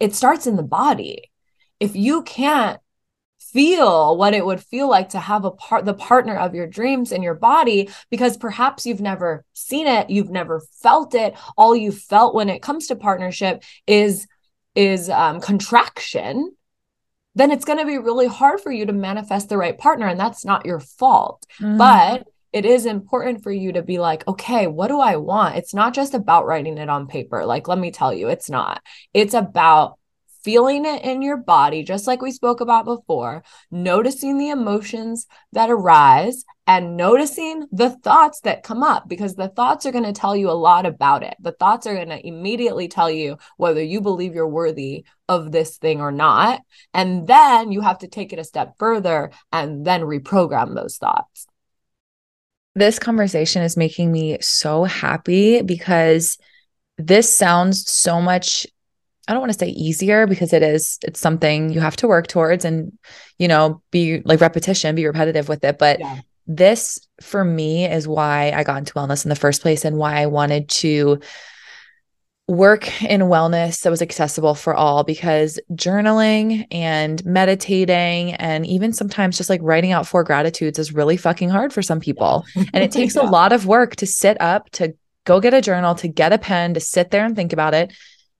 it 0.00 0.12
starts 0.12 0.48
in 0.48 0.56
the 0.56 0.64
body. 0.64 1.30
If 1.78 1.94
you 1.94 2.24
can't 2.24 2.80
feel 3.54 4.18
what 4.18 4.34
it 4.34 4.44
would 4.44 4.60
feel 4.60 4.90
like 4.90 5.08
to 5.08 5.18
have 5.18 5.46
a 5.46 5.50
part 5.50 5.86
the 5.86 5.94
partner 5.94 6.36
of 6.36 6.54
your 6.54 6.66
dreams 6.66 7.12
in 7.12 7.22
your 7.22 7.34
body 7.34 7.88
because 8.10 8.36
perhaps 8.36 8.84
you've 8.84 9.00
never 9.00 9.44
seen 9.54 9.86
it 9.86 10.10
you've 10.10 10.30
never 10.30 10.60
felt 10.82 11.14
it 11.14 11.34
all 11.56 11.74
you 11.74 11.90
felt 11.90 12.34
when 12.34 12.50
it 12.50 12.60
comes 12.60 12.88
to 12.88 12.96
partnership 12.96 13.62
is 13.86 14.26
is 14.74 15.08
um, 15.08 15.40
contraction, 15.40 16.54
then 17.34 17.50
it's 17.50 17.64
going 17.64 17.78
to 17.78 17.86
be 17.86 17.98
really 17.98 18.26
hard 18.26 18.60
for 18.60 18.70
you 18.70 18.86
to 18.86 18.92
manifest 18.92 19.48
the 19.48 19.58
right 19.58 19.76
partner. 19.78 20.06
And 20.06 20.18
that's 20.18 20.44
not 20.44 20.66
your 20.66 20.80
fault. 20.80 21.44
Mm. 21.60 21.78
But 21.78 22.26
it 22.52 22.64
is 22.64 22.86
important 22.86 23.42
for 23.42 23.50
you 23.50 23.72
to 23.72 23.82
be 23.82 23.98
like, 23.98 24.26
okay, 24.28 24.66
what 24.66 24.88
do 24.88 25.00
I 25.00 25.16
want? 25.16 25.56
It's 25.56 25.74
not 25.74 25.94
just 25.94 26.14
about 26.14 26.46
writing 26.46 26.78
it 26.78 26.88
on 26.88 27.08
paper. 27.08 27.44
Like, 27.44 27.66
let 27.66 27.78
me 27.78 27.90
tell 27.90 28.14
you, 28.14 28.28
it's 28.28 28.48
not. 28.48 28.82
It's 29.12 29.34
about 29.34 29.98
feeling 30.44 30.84
it 30.84 31.02
in 31.02 31.22
your 31.22 31.38
body, 31.38 31.82
just 31.82 32.06
like 32.06 32.20
we 32.22 32.30
spoke 32.30 32.60
about 32.60 32.84
before, 32.84 33.42
noticing 33.70 34.38
the 34.38 34.50
emotions 34.50 35.26
that 35.52 35.70
arise 35.70 36.44
and 36.66 36.96
noticing 36.96 37.66
the 37.72 37.90
thoughts 37.90 38.40
that 38.40 38.62
come 38.62 38.82
up 38.82 39.08
because 39.08 39.34
the 39.34 39.48
thoughts 39.48 39.84
are 39.84 39.92
going 39.92 40.04
to 40.04 40.12
tell 40.12 40.36
you 40.36 40.50
a 40.50 40.52
lot 40.52 40.86
about 40.86 41.22
it. 41.22 41.34
The 41.40 41.52
thoughts 41.52 41.86
are 41.86 41.94
going 41.94 42.10
to 42.10 42.26
immediately 42.26 42.88
tell 42.88 43.10
you 43.10 43.38
whether 43.56 43.82
you 43.82 44.00
believe 44.00 44.34
you're 44.34 44.46
worthy 44.46 45.04
of 45.28 45.50
this 45.50 45.78
thing 45.78 46.00
or 46.00 46.12
not. 46.12 46.60
And 46.92 47.26
then 47.26 47.72
you 47.72 47.80
have 47.80 47.98
to 47.98 48.08
take 48.08 48.32
it 48.32 48.38
a 48.38 48.44
step 48.44 48.74
further 48.78 49.30
and 49.50 49.84
then 49.84 50.02
reprogram 50.02 50.74
those 50.74 50.98
thoughts. 50.98 51.46
This 52.74 52.98
conversation 52.98 53.62
is 53.62 53.76
making 53.76 54.10
me 54.10 54.38
so 54.40 54.84
happy 54.84 55.62
because 55.62 56.38
this 56.98 57.32
sounds 57.32 57.88
so 57.90 58.20
much 58.20 58.66
I 59.26 59.32
don't 59.32 59.40
want 59.40 59.52
to 59.52 59.58
say 59.58 59.68
easier 59.68 60.26
because 60.26 60.52
it 60.52 60.62
is 60.62 60.98
it's 61.02 61.20
something 61.20 61.70
you 61.70 61.80
have 61.80 61.96
to 61.96 62.08
work 62.08 62.26
towards 62.26 62.64
and 62.64 62.92
you 63.38 63.48
know 63.48 63.82
be 63.90 64.20
like 64.24 64.40
repetition 64.40 64.94
be 64.94 65.06
repetitive 65.06 65.48
with 65.48 65.64
it 65.64 65.78
but 65.78 66.00
yeah. 66.00 66.20
this 66.46 66.98
for 67.20 67.44
me 67.44 67.86
is 67.86 68.06
why 68.06 68.52
I 68.54 68.64
got 68.64 68.78
into 68.78 68.94
wellness 68.94 69.24
in 69.24 69.30
the 69.30 69.36
first 69.36 69.62
place 69.62 69.84
and 69.84 69.96
why 69.96 70.20
I 70.20 70.26
wanted 70.26 70.68
to 70.70 71.20
work 72.46 73.02
in 73.02 73.22
wellness 73.22 73.82
that 73.82 73.90
was 73.90 74.02
accessible 74.02 74.54
for 74.54 74.74
all 74.74 75.02
because 75.02 75.58
journaling 75.72 76.66
and 76.70 77.24
meditating 77.24 78.34
and 78.34 78.66
even 78.66 78.92
sometimes 78.92 79.38
just 79.38 79.48
like 79.48 79.60
writing 79.62 79.92
out 79.92 80.06
four 80.06 80.22
gratitudes 80.22 80.78
is 80.78 80.92
really 80.92 81.16
fucking 81.16 81.48
hard 81.48 81.72
for 81.72 81.80
some 81.80 82.00
people 82.00 82.44
and 82.54 82.84
it 82.84 82.90
takes 82.90 83.14
yeah. 83.16 83.22
a 83.22 83.30
lot 83.30 83.54
of 83.54 83.64
work 83.64 83.96
to 83.96 84.06
sit 84.06 84.38
up 84.42 84.68
to 84.68 84.94
go 85.24 85.40
get 85.40 85.54
a 85.54 85.62
journal 85.62 85.94
to 85.94 86.06
get 86.06 86.34
a 86.34 86.38
pen 86.38 86.74
to 86.74 86.80
sit 86.80 87.10
there 87.10 87.24
and 87.24 87.34
think 87.34 87.54
about 87.54 87.72
it 87.72 87.94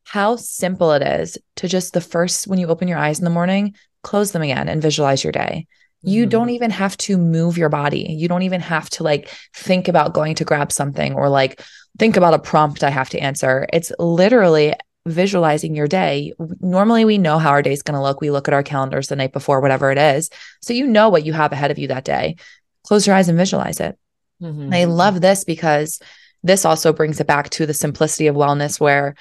how 0.05 0.37
simple 0.37 0.93
it 0.93 1.03
is 1.03 1.39
to 1.57 1.69
just 1.69 1.93
the 1.93 2.01
first, 2.01 2.47
when 2.47 2.59
you 2.59 2.69
open 2.69 2.89
your 2.89 2.99
eyes 2.99 3.19
in 3.19 3.25
the 3.25 3.31
morning, 3.31 3.75
close 4.03 4.33
them 4.33 4.43
again 4.43 4.69
and 4.69 4.83
visualize 4.83 5.25
your 5.25 5.33
day. 5.33 5.67
You 6.03 6.23
mm-hmm. 6.23 6.31
don't 6.31 6.51
even 6.51 6.71
have 6.71 6.97
to 6.99 7.17
move 7.17 7.57
your 7.57 7.71
body. 7.71 8.07
You 8.11 8.29
don't 8.29 8.43
even 8.43 8.61
have 8.61 8.91
to 8.91 9.03
like 9.03 9.31
think 9.55 9.89
about 9.89 10.13
going 10.13 10.35
to 10.37 10.45
grab 10.45 10.71
something 10.71 11.15
or 11.15 11.29
like 11.29 11.63
think 11.99 12.17
about 12.17 12.35
a 12.35 12.39
prompt 12.39 12.85
I 12.85 12.91
have 12.91 13.09
to 13.11 13.19
answer. 13.19 13.67
It's 13.73 13.91
literally 13.99 14.75
visualizing 15.07 15.75
your 15.75 15.87
day. 15.87 16.33
Normally, 16.61 17.05
we 17.05 17.19
know 17.19 17.39
how 17.39 17.51
our 17.51 17.63
day's 17.63 17.83
going 17.83 17.97
to 17.97 18.03
look. 18.03 18.21
We 18.21 18.31
look 18.31 18.49
at 18.49 18.55
our 18.55 18.63
calendars 18.63 19.09
the 19.09 19.17
night 19.17 19.33
before, 19.33 19.61
whatever 19.61 19.91
it 19.91 19.99
is. 19.99 20.31
So 20.61 20.73
you 20.73 20.87
know 20.87 21.09
what 21.09 21.25
you 21.25 21.33
have 21.33 21.53
ahead 21.53 21.71
of 21.71 21.79
you 21.79 21.89
that 21.89 22.05
day. 22.05 22.37
Close 22.85 23.07
your 23.07 23.17
eyes 23.17 23.29
and 23.29 23.39
visualize 23.39 23.81
it. 23.81 23.99
Mm-hmm. 24.43 24.73
I 24.73 24.85
love 24.85 25.21
this 25.21 25.45
because 25.45 26.01
this 26.43 26.65
also 26.65 26.93
brings 26.93 27.21
it 27.21 27.27
back 27.27 27.51
to 27.51 27.67
the 27.67 27.75
simplicity 27.75 28.27
of 28.27 28.37
wellness 28.37 28.79
where 28.79 29.15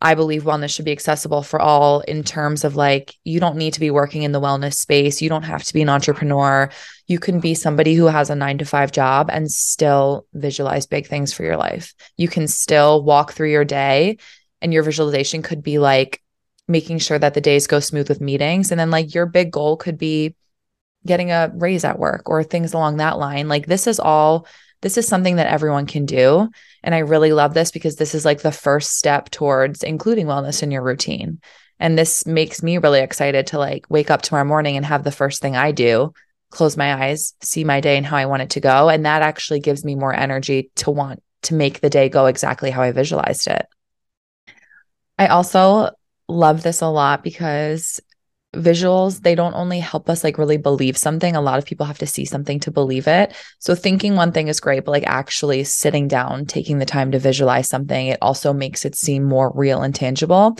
I 0.00 0.14
believe 0.14 0.42
wellness 0.42 0.74
should 0.74 0.84
be 0.84 0.92
accessible 0.92 1.42
for 1.42 1.60
all 1.60 2.00
in 2.00 2.22
terms 2.22 2.64
of 2.64 2.76
like, 2.76 3.14
you 3.24 3.40
don't 3.40 3.56
need 3.56 3.72
to 3.74 3.80
be 3.80 3.90
working 3.90 4.24
in 4.24 4.32
the 4.32 4.40
wellness 4.40 4.74
space. 4.74 5.22
You 5.22 5.30
don't 5.30 5.44
have 5.44 5.64
to 5.64 5.72
be 5.72 5.80
an 5.80 5.88
entrepreneur. 5.88 6.70
You 7.06 7.18
can 7.18 7.40
be 7.40 7.54
somebody 7.54 7.94
who 7.94 8.04
has 8.04 8.28
a 8.28 8.34
nine 8.34 8.58
to 8.58 8.66
five 8.66 8.92
job 8.92 9.30
and 9.32 9.50
still 9.50 10.26
visualize 10.34 10.86
big 10.86 11.06
things 11.06 11.32
for 11.32 11.44
your 11.44 11.56
life. 11.56 11.94
You 12.16 12.28
can 12.28 12.46
still 12.46 13.02
walk 13.02 13.32
through 13.32 13.50
your 13.50 13.64
day, 13.64 14.18
and 14.60 14.72
your 14.72 14.82
visualization 14.82 15.42
could 15.42 15.62
be 15.62 15.78
like 15.78 16.22
making 16.68 16.98
sure 16.98 17.18
that 17.18 17.34
the 17.34 17.40
days 17.40 17.66
go 17.66 17.80
smooth 17.80 18.08
with 18.08 18.20
meetings. 18.20 18.70
And 18.70 18.80
then, 18.80 18.90
like, 18.90 19.14
your 19.14 19.26
big 19.26 19.50
goal 19.50 19.76
could 19.76 19.96
be 19.96 20.34
getting 21.06 21.30
a 21.30 21.50
raise 21.54 21.84
at 21.84 21.98
work 21.98 22.28
or 22.28 22.42
things 22.42 22.74
along 22.74 22.96
that 22.96 23.18
line. 23.18 23.48
Like, 23.48 23.66
this 23.66 23.86
is 23.86 24.00
all 24.00 24.46
this 24.82 24.98
is 24.98 25.08
something 25.08 25.36
that 25.36 25.46
everyone 25.46 25.86
can 25.86 26.06
do. 26.06 26.48
And 26.82 26.94
I 26.94 26.98
really 26.98 27.32
love 27.32 27.54
this 27.54 27.70
because 27.70 27.96
this 27.96 28.14
is 28.14 28.24
like 28.24 28.42
the 28.42 28.52
first 28.52 28.94
step 28.94 29.30
towards 29.30 29.82
including 29.82 30.26
wellness 30.26 30.62
in 30.62 30.70
your 30.70 30.82
routine. 30.82 31.40
And 31.78 31.98
this 31.98 32.26
makes 32.26 32.62
me 32.62 32.78
really 32.78 33.00
excited 33.00 33.48
to 33.48 33.58
like 33.58 33.86
wake 33.90 34.10
up 34.10 34.22
tomorrow 34.22 34.44
morning 34.44 34.76
and 34.76 34.86
have 34.86 35.04
the 35.04 35.12
first 35.12 35.42
thing 35.42 35.56
I 35.56 35.72
do 35.72 36.12
close 36.50 36.76
my 36.76 37.06
eyes, 37.06 37.34
see 37.42 37.64
my 37.64 37.80
day 37.80 37.96
and 37.96 38.06
how 38.06 38.16
I 38.16 38.26
want 38.26 38.42
it 38.42 38.50
to 38.50 38.60
go. 38.60 38.88
And 38.88 39.04
that 39.04 39.22
actually 39.22 39.60
gives 39.60 39.84
me 39.84 39.94
more 39.94 40.14
energy 40.14 40.70
to 40.76 40.90
want 40.90 41.22
to 41.42 41.54
make 41.54 41.80
the 41.80 41.90
day 41.90 42.08
go 42.08 42.26
exactly 42.26 42.70
how 42.70 42.82
I 42.82 42.92
visualized 42.92 43.46
it. 43.46 43.66
I 45.18 45.28
also 45.28 45.90
love 46.28 46.62
this 46.62 46.80
a 46.80 46.86
lot 46.86 47.22
because 47.22 48.00
visuals 48.54 49.20
they 49.20 49.34
don't 49.34 49.54
only 49.54 49.80
help 49.80 50.08
us 50.08 50.24
like 50.24 50.38
really 50.38 50.56
believe 50.56 50.96
something. 50.96 51.36
A 51.36 51.40
lot 51.40 51.58
of 51.58 51.66
people 51.66 51.86
have 51.86 51.98
to 51.98 52.06
see 52.06 52.24
something 52.24 52.60
to 52.60 52.70
believe 52.70 53.06
it. 53.06 53.34
So 53.58 53.74
thinking 53.74 54.16
one 54.16 54.32
thing 54.32 54.48
is 54.48 54.60
great 54.60 54.84
but 54.84 54.92
like 54.92 55.06
actually 55.06 55.64
sitting 55.64 56.08
down 56.08 56.46
taking 56.46 56.78
the 56.78 56.86
time 56.86 57.12
to 57.12 57.18
visualize 57.18 57.68
something 57.68 58.08
it 58.08 58.18
also 58.22 58.52
makes 58.52 58.84
it 58.84 58.94
seem 58.94 59.24
more 59.24 59.52
real 59.54 59.82
and 59.82 59.94
tangible. 59.94 60.56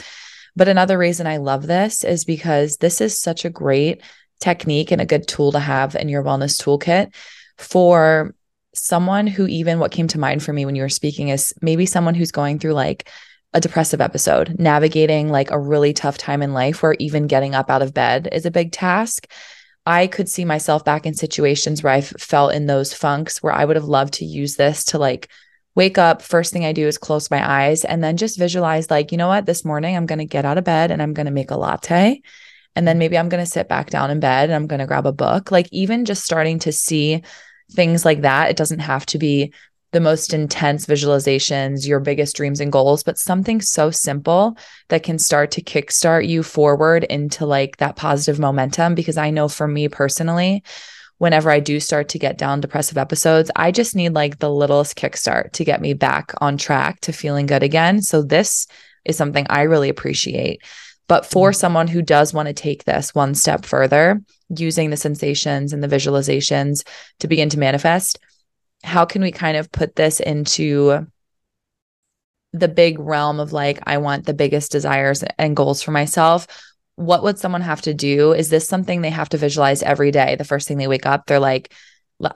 But 0.55 0.67
another 0.67 0.97
reason 0.97 1.27
i 1.27 1.37
love 1.37 1.67
this 1.67 2.03
is 2.03 2.25
because 2.25 2.77
this 2.77 3.01
is 3.01 3.19
such 3.19 3.45
a 3.45 3.49
great 3.49 4.01
technique 4.39 4.91
and 4.91 5.01
a 5.01 5.05
good 5.05 5.27
tool 5.27 5.51
to 5.51 5.59
have 5.59 5.95
in 5.95 6.09
your 6.09 6.23
wellness 6.23 6.61
toolkit 6.61 7.13
for 7.57 8.35
someone 8.73 9.25
who 9.27 9.47
even 9.47 9.79
what 9.79 9.91
came 9.91 10.07
to 10.07 10.19
mind 10.19 10.43
for 10.43 10.53
me 10.53 10.65
when 10.65 10.75
you 10.75 10.83
were 10.83 10.89
speaking 10.89 11.29
is 11.29 11.53
maybe 11.61 11.85
someone 11.85 12.13
who's 12.13 12.31
going 12.31 12.59
through 12.59 12.73
like 12.73 13.09
a 13.53 13.61
depressive 13.61 14.01
episode, 14.01 14.59
navigating 14.59 15.29
like 15.29 15.51
a 15.51 15.59
really 15.59 15.93
tough 15.93 16.17
time 16.17 16.41
in 16.41 16.53
life 16.53 16.83
where 16.83 16.95
even 16.99 17.27
getting 17.27 17.55
up 17.55 17.69
out 17.69 17.81
of 17.81 17.93
bed 17.93 18.29
is 18.31 18.45
a 18.45 18.51
big 18.51 18.71
task. 18.71 19.27
I 19.85 20.07
could 20.07 20.27
see 20.27 20.43
myself 20.43 20.83
back 20.83 21.05
in 21.05 21.13
situations 21.13 21.81
where 21.81 21.93
I 21.93 22.01
felt 22.01 22.53
in 22.53 22.65
those 22.65 22.93
funks 22.93 23.41
where 23.41 23.53
I 23.53 23.63
would 23.63 23.77
have 23.77 23.85
loved 23.85 24.15
to 24.15 24.25
use 24.25 24.55
this 24.55 24.83
to 24.85 24.99
like 24.99 25.29
wake 25.75 25.97
up. 25.97 26.21
First 26.21 26.51
thing 26.51 26.65
I 26.65 26.73
do 26.73 26.87
is 26.87 26.97
close 26.97 27.31
my 27.31 27.67
eyes 27.67 27.85
and 27.85 28.03
then 28.03 28.17
just 28.17 28.37
visualize, 28.37 28.91
like, 28.91 29.11
you 29.11 29.17
know 29.17 29.29
what, 29.29 29.45
this 29.45 29.63
morning 29.63 29.95
I'm 29.95 30.07
going 30.07 30.19
to 30.19 30.25
get 30.25 30.43
out 30.43 30.57
of 30.57 30.65
bed 30.65 30.91
and 30.91 31.01
I'm 31.01 31.13
going 31.13 31.27
to 31.27 31.31
make 31.31 31.51
a 31.51 31.55
latte. 31.55 32.21
And 32.75 32.87
then 32.87 32.97
maybe 32.97 33.17
I'm 33.17 33.29
going 33.29 33.43
to 33.43 33.49
sit 33.49 33.69
back 33.69 33.89
down 33.89 34.11
in 34.11 34.19
bed 34.19 34.49
and 34.49 34.55
I'm 34.55 34.67
going 34.67 34.79
to 34.79 34.87
grab 34.87 35.05
a 35.05 35.13
book. 35.13 35.51
Like, 35.51 35.69
even 35.71 36.03
just 36.03 36.25
starting 36.25 36.59
to 36.59 36.71
see 36.71 37.23
things 37.71 38.03
like 38.03 38.21
that, 38.21 38.49
it 38.49 38.57
doesn't 38.57 38.79
have 38.79 39.05
to 39.07 39.17
be 39.17 39.53
the 39.91 39.99
most 39.99 40.33
intense 40.33 40.85
visualizations, 40.85 41.87
your 41.87 41.99
biggest 41.99 42.35
dreams 42.35 42.59
and 42.59 42.71
goals, 42.71 43.03
but 43.03 43.17
something 43.17 43.61
so 43.61 43.89
simple 43.89 44.57
that 44.89 45.03
can 45.03 45.17
start 45.17 45.51
to 45.51 45.61
kickstart 45.61 46.27
you 46.27 46.43
forward 46.43 47.05
into 47.05 47.45
like 47.45 47.77
that 47.77 47.95
positive 47.95 48.39
momentum. 48.39 48.95
Because 48.95 49.17
I 49.17 49.29
know 49.29 49.47
for 49.47 49.67
me 49.67 49.87
personally, 49.87 50.63
whenever 51.19 51.49
I 51.49 51.59
do 51.59 51.79
start 51.79 52.09
to 52.09 52.19
get 52.19 52.37
down 52.37 52.61
depressive 52.61 52.97
episodes, 52.97 53.49
I 53.55 53.71
just 53.71 53.95
need 53.95 54.13
like 54.13 54.39
the 54.39 54.51
littlest 54.51 54.97
kickstart 54.97 55.53
to 55.53 55.65
get 55.65 55.81
me 55.81 55.93
back 55.93 56.33
on 56.41 56.57
track 56.57 56.99
to 57.01 57.13
feeling 57.13 57.45
good 57.45 57.63
again. 57.63 58.01
So 58.01 58.21
this 58.21 58.67
is 59.05 59.15
something 59.15 59.47
I 59.49 59.63
really 59.63 59.89
appreciate. 59.89 60.61
But 61.07 61.25
for 61.25 61.51
mm-hmm. 61.51 61.55
someone 61.55 61.87
who 61.87 62.01
does 62.01 62.33
want 62.33 62.47
to 62.47 62.53
take 62.53 62.83
this 62.83 63.15
one 63.15 63.33
step 63.35 63.65
further, 63.65 64.21
using 64.49 64.89
the 64.89 64.97
sensations 64.97 65.73
and 65.73 65.83
the 65.83 65.87
visualizations 65.87 66.85
to 67.19 67.27
begin 67.27 67.49
to 67.49 67.59
manifest, 67.59 68.19
how 68.83 69.05
can 69.05 69.21
we 69.21 69.31
kind 69.31 69.57
of 69.57 69.71
put 69.71 69.95
this 69.95 70.19
into 70.19 71.07
the 72.53 72.67
big 72.67 72.99
realm 72.99 73.39
of 73.39 73.53
like, 73.53 73.79
I 73.85 73.97
want 73.97 74.25
the 74.25 74.33
biggest 74.33 74.71
desires 74.71 75.23
and 75.37 75.55
goals 75.55 75.81
for 75.81 75.91
myself? 75.91 76.47
What 76.95 77.23
would 77.23 77.37
someone 77.37 77.61
have 77.61 77.81
to 77.83 77.93
do? 77.93 78.33
Is 78.33 78.49
this 78.49 78.67
something 78.67 79.01
they 79.01 79.09
have 79.09 79.29
to 79.29 79.37
visualize 79.37 79.83
every 79.83 80.11
day? 80.11 80.35
The 80.35 80.43
first 80.43 80.67
thing 80.67 80.77
they 80.77 80.87
wake 80.87 81.05
up, 81.05 81.25
they're 81.25 81.39
like, 81.39 81.73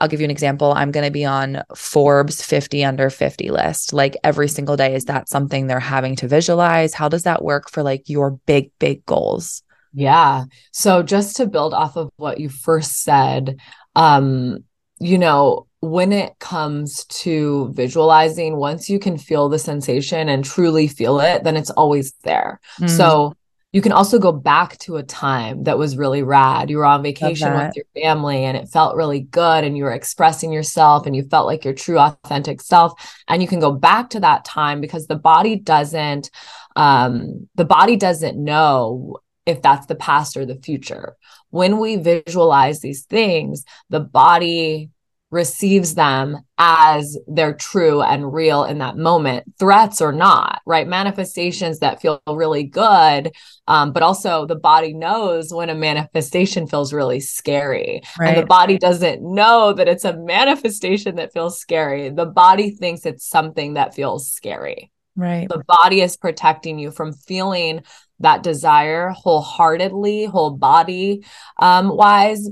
I'll 0.00 0.08
give 0.08 0.20
you 0.20 0.24
an 0.24 0.30
example. 0.30 0.72
I'm 0.72 0.92
going 0.92 1.04
to 1.04 1.10
be 1.10 1.24
on 1.24 1.62
Forbes 1.74 2.40
50 2.42 2.84
under 2.84 3.10
50 3.10 3.50
list. 3.50 3.92
Like 3.92 4.16
every 4.22 4.48
single 4.48 4.76
day, 4.76 4.94
is 4.94 5.06
that 5.06 5.28
something 5.28 5.66
they're 5.66 5.80
having 5.80 6.14
to 6.16 6.28
visualize? 6.28 6.94
How 6.94 7.08
does 7.08 7.24
that 7.24 7.42
work 7.42 7.68
for 7.68 7.82
like 7.82 8.08
your 8.08 8.32
big, 8.46 8.70
big 8.78 9.04
goals? 9.06 9.62
Yeah. 9.92 10.44
So 10.70 11.02
just 11.02 11.36
to 11.36 11.46
build 11.46 11.74
off 11.74 11.96
of 11.96 12.10
what 12.16 12.38
you 12.38 12.48
first 12.48 13.02
said, 13.02 13.56
um, 13.96 14.58
you 15.00 15.18
know, 15.18 15.66
when 15.82 16.12
it 16.12 16.38
comes 16.38 17.04
to 17.06 17.72
visualizing, 17.74 18.56
once 18.56 18.88
you 18.88 19.00
can 19.00 19.18
feel 19.18 19.48
the 19.48 19.58
sensation 19.58 20.28
and 20.28 20.44
truly 20.44 20.86
feel 20.86 21.18
it, 21.18 21.42
then 21.42 21.56
it's 21.56 21.70
always 21.70 22.12
there. 22.22 22.60
Mm. 22.78 22.88
So 22.88 23.34
you 23.72 23.82
can 23.82 23.90
also 23.90 24.20
go 24.20 24.30
back 24.30 24.78
to 24.78 24.96
a 24.96 25.02
time 25.02 25.64
that 25.64 25.78
was 25.78 25.96
really 25.96 26.22
rad. 26.22 26.70
You 26.70 26.76
were 26.76 26.84
on 26.84 27.02
vacation 27.02 27.52
with 27.52 27.74
your 27.74 27.86
family 28.00 28.44
and 28.44 28.56
it 28.56 28.68
felt 28.68 28.94
really 28.94 29.20
good 29.20 29.64
and 29.64 29.76
you 29.76 29.82
were 29.82 29.92
expressing 29.92 30.52
yourself 30.52 31.04
and 31.04 31.16
you 31.16 31.24
felt 31.24 31.46
like 31.46 31.64
your 31.64 31.74
true 31.74 31.98
authentic 31.98 32.60
self 32.60 32.92
and 33.26 33.42
you 33.42 33.48
can 33.48 33.58
go 33.58 33.72
back 33.72 34.10
to 34.10 34.20
that 34.20 34.44
time 34.44 34.80
because 34.80 35.08
the 35.08 35.16
body 35.16 35.56
doesn't 35.56 36.30
um 36.76 37.48
the 37.56 37.64
body 37.64 37.96
doesn't 37.96 38.36
know 38.42 39.18
if 39.46 39.62
that's 39.62 39.86
the 39.86 39.96
past 39.96 40.36
or 40.36 40.46
the 40.46 40.60
future. 40.62 41.16
When 41.50 41.80
we 41.80 41.96
visualize 41.96 42.80
these 42.80 43.02
things, 43.02 43.64
the 43.90 44.00
body 44.00 44.90
receives 45.32 45.94
them 45.94 46.38
as 46.58 47.18
they're 47.26 47.54
true 47.54 48.02
and 48.02 48.32
real 48.32 48.64
in 48.64 48.78
that 48.78 48.98
moment, 48.98 49.50
threats 49.58 50.02
or 50.02 50.12
not, 50.12 50.60
right? 50.66 50.86
Manifestations 50.86 51.78
that 51.78 52.02
feel 52.02 52.22
really 52.28 52.64
good, 52.64 53.32
um, 53.66 53.92
but 53.92 54.02
also 54.02 54.46
the 54.46 54.54
body 54.54 54.92
knows 54.92 55.52
when 55.52 55.70
a 55.70 55.74
manifestation 55.74 56.66
feels 56.66 56.92
really 56.92 57.18
scary. 57.18 58.02
Right. 58.18 58.28
And 58.28 58.42
the 58.42 58.46
body 58.46 58.76
doesn't 58.76 59.22
know 59.22 59.72
that 59.72 59.88
it's 59.88 60.04
a 60.04 60.18
manifestation 60.18 61.16
that 61.16 61.32
feels 61.32 61.58
scary. 61.58 62.10
The 62.10 62.26
body 62.26 62.70
thinks 62.70 63.06
it's 63.06 63.26
something 63.26 63.74
that 63.74 63.94
feels 63.94 64.30
scary. 64.30 64.92
Right. 65.16 65.48
The 65.48 65.64
body 65.66 66.02
is 66.02 66.16
protecting 66.16 66.78
you 66.78 66.90
from 66.90 67.14
feeling 67.14 67.82
that 68.20 68.42
desire 68.42 69.08
wholeheartedly, 69.08 70.26
whole 70.26 70.50
body 70.56 71.24
um, 71.58 71.88
wise, 71.94 72.48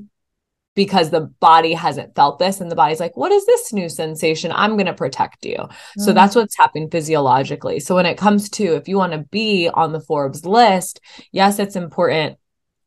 because 0.80 1.10
the 1.10 1.20
body 1.40 1.74
hasn't 1.74 2.14
felt 2.14 2.38
this 2.38 2.58
and 2.58 2.70
the 2.70 2.74
body's 2.74 3.00
like 3.00 3.14
what 3.14 3.30
is 3.32 3.44
this 3.44 3.70
new 3.70 3.86
sensation? 3.86 4.50
I'm 4.50 4.78
going 4.78 4.86
to 4.86 4.94
protect 4.94 5.44
you. 5.44 5.58
Mm-hmm. 5.58 6.00
so 6.00 6.14
that's 6.14 6.34
what's 6.34 6.56
happening 6.56 6.88
physiologically. 6.88 7.80
So 7.80 7.94
when 7.94 8.06
it 8.06 8.16
comes 8.16 8.48
to 8.50 8.76
if 8.76 8.88
you 8.88 8.96
want 8.96 9.12
to 9.12 9.18
be 9.18 9.68
on 9.68 9.92
the 9.92 10.00
forbes 10.00 10.46
list 10.46 11.00
yes 11.32 11.58
it's 11.58 11.76
important 11.76 12.38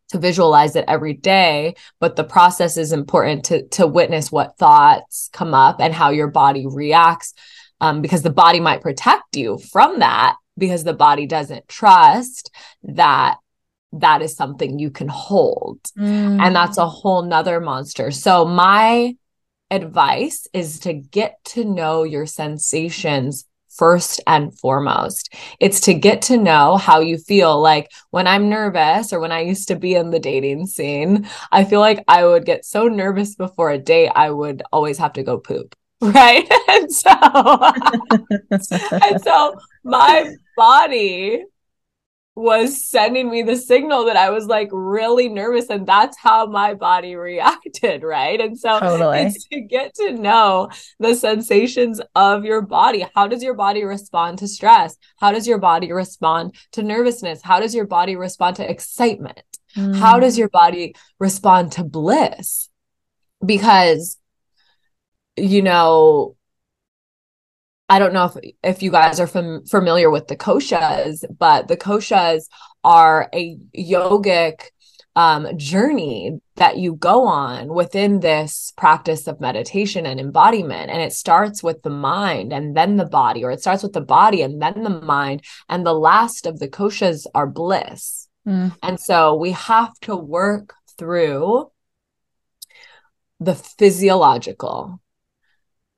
to 0.10 0.18
visualize 0.18 0.76
it 0.76 0.86
every 0.88 1.14
day 1.14 1.76
but 2.00 2.16
the 2.16 2.24
process 2.24 2.78
is 2.78 2.92
important 2.92 3.46
to 3.46 3.68
to 3.68 3.86
witness 3.86 4.32
what 4.32 4.58
thoughts 4.58 5.30
come 5.32 5.54
up 5.54 5.76
and 5.80 5.94
how 5.94 6.10
your 6.10 6.30
body 6.30 6.66
reacts 6.66 7.36
um, 7.80 8.02
because 8.02 8.24
the 8.24 8.32
body 8.32 8.60
might 8.60 8.82
protect 8.82 9.36
you 9.36 9.60
from 9.72 10.00
that 10.00 10.36
because 10.58 10.84
the 10.84 10.94
body 10.94 11.28
doesn't 11.28 11.68
trust 11.68 12.50
that 12.82 13.38
that 13.94 14.22
is 14.22 14.36
something 14.36 14.80
you 14.80 14.90
can 14.90 15.08
hold. 15.08 15.80
Mm. 15.98 16.42
And 16.42 16.56
that's 16.56 16.78
a 16.78 16.88
whole 16.88 17.22
nother 17.24 17.60
monster. 17.60 18.12
So, 18.12 18.46
my 18.46 19.16
advice 19.72 20.48
is 20.54 20.80
to 20.82 20.94
get 20.94 21.44
to 21.46 21.64
know 21.64 22.04
your 22.04 22.26
sensations 22.26 23.46
first 23.76 24.22
and 24.28 24.58
foremost. 24.60 25.34
It's 25.60 25.80
to 25.82 25.94
get 25.94 26.22
to 26.24 26.38
know 26.38 26.78
how 26.78 27.00
you 27.00 27.18
feel. 27.18 27.60
Like 27.60 27.92
when 28.12 28.28
I'm 28.28 28.50
nervous 28.50 29.12
or 29.12 29.20
when 29.20 29.32
I 29.32 29.42
used 29.42 29.68
to 29.70 29.76
be 29.76 29.96
in 29.96 30.12
the 30.12 30.20
dating 30.20 30.68
scene, 30.68 31.28
I 31.52 31.64
feel 31.64 31.80
like 31.80 32.04
I 32.08 32.26
would 32.26 32.46
get 32.46 32.66
so 32.66 32.88
nervous 32.88 33.36
before 33.36 33.72
a 33.72 33.78
date, 33.78 34.12
I 34.16 34.30
would 34.30 34.64
always 34.72 34.98
have 35.00 35.14
to 35.14 35.24
go 35.24 35.38
poop. 35.38 35.76
Right. 36.04 36.46
and 36.68 36.92
so, 36.92 37.10
and 39.08 39.22
so 39.22 39.56
my 39.86 40.36
body 40.58 41.46
was 42.36 42.90
sending 42.90 43.30
me 43.30 43.44
the 43.44 43.56
signal 43.56 44.06
that 44.06 44.16
I 44.16 44.32
was 44.32 44.48
like 44.48 44.70
really 44.72 45.30
nervous 45.30 45.70
and 45.70 45.86
that's 45.86 46.18
how 46.18 46.48
my 46.48 46.74
body 46.74 47.16
reacted, 47.30 48.02
right? 48.04 48.40
And 48.42 48.58
so 48.58 48.80
totally. 48.80 49.20
it's 49.20 49.48
to 49.50 49.62
get 49.62 49.94
to 49.96 50.14
know 50.14 50.70
the 51.00 51.16
sensations 51.16 52.02
of 52.16 52.44
your 52.44 52.62
body. 52.62 53.06
How 53.14 53.28
does 53.28 53.44
your 53.44 53.54
body 53.54 53.84
respond 53.84 54.40
to 54.40 54.48
stress? 54.48 54.98
How 55.18 55.32
does 55.32 55.48
your 55.48 55.60
body 55.60 55.92
respond 55.92 56.56
to 56.72 56.82
nervousness? 56.82 57.42
How 57.44 57.60
does 57.60 57.76
your 57.76 57.86
body 57.86 58.16
respond 58.16 58.56
to 58.58 58.70
excitement? 58.70 59.44
Mm. 59.76 59.96
How 59.96 60.20
does 60.20 60.38
your 60.38 60.50
body 60.50 60.96
respond 61.20 61.74
to 61.74 61.84
bliss? 61.84 62.70
Because 63.46 64.18
you 65.36 65.62
know, 65.62 66.36
I 67.94 68.00
don't 68.00 68.12
know 68.12 68.26
if 68.26 68.54
if 68.64 68.82
you 68.82 68.90
guys 68.90 69.20
are 69.20 69.28
fam- 69.28 69.66
familiar 69.66 70.10
with 70.10 70.28
the 70.28 70.36
koshas, 70.36 71.24
but 71.38 71.68
the 71.68 71.78
koshas 71.78 72.50
are 72.84 73.30
a 73.32 73.56
yogic 73.78 74.64
um, 75.16 75.56
journey 75.60 76.40
that 76.56 76.78
you 76.78 76.96
go 76.96 77.28
on 77.28 77.68
within 77.68 78.20
this 78.20 78.74
practice 78.76 79.28
of 79.28 79.40
meditation 79.40 80.08
and 80.08 80.20
embodiment. 80.20 80.90
And 80.90 81.04
it 81.04 81.14
starts 81.14 81.62
with 81.62 81.84
the 81.84 81.92
mind 81.92 82.52
and 82.52 82.76
then 82.76 82.98
the 82.98 83.06
body, 83.06 83.44
or 83.44 83.52
it 83.52 83.62
starts 83.62 83.84
with 83.84 83.94
the 83.94 84.02
body 84.02 84.42
and 84.42 84.60
then 84.60 84.82
the 84.82 84.90
mind. 84.90 85.44
And 85.70 85.86
the 85.86 85.94
last 85.94 86.48
of 86.48 86.58
the 86.58 86.68
koshas 86.68 87.28
are 87.36 87.46
bliss. 87.46 88.28
Mm. 88.48 88.76
And 88.82 89.00
so 89.00 89.36
we 89.36 89.52
have 89.52 89.94
to 90.02 90.16
work 90.16 90.74
through 90.98 91.70
the 93.40 93.54
physiological 93.54 95.00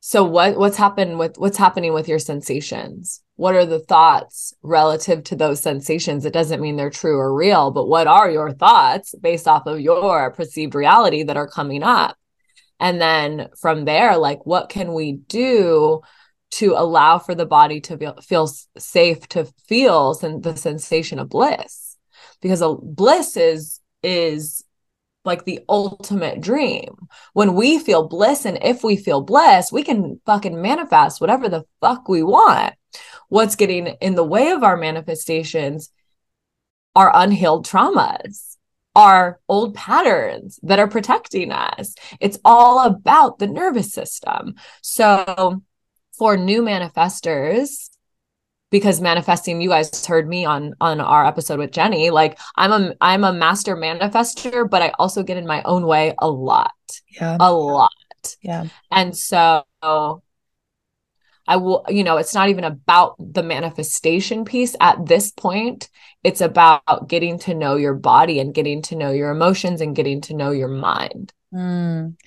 so 0.08 0.24
what 0.24 0.56
what's 0.56 0.78
happened 0.78 1.18
with 1.18 1.40
what's 1.40 1.58
happening 1.58 1.92
with 1.92 2.08
your 2.08 2.20
sensations? 2.20 3.24
What 3.38 3.56
are 3.56 3.66
the 3.66 3.80
thoughts 3.80 4.54
relative 4.62 5.24
to 5.24 5.36
those 5.36 5.64
sensations? 5.64 6.26
It 6.26 6.32
doesn't 6.32 6.62
mean 6.62 6.76
they're 6.76 6.92
true 6.92 7.18
or 7.18 7.34
real 7.34 7.72
but 7.72 7.88
what 7.88 8.06
are 8.06 8.30
your 8.30 8.52
thoughts 8.52 9.16
based 9.20 9.48
off 9.48 9.66
of 9.66 9.80
your 9.82 10.30
perceived 10.30 10.76
reality 10.76 11.24
that 11.24 11.38
are 11.38 11.48
coming 11.48 11.82
up? 11.82 12.18
And 12.80 13.02
then 13.02 13.50
from 13.60 13.86
there 13.86 14.16
like 14.16 14.46
what 14.46 14.70
can 14.70 14.94
we 14.94 15.14
do 15.14 16.02
to 16.52 16.74
allow 16.74 17.18
for 17.18 17.34
the 17.34 17.48
body 17.48 17.82
to 17.82 17.98
feel, 17.98 18.16
feel 18.22 18.48
safe 18.78 19.28
to 19.30 19.46
feel 19.68 20.14
the 20.14 20.56
sensation 20.56 21.18
of 21.18 21.30
bliss? 21.30 21.98
Because 22.44 22.62
a 22.62 22.76
bliss 22.76 23.38
is 23.38 23.80
is 24.04 24.64
like 25.26 25.46
the 25.46 25.62
ultimate 25.68 26.42
dream. 26.42 26.96
When 27.34 27.56
we 27.56 27.80
feel 27.80 28.08
bliss 28.08 28.46
and 28.46 28.58
if 28.62 28.84
we 28.84 28.96
feel 28.96 29.22
bliss, 29.22 29.72
we 29.72 29.84
can 29.84 30.20
fucking 30.26 30.62
manifest 30.62 31.22
whatever 31.22 31.50
the 31.50 31.66
fuck 31.82 32.08
we 32.08 32.24
want. 32.24 32.76
What's 33.30 33.56
getting 33.56 33.88
in 33.88 34.16
the 34.16 34.24
way 34.24 34.52
of 34.52 34.64
our 34.64 34.78
manifestations 34.78 35.90
are 36.96 37.12
unhealed 37.14 37.66
traumas, 37.68 38.56
are 38.96 39.40
old 39.50 39.76
patterns 39.76 40.60
that 40.64 40.80
are 40.80 40.88
protecting 40.88 41.52
us. 41.52 41.96
It's 42.22 42.40
all 42.46 42.86
about 42.86 43.40
the 43.40 43.48
nervous 43.48 43.92
system. 43.92 44.56
So 44.82 45.62
for 46.18 46.38
new 46.38 46.62
manifestors, 46.62 47.90
because 48.76 49.00
manifesting 49.00 49.62
you 49.62 49.70
guys 49.70 50.06
heard 50.06 50.28
me 50.28 50.44
on 50.44 50.74
on 50.82 51.00
our 51.00 51.26
episode 51.26 51.60
with 51.60 51.72
Jenny. 51.72 52.10
Like 52.10 52.38
I'm 52.58 52.74
a 52.74 52.94
I'm 53.00 53.24
a 53.24 53.32
master 53.32 53.78
manifester 53.78 54.70
but 54.70 54.82
I 54.82 54.90
also 55.00 55.24
get 55.24 55.38
in 55.38 55.48
my 55.48 55.64
own 55.64 55.86
way 55.86 56.14
a 56.20 56.30
lot 56.30 56.74
yeah. 57.10 57.38
a 57.40 57.54
lot. 57.54 57.90
Yeah. 58.42 58.66
And 58.92 59.16
so 59.16 59.64
I 59.88 61.56
will 61.56 61.86
you 61.88 62.04
know 62.04 62.18
it's 62.18 62.34
not 62.34 62.50
even 62.50 62.66
about 62.66 63.16
the 63.18 63.44
manifestation 63.44 64.44
piece 64.44 64.76
at 64.82 65.06
this 65.06 65.32
point. 65.32 65.90
It's 66.26 66.42
about 66.42 67.08
getting 67.08 67.40
to 67.40 67.54
know 67.54 67.78
your 67.78 67.94
body 67.94 68.42
and 68.42 68.54
getting 68.54 68.82
to 68.84 68.98
know 68.98 69.12
your 69.12 69.32
emotions 69.32 69.80
and 69.80 69.96
getting 69.96 70.20
to 70.22 70.34
know 70.34 70.52
your 70.52 70.68
mind. 70.68 71.32
Mm. 71.54 72.18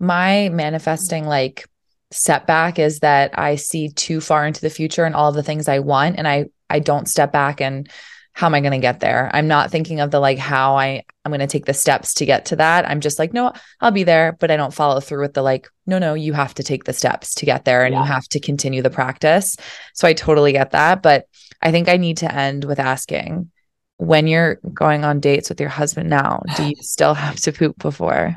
my 0.00 0.48
manifesting 0.48 1.26
like 1.26 1.68
setback 2.12 2.78
is 2.78 3.00
that 3.00 3.38
I 3.38 3.56
see 3.56 3.88
too 3.90 4.20
far 4.20 4.46
into 4.46 4.60
the 4.60 4.70
future 4.70 5.04
and 5.04 5.14
all 5.14 5.32
the 5.32 5.42
things 5.42 5.68
I 5.68 5.80
want 5.80 6.16
and 6.18 6.28
I 6.28 6.46
I 6.70 6.78
don't 6.78 7.08
step 7.08 7.32
back 7.32 7.60
and 7.60 7.90
how 8.34 8.46
am 8.46 8.54
I 8.54 8.60
going 8.60 8.72
to 8.72 8.78
get 8.78 9.00
there? 9.00 9.30
I'm 9.34 9.46
not 9.46 9.70
thinking 9.70 10.00
of 10.00 10.10
the 10.10 10.18
like 10.18 10.38
how 10.38 10.76
I 10.76 11.04
I'm 11.24 11.30
going 11.30 11.40
to 11.40 11.46
take 11.46 11.66
the 11.66 11.74
steps 11.74 12.14
to 12.14 12.26
get 12.26 12.46
to 12.46 12.56
that. 12.56 12.88
I'm 12.88 13.00
just 13.00 13.18
like, 13.18 13.32
no, 13.32 13.52
I'll 13.80 13.90
be 13.90 14.04
there, 14.04 14.36
but 14.40 14.50
I 14.50 14.56
don't 14.56 14.74
follow 14.74 15.00
through 15.00 15.20
with 15.20 15.34
the 15.34 15.42
like, 15.42 15.68
no, 15.86 15.98
no, 15.98 16.14
you 16.14 16.32
have 16.32 16.54
to 16.54 16.62
take 16.62 16.84
the 16.84 16.92
steps 16.92 17.34
to 17.36 17.46
get 17.46 17.64
there 17.64 17.84
and 17.84 17.94
yeah. 17.94 18.00
you 18.00 18.06
have 18.06 18.26
to 18.28 18.40
continue 18.40 18.82
the 18.82 18.90
practice. 18.90 19.54
So 19.94 20.08
I 20.08 20.14
totally 20.14 20.52
get 20.52 20.70
that, 20.70 21.02
but 21.02 21.26
I 21.60 21.70
think 21.70 21.88
I 21.88 21.96
need 21.96 22.16
to 22.18 22.34
end 22.34 22.64
with 22.64 22.80
asking 22.80 23.50
when 23.98 24.26
you're 24.26 24.56
going 24.74 25.04
on 25.04 25.20
dates 25.20 25.48
with 25.48 25.60
your 25.60 25.68
husband 25.68 26.10
now, 26.10 26.42
do 26.56 26.64
you 26.68 26.74
still 26.80 27.14
have 27.14 27.36
to 27.36 27.52
poop 27.52 27.78
before? 27.78 28.36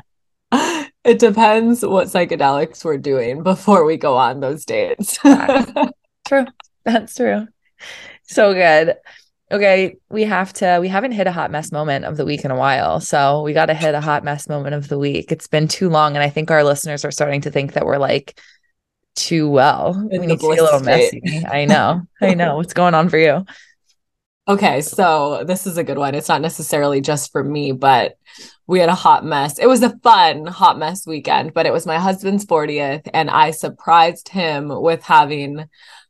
It 1.06 1.20
depends 1.20 1.86
what 1.86 2.08
psychedelics 2.08 2.84
we're 2.84 2.98
doing 2.98 3.44
before 3.44 3.84
we 3.84 3.96
go 3.96 4.16
on 4.16 4.40
those 4.40 4.64
dates. 4.64 5.16
true. 6.26 6.46
That's 6.84 7.14
true. 7.14 7.46
So 8.24 8.52
good. 8.52 8.96
Okay, 9.52 9.98
we 10.10 10.24
have 10.24 10.52
to 10.54 10.78
we 10.80 10.88
haven't 10.88 11.12
hit 11.12 11.28
a 11.28 11.32
hot 11.32 11.52
mess 11.52 11.70
moment 11.70 12.04
of 12.04 12.16
the 12.16 12.24
week 12.24 12.44
in 12.44 12.50
a 12.50 12.56
while. 12.56 12.98
So 12.98 13.42
we 13.42 13.52
got 13.52 13.66
to 13.66 13.74
hit 13.74 13.94
a 13.94 14.00
hot 14.00 14.24
mess 14.24 14.48
moment 14.48 14.74
of 14.74 14.88
the 14.88 14.98
week. 14.98 15.30
It's 15.30 15.46
been 15.46 15.68
too 15.68 15.88
long 15.88 16.16
and 16.16 16.24
I 16.24 16.28
think 16.28 16.50
our 16.50 16.64
listeners 16.64 17.04
are 17.04 17.12
starting 17.12 17.42
to 17.42 17.52
think 17.52 17.74
that 17.74 17.86
we're 17.86 17.98
like 17.98 18.40
too 19.14 19.48
well. 19.48 19.94
In 20.10 20.20
we 20.20 20.26
need 20.26 20.40
to 20.40 20.50
be 20.50 20.58
a 20.58 20.64
little 20.64 20.80
state. 20.80 21.22
messy. 21.22 21.46
I 21.46 21.66
know. 21.66 22.02
I 22.20 22.34
know. 22.34 22.56
What's 22.56 22.74
going 22.74 22.94
on 22.94 23.08
for 23.08 23.18
you? 23.18 23.44
Okay, 24.48 24.80
so 24.80 25.44
this 25.44 25.66
is 25.66 25.76
a 25.76 25.84
good 25.84 25.98
one. 25.98 26.16
It's 26.16 26.28
not 26.28 26.40
necessarily 26.40 27.00
just 27.00 27.30
for 27.30 27.42
me, 27.44 27.70
but 27.70 28.16
we 28.66 28.80
had 28.80 28.88
a 28.88 28.94
hot 28.94 29.24
mess. 29.24 29.58
It 29.58 29.66
was 29.66 29.82
a 29.82 29.96
fun 29.98 30.46
hot 30.46 30.78
mess 30.78 31.06
weekend, 31.06 31.54
but 31.54 31.66
it 31.66 31.72
was 31.72 31.86
my 31.86 31.98
husband's 31.98 32.44
40th 32.44 33.08
and 33.14 33.30
I 33.30 33.50
surprised 33.50 34.28
him 34.28 34.68
with 34.68 35.02
having 35.02 35.68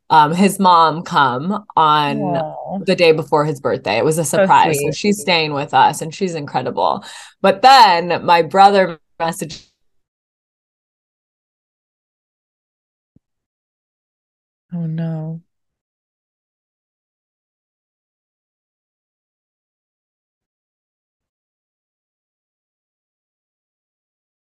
um, 0.09 0.33
his 0.33 0.59
mom 0.59 1.03
come 1.03 1.65
on 1.75 2.17
Aww. 2.17 2.85
the 2.85 2.95
day 2.95 3.11
before 3.11 3.45
his 3.45 3.59
birthday. 3.59 3.97
It 3.97 4.05
was 4.05 4.17
a 4.17 4.25
surprise. 4.25 4.79
So, 4.79 4.87
so 4.87 4.91
she's 4.91 5.19
staying 5.19 5.53
with 5.53 5.73
us 5.73 6.01
and 6.01 6.13
she's 6.13 6.33
incredible. 6.33 7.03
But 7.41 7.61
then 7.61 8.25
my 8.25 8.41
brother 8.41 8.99
messaged 9.19 9.67
Oh 14.73 14.85
no. 14.85 15.41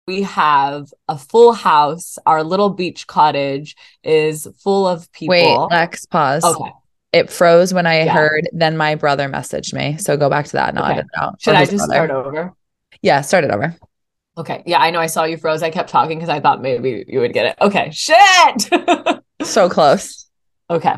We 0.08 0.22
have 0.24 0.94
a 1.08 1.18
full 1.18 1.54
house. 1.54 2.18
Our 2.26 2.44
little 2.44 2.70
beach 2.70 3.08
cottage 3.08 3.76
is 4.04 4.48
full 4.60 4.88
of 4.88 5.12
people. 5.12 5.32
Wait, 5.32 5.58
Lex, 5.72 6.06
pause. 6.06 6.44
Okay. 6.44 6.72
It 7.14 7.30
froze 7.30 7.74
when 7.74 7.88
I 7.88 8.04
Yeah. 8.04 8.14
heard, 8.14 8.50
then 8.52 8.78
my 8.78 8.96
brother 8.96 9.28
messaged 9.30 9.74
me. 9.74 9.98
So 9.98 10.18
go 10.18 10.30
back 10.30 10.46
to 10.48 10.52
that. 10.54 10.76
No, 10.76 10.82
I 10.82 10.88
Okay. 10.90 10.96
didn't 10.98 11.12
know. 11.18 11.32
Should 11.40 11.56
I 11.56 11.66
just 11.66 11.78
brother. 11.78 11.94
start 11.94 12.12
over? 12.12 12.54
Yeah, 13.02 13.22
start 13.22 13.46
it 13.46 13.52
over. 13.52 13.76
Okay. 14.38 14.64
Yeah, 14.66 14.80
I 14.80 14.92
know 14.92 15.00
I 15.00 15.08
saw 15.08 15.24
you 15.24 15.38
froze. 15.38 15.64
I 15.64 15.70
kept 15.70 15.90
talking 15.90 16.18
because 16.18 16.30
I 16.30 16.40
thought 16.42 16.62
maybe 16.62 17.06
you 17.08 17.22
would 17.22 17.34
get 17.34 17.46
it. 17.48 17.56
Okay. 17.62 17.90
Shit. 17.92 18.70
So 19.44 19.70
close. 19.70 20.28
Okay. 20.70 20.96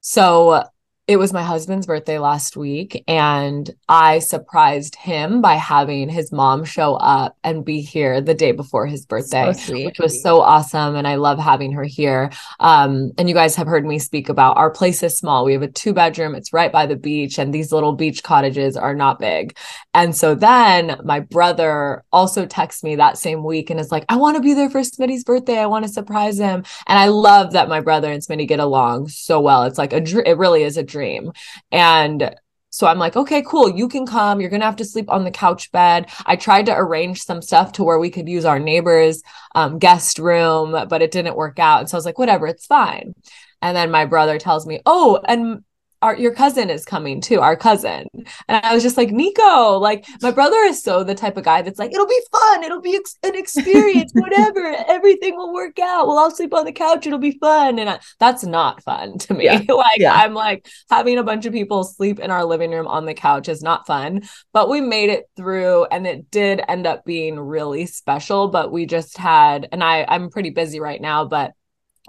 So 0.00 0.64
it 1.08 1.18
was 1.18 1.32
my 1.32 1.42
husband's 1.42 1.86
birthday 1.86 2.18
last 2.18 2.56
week, 2.56 3.04
and 3.06 3.70
I 3.88 4.18
surprised 4.18 4.96
him 4.96 5.40
by 5.40 5.54
having 5.54 6.08
his 6.08 6.32
mom 6.32 6.64
show 6.64 6.94
up 6.96 7.36
and 7.44 7.64
be 7.64 7.80
here 7.80 8.20
the 8.20 8.34
day 8.34 8.50
before 8.50 8.86
his 8.86 9.06
birthday. 9.06 9.52
So 9.52 9.84
which 9.84 10.00
was 10.00 10.20
so 10.20 10.40
awesome 10.40 10.96
and 10.96 11.06
i 11.06 11.14
love 11.14 11.38
having 11.38 11.72
her 11.72 11.84
here. 11.84 12.32
Um 12.58 13.12
and 13.18 13.28
you 13.28 13.34
guys 13.34 13.54
have 13.54 13.68
heard 13.68 13.86
me 13.86 14.00
speak 14.00 14.28
about 14.28 14.56
our 14.56 14.70
place 14.70 15.02
is 15.02 15.16
small. 15.16 15.44
We 15.44 15.52
have 15.52 15.62
a 15.62 15.68
two 15.68 15.92
bedroom 15.92 16.34
it's 16.34 16.52
right 16.52 16.72
by 16.72 16.86
the 16.86 16.96
beach 16.96 17.38
and 17.38 17.54
these 17.54 17.70
little 17.70 17.92
beach 17.92 18.22
cottages 18.24 18.76
are 18.76 18.94
not 18.94 19.20
big. 19.20 19.56
And 19.94 20.16
so 20.16 20.34
then 20.34 21.00
my 21.04 21.20
brother 21.20 22.04
also 22.12 22.46
texts 22.46 22.82
me 22.82 22.96
that 22.96 23.18
same 23.18 23.44
week 23.44 23.70
and 23.70 23.78
is 23.78 23.92
like 23.92 24.04
i 24.08 24.16
want 24.16 24.36
to 24.36 24.42
be 24.42 24.54
there 24.54 24.70
for 24.70 24.80
smitty's 24.80 25.22
birthday. 25.24 25.58
I 25.58 25.66
want 25.66 25.84
to 25.84 25.90
surprise 25.90 26.38
him. 26.38 26.64
And 26.88 26.98
i 26.98 27.06
love 27.06 27.52
that 27.52 27.68
my 27.68 27.80
brother 27.80 28.10
and 28.10 28.22
smitty 28.22 28.48
get 28.48 28.58
along 28.58 29.08
so 29.08 29.40
well. 29.40 29.62
It's 29.64 29.78
like 29.78 29.92
a 29.92 30.00
dr- 30.00 30.26
it 30.26 30.36
really 30.36 30.64
is 30.64 30.76
a 30.76 30.82
dream 30.96 31.32
and 31.70 32.34
so 32.76 32.86
I'm 32.86 32.98
like, 32.98 33.16
okay, 33.16 33.40
cool. 33.40 33.70
You 33.70 33.88
can 33.88 34.04
come. 34.04 34.38
You're 34.38 34.50
going 34.50 34.60
to 34.60 34.66
have 34.66 34.76
to 34.76 34.84
sleep 34.84 35.08
on 35.10 35.24
the 35.24 35.30
couch 35.30 35.72
bed. 35.72 36.10
I 36.26 36.36
tried 36.36 36.66
to 36.66 36.76
arrange 36.76 37.22
some 37.22 37.40
stuff 37.40 37.72
to 37.72 37.84
where 37.84 37.98
we 37.98 38.10
could 38.10 38.28
use 38.28 38.44
our 38.44 38.58
neighbor's 38.58 39.22
um, 39.54 39.78
guest 39.78 40.18
room, 40.18 40.72
but 40.90 41.00
it 41.00 41.10
didn't 41.10 41.36
work 41.36 41.58
out. 41.58 41.80
And 41.80 41.88
so 41.88 41.96
I 41.96 41.98
was 41.98 42.04
like, 42.04 42.18
whatever, 42.18 42.46
it's 42.46 42.66
fine. 42.66 43.14
And 43.62 43.74
then 43.74 43.90
my 43.90 44.04
brother 44.04 44.38
tells 44.38 44.66
me, 44.66 44.80
oh, 44.84 45.18
and 45.26 45.64
our, 46.02 46.16
your 46.16 46.34
cousin 46.34 46.70
is 46.70 46.84
coming 46.84 47.20
too, 47.20 47.40
our 47.40 47.56
cousin. 47.56 48.06
And 48.48 48.64
I 48.64 48.74
was 48.74 48.82
just 48.82 48.96
like, 48.96 49.10
Nico, 49.10 49.78
like 49.78 50.06
my 50.22 50.30
brother 50.30 50.56
is 50.58 50.82
so 50.82 51.02
the 51.04 51.14
type 51.14 51.36
of 51.36 51.44
guy 51.44 51.62
that's 51.62 51.78
like, 51.78 51.92
it'll 51.92 52.06
be 52.06 52.20
fun. 52.30 52.64
It'll 52.64 52.80
be 52.80 52.96
ex- 52.96 53.18
an 53.22 53.34
experience, 53.34 54.12
whatever. 54.14 54.74
Everything 54.88 55.36
will 55.36 55.54
work 55.54 55.78
out. 55.78 56.06
We'll 56.06 56.18
all 56.18 56.30
sleep 56.30 56.54
on 56.54 56.64
the 56.64 56.72
couch. 56.72 57.06
It'll 57.06 57.18
be 57.18 57.38
fun. 57.38 57.78
And 57.78 57.88
I, 57.88 58.00
that's 58.20 58.44
not 58.44 58.82
fun 58.82 59.18
to 59.18 59.34
me. 59.34 59.44
Yeah. 59.44 59.62
like 59.68 60.00
Yeah. 60.00 60.14
I'm 60.14 60.34
like 60.34 60.66
having 60.90 61.18
a 61.18 61.22
bunch 61.22 61.46
of 61.46 61.52
people 61.52 61.84
sleep 61.84 62.18
in 62.18 62.30
our 62.30 62.44
living 62.44 62.70
room 62.70 62.86
on 62.86 63.06
the 63.06 63.14
couch 63.14 63.48
is 63.48 63.62
not 63.62 63.86
fun, 63.86 64.22
but 64.52 64.68
we 64.68 64.80
made 64.80 65.10
it 65.10 65.24
through 65.36 65.86
and 65.86 66.06
it 66.06 66.30
did 66.30 66.60
end 66.68 66.86
up 66.86 67.04
being 67.04 67.38
really 67.38 67.86
special. 67.86 68.48
But 68.48 68.70
we 68.70 68.86
just 68.86 69.16
had, 69.16 69.68
and 69.72 69.82
I, 69.82 70.04
I'm 70.08 70.30
pretty 70.30 70.50
busy 70.50 70.80
right 70.80 71.00
now, 71.00 71.24
but 71.24 71.52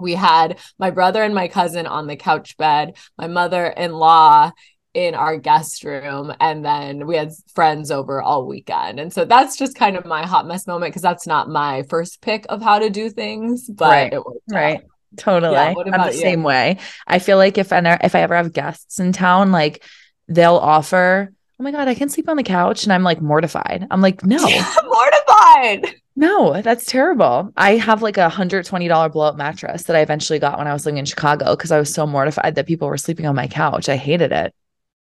we 0.00 0.14
had 0.14 0.58
my 0.78 0.90
brother 0.90 1.22
and 1.22 1.34
my 1.34 1.48
cousin 1.48 1.86
on 1.86 2.06
the 2.06 2.16
couch 2.16 2.56
bed, 2.56 2.96
my 3.16 3.26
mother 3.26 3.66
in 3.66 3.92
law 3.92 4.52
in 4.94 5.14
our 5.14 5.36
guest 5.36 5.84
room, 5.84 6.34
and 6.40 6.64
then 6.64 7.06
we 7.06 7.16
had 7.16 7.30
friends 7.54 7.90
over 7.90 8.20
all 8.20 8.46
weekend. 8.46 8.98
And 8.98 9.12
so 9.12 9.24
that's 9.24 9.56
just 9.56 9.76
kind 9.76 9.96
of 9.96 10.04
my 10.06 10.26
hot 10.26 10.46
mess 10.46 10.66
moment 10.66 10.90
because 10.90 11.02
that's 11.02 11.26
not 11.26 11.48
my 11.48 11.84
first 11.84 12.20
pick 12.20 12.46
of 12.48 12.62
how 12.62 12.78
to 12.78 12.90
do 12.90 13.10
things, 13.10 13.68
but 13.68 13.90
Right, 13.90 14.12
it 14.12 14.24
worked 14.24 14.50
out. 14.50 14.56
Right. 14.56 14.80
Totally. 15.16 15.54
Yeah, 15.54 15.74
I'm 15.76 16.06
the 16.06 16.12
you? 16.12 16.20
same 16.20 16.42
way. 16.42 16.78
I 17.06 17.18
feel 17.18 17.38
like 17.38 17.58
if 17.58 17.72
I 17.72 17.78
if 18.02 18.14
I 18.14 18.20
ever 18.20 18.36
have 18.36 18.52
guests 18.52 18.98
in 18.98 19.12
town, 19.12 19.52
like 19.52 19.82
they'll 20.26 20.56
offer, 20.56 21.32
oh 21.58 21.64
my 21.64 21.70
God, 21.72 21.88
I 21.88 21.94
can 21.94 22.08
sleep 22.08 22.28
on 22.28 22.36
the 22.36 22.42
couch. 22.42 22.84
And 22.84 22.92
I'm 22.92 23.02
like 23.02 23.20
mortified. 23.20 23.86
I'm 23.90 24.00
like, 24.00 24.24
no, 24.24 24.38
mortified. 24.84 25.94
no, 26.16 26.60
that's 26.62 26.84
terrible. 26.86 27.52
I 27.56 27.76
have 27.76 28.02
like 28.02 28.16
a 28.16 28.28
hundred 28.28 28.64
twenty 28.66 28.88
dollar 28.88 29.08
blow 29.08 29.26
up 29.26 29.36
mattress 29.36 29.84
that 29.84 29.96
I 29.96 30.00
eventually 30.00 30.38
got 30.38 30.58
when 30.58 30.66
I 30.66 30.72
was 30.72 30.86
living 30.86 30.98
in 30.98 31.04
Chicago 31.04 31.56
because 31.56 31.72
I 31.72 31.78
was 31.78 31.92
so 31.92 32.06
mortified 32.06 32.54
that 32.54 32.66
people 32.66 32.88
were 32.88 32.98
sleeping 32.98 33.26
on 33.26 33.34
my 33.34 33.48
couch. 33.48 33.88
I 33.88 33.96
hated 33.96 34.32
it. 34.32 34.54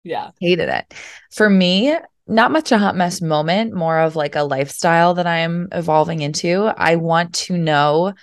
Yeah. 0.04 0.32
Hated 0.39 0.70
it. 0.70 0.93
For 1.32 1.50
me, 1.50 1.96
not 2.28 2.52
much 2.52 2.72
a 2.72 2.78
hot 2.78 2.96
mess 2.96 3.22
moment, 3.22 3.74
more 3.74 4.00
of 4.00 4.15
like 4.15 4.36
a 4.36 4.43
lifestyle 4.43 5.13
that 5.15 5.28
I'm 5.28 5.67
evolving 5.72 6.22
into. 6.22 6.65
I 6.65 6.96
want 6.96 7.34
to 7.36 7.58
know 7.58 8.13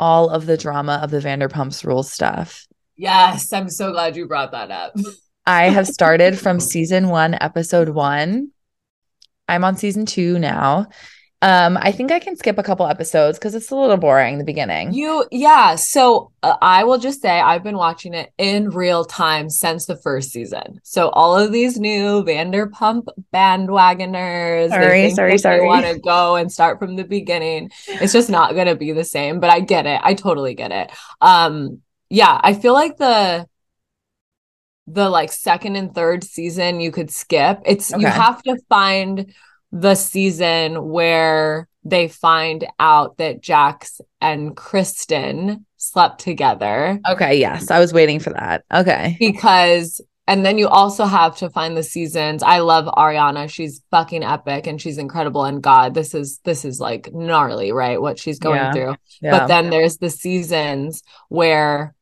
all 0.00 0.30
of 0.30 0.46
the 0.46 0.56
drama 0.56 1.00
of 1.02 1.10
the 1.10 1.18
Vanderpumps 1.20 1.84
Rules 1.84 2.10
stuff. 2.12 2.66
Yes. 2.96 3.52
I'm 3.52 3.68
so 3.68 3.92
glad 3.92 4.16
you 4.16 4.26
brought 4.26 4.52
that 4.52 4.70
up. 4.70 4.94
I 5.48 5.70
have 5.70 5.86
started 5.86 6.38
from 6.38 6.60
season 6.60 7.08
one, 7.08 7.34
episode 7.40 7.88
one. 7.88 8.50
I'm 9.48 9.64
on 9.64 9.76
season 9.76 10.04
two 10.04 10.38
now. 10.38 10.88
Um, 11.40 11.78
I 11.80 11.90
think 11.90 12.12
I 12.12 12.18
can 12.18 12.36
skip 12.36 12.58
a 12.58 12.62
couple 12.62 12.86
episodes 12.86 13.38
because 13.38 13.54
it's 13.54 13.70
a 13.70 13.74
little 13.74 13.96
boring 13.96 14.36
the 14.36 14.44
beginning. 14.44 14.92
You, 14.92 15.24
yeah. 15.30 15.76
So 15.76 16.32
uh, 16.42 16.56
I 16.60 16.84
will 16.84 16.98
just 16.98 17.22
say 17.22 17.40
I've 17.40 17.62
been 17.62 17.78
watching 17.78 18.12
it 18.12 18.30
in 18.36 18.68
real 18.68 19.06
time 19.06 19.48
since 19.48 19.86
the 19.86 19.96
first 19.96 20.32
season. 20.32 20.80
So 20.82 21.08
all 21.08 21.38
of 21.38 21.50
these 21.50 21.78
new 21.78 22.22
Vanderpump 22.24 23.06
bandwagoners, 23.32 24.68
Sorry, 24.68 25.10
sorry, 25.12 25.38
sorry. 25.38 25.64
want 25.64 25.86
to 25.86 25.98
go 25.98 26.36
and 26.36 26.52
start 26.52 26.78
from 26.78 26.96
the 26.96 27.04
beginning. 27.04 27.70
It's 27.86 28.12
just 28.12 28.28
not 28.28 28.52
going 28.52 28.66
to 28.66 28.76
be 28.76 28.92
the 28.92 29.04
same. 29.04 29.40
But 29.40 29.48
I 29.48 29.60
get 29.60 29.86
it. 29.86 29.98
I 30.04 30.12
totally 30.12 30.52
get 30.52 30.72
it. 30.72 30.90
Um, 31.22 31.80
yeah. 32.10 32.38
I 32.42 32.52
feel 32.52 32.74
like 32.74 32.98
the 32.98 33.46
the 34.90 35.08
like 35.10 35.30
second 35.32 35.76
and 35.76 35.94
third 35.94 36.24
season 36.24 36.80
you 36.80 36.90
could 36.90 37.10
skip. 37.10 37.60
It's 37.66 37.90
you 37.90 38.06
have 38.06 38.42
to 38.44 38.56
find 38.68 39.34
the 39.72 39.94
season 39.94 40.88
where 40.88 41.68
they 41.84 42.08
find 42.08 42.66
out 42.78 43.18
that 43.18 43.40
Jax 43.42 44.00
and 44.20 44.56
Kristen 44.56 45.64
slept 45.76 46.20
together 46.20 46.98
Okay, 47.08 47.38
yes, 47.38 47.70
I 47.70 47.78
was 47.78 47.92
waiting 47.92 48.18
for 48.18 48.30
that. 48.30 48.64
Okay. 48.72 49.16
because 49.18 50.00
and 50.26 50.44
then 50.44 50.58
you 50.58 50.68
also 50.68 51.06
have 51.06 51.36
to 51.38 51.48
find 51.48 51.74
the 51.74 51.82
seasons. 51.82 52.42
I 52.42 52.58
love 52.58 52.84
Ariana. 52.84 53.48
She's 53.48 53.80
fucking 53.90 54.22
epic 54.22 54.66
and 54.66 54.78
she's 54.78 54.98
incredible 54.98 55.44
and 55.44 55.62
god 55.62 55.94
this 55.94 56.14
is 56.14 56.38
this 56.44 56.64
is 56.66 56.80
like 56.80 57.10
gnarly, 57.14 57.72
right? 57.72 58.00
What 58.00 58.18
she's 58.18 58.38
going 58.38 58.56
Yeah. 58.56 58.72
through. 58.72 58.96
Yeah. 59.22 59.30
But 59.38 59.46
then 59.46 59.70
there's 59.70 59.96
the 59.98 60.10
seasons 60.10 61.02
where 61.28 61.94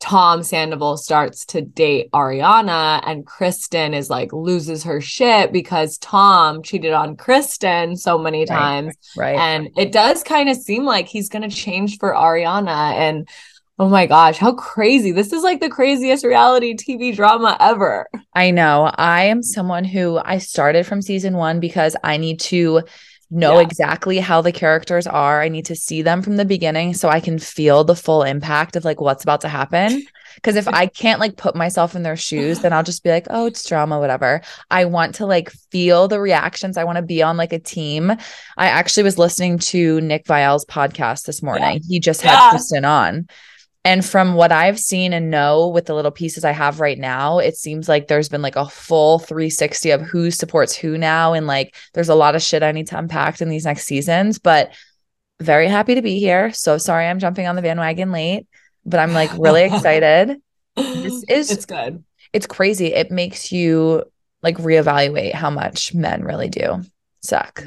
Tom 0.00 0.42
Sandoval 0.42 0.96
starts 0.96 1.44
to 1.46 1.60
date 1.60 2.10
Ariana 2.12 3.02
and 3.06 3.26
Kristen 3.26 3.92
is 3.94 4.08
like 4.10 4.32
loses 4.32 4.82
her 4.84 5.00
shit 5.00 5.52
because 5.52 5.98
Tom 5.98 6.62
cheated 6.62 6.92
on 6.92 7.16
Kristen 7.16 7.96
so 7.96 8.18
many 8.18 8.40
Right. 8.40 8.48
times. 8.48 8.96
right. 9.16 9.36
And 9.38 9.68
it 9.76 9.92
does 9.92 10.22
kind 10.22 10.48
of 10.48 10.56
seem 10.56 10.84
like 10.84 11.06
he's 11.06 11.28
going 11.28 11.48
to 11.48 11.54
change 11.54 11.98
for 11.98 12.14
Ariana. 12.14 12.94
And 12.94 13.28
oh 13.78 13.88
my 13.88 14.06
gosh, 14.06 14.38
how 14.38 14.52
crazy. 14.54 15.12
This 15.12 15.32
is 15.32 15.42
like 15.42 15.60
the 15.60 15.68
craziest 15.70 16.24
reality 16.24 16.74
TV 16.74 17.14
drama 17.14 17.56
ever. 17.60 18.08
I 18.34 18.50
know. 18.50 18.90
I 18.94 19.24
am 19.24 19.42
someone 19.42 19.84
who 19.84 20.18
I 20.24 20.38
started 20.38 20.86
from 20.86 21.02
season 21.02 21.36
one 21.36 21.60
because 21.60 21.94
I 22.02 22.16
need 22.16 22.40
to 22.40 22.82
know 23.30 23.54
Yeah. 23.58 23.62
exactly 23.66 24.18
how 24.18 24.40
the 24.42 24.52
characters 24.52 25.06
are. 25.06 25.40
I 25.40 25.48
need 25.48 25.66
to 25.66 25.76
see 25.76 26.02
them 26.02 26.22
from 26.22 26.36
the 26.36 26.44
beginning 26.44 26.94
so 26.94 27.08
I 27.08 27.20
can 27.20 27.38
feel 27.38 27.84
the 27.84 27.94
full 27.96 28.22
impact 28.22 28.76
of 28.76 28.84
like 28.84 29.00
what's 29.00 29.22
about 29.22 29.40
to 29.42 29.48
happen. 29.48 30.04
Because 30.36 30.56
if 30.56 30.68
I 30.68 30.86
can't 30.86 31.20
like 31.20 31.36
put 31.36 31.54
myself 31.56 31.94
in 31.96 32.02
their 32.02 32.16
shoes, 32.16 32.60
then 32.60 32.72
I'll 32.72 32.82
just 32.84 33.02
be 33.02 33.10
like, 33.10 33.26
oh, 33.30 33.46
it's 33.46 33.64
drama, 33.68 33.98
whatever. 33.98 34.40
I 34.70 34.84
want 34.84 35.16
to 35.16 35.26
like 35.26 35.50
feel 35.70 36.08
the 36.08 36.20
reactions. 36.20 36.76
I 36.76 36.84
want 36.84 36.96
to 36.96 37.02
be 37.02 37.22
on 37.22 37.36
like 37.36 37.52
a 37.52 37.58
team. 37.58 38.10
I 38.56 38.66
actually 38.66 39.02
was 39.02 39.18
listening 39.18 39.58
to 39.58 40.00
Nick 40.00 40.26
Viall's 40.26 40.64
podcast 40.64 41.24
this 41.26 41.42
morning. 41.42 41.82
He 41.86 41.98
just 42.00 42.22
had 42.22 42.32
Yeah. 42.32 42.50
Kristen 42.50 42.84
on. 42.84 43.26
And 43.84 44.04
from 44.04 44.34
what 44.34 44.52
I've 44.52 44.78
seen 44.78 45.14
and 45.14 45.30
know 45.30 45.68
with 45.68 45.86
the 45.86 45.94
little 45.94 46.10
pieces 46.10 46.44
I 46.44 46.50
have 46.52 46.80
right 46.80 46.98
now, 46.98 47.38
it 47.38 47.56
seems 47.56 47.88
like 47.88 48.08
there's 48.08 48.28
been 48.28 48.42
like 48.42 48.56
a 48.56 48.68
full 48.68 49.18
360 49.18 49.90
of 49.90 50.02
who 50.02 50.30
supports 50.30 50.76
who 50.76 50.98
now. 50.98 51.32
And 51.32 51.46
like 51.46 51.74
there's 51.94 52.10
a 52.10 52.14
lot 52.14 52.34
of 52.34 52.42
shit 52.42 52.62
I 52.62 52.72
need 52.72 52.88
to 52.88 52.98
unpack 52.98 53.40
in 53.40 53.48
these 53.48 53.64
next 53.64 53.84
seasons, 53.84 54.38
but 54.38 54.74
very 55.40 55.66
happy 55.66 55.94
to 55.94 56.02
be 56.02 56.18
here. 56.18 56.52
So 56.52 56.76
sorry 56.76 57.06
I'm 57.06 57.18
jumping 57.20 57.46
on 57.46 57.56
the 57.56 57.62
bandwagon 57.62 58.12
late, 58.12 58.46
but 58.84 59.00
I'm 59.00 59.14
like 59.14 59.30
really 59.38 59.62
excited. 59.72 60.42
This 60.76 61.24
is- 61.28 61.50
it's 61.50 61.64
good. 61.66 62.04
It's 62.34 62.46
crazy. 62.46 62.88
It 62.94 63.10
makes 63.10 63.50
you 63.50 64.04
like 64.42 64.58
reevaluate 64.58 65.34
how 65.34 65.50
much 65.50 65.94
men 65.94 66.22
really 66.22 66.48
do 66.48 66.82
suck. 67.22 67.64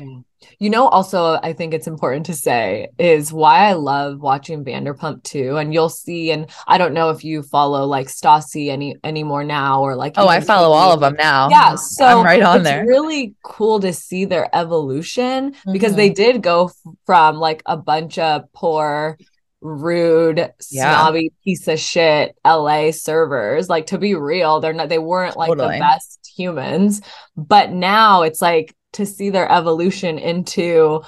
You 0.60 0.70
know, 0.70 0.88
also, 0.88 1.40
I 1.44 1.54
think 1.54 1.74
it's 1.74 1.88
important 1.88 2.26
to 2.28 2.34
say 2.34 2.88
is 2.98 3.32
why 3.34 3.68
I 3.70 3.74
love 3.74 4.20
watching 4.20 4.64
Vanderpump 4.64 5.24
too. 5.24 5.58
And 5.58 5.74
you'll 5.74 5.90
see, 5.90 6.32
and 6.32 6.50
I 6.68 6.78
don't 6.78 6.94
know 6.94 7.10
if 7.10 7.24
you 7.24 7.44
follow 7.44 7.86
like 7.86 8.08
Stassi 8.08 8.70
any 8.70 8.96
anymore 9.04 9.44
now 9.44 9.82
or 9.82 9.96
like 9.96 10.14
Oh, 10.18 10.28
I 10.28 10.40
follow 10.40 10.74
all 10.76 10.92
of 10.94 11.00
them 11.00 11.16
now. 11.18 11.50
Yeah, 11.50 11.76
so 11.76 12.06
I'm 12.06 12.26
right 12.26 12.42
on 12.44 12.58
it's 12.58 12.64
there. 12.66 12.86
really 12.86 13.36
cool 13.44 13.80
to 13.82 13.94
see 13.94 14.26
their 14.26 14.50
evolution 14.56 15.54
because 15.72 15.94
Mhm. 15.94 15.98
they 15.98 16.10
did 16.10 16.42
go 16.44 16.66
f- 16.66 16.94
from 17.06 17.38
like 17.38 17.62
a 17.66 17.78
bunch 17.78 18.18
of 18.18 18.44
poor, 18.54 19.18
rude, 19.62 20.38
Yeah. 20.70 20.96
snobby 20.98 21.32
piece 21.44 21.68
of 21.68 21.80
shit 21.80 22.36
LA 22.44 22.92
servers. 22.92 23.70
Like 23.70 23.88
to 23.88 23.98
be 23.98 24.14
real, 24.16 24.60
they're 24.60 24.74
not. 24.74 24.90
They 24.90 25.00
weren't 25.00 25.38
like 25.38 25.48
Totally. 25.50 25.76
the 25.76 25.80
best 25.80 26.20
humans, 26.36 27.02
but 27.38 27.72
now 27.72 28.24
it's 28.24 28.42
like 28.42 28.76
to 28.94 29.06
see 29.06 29.30
their 29.30 29.52
evolution 29.52 30.18
into 30.18 31.02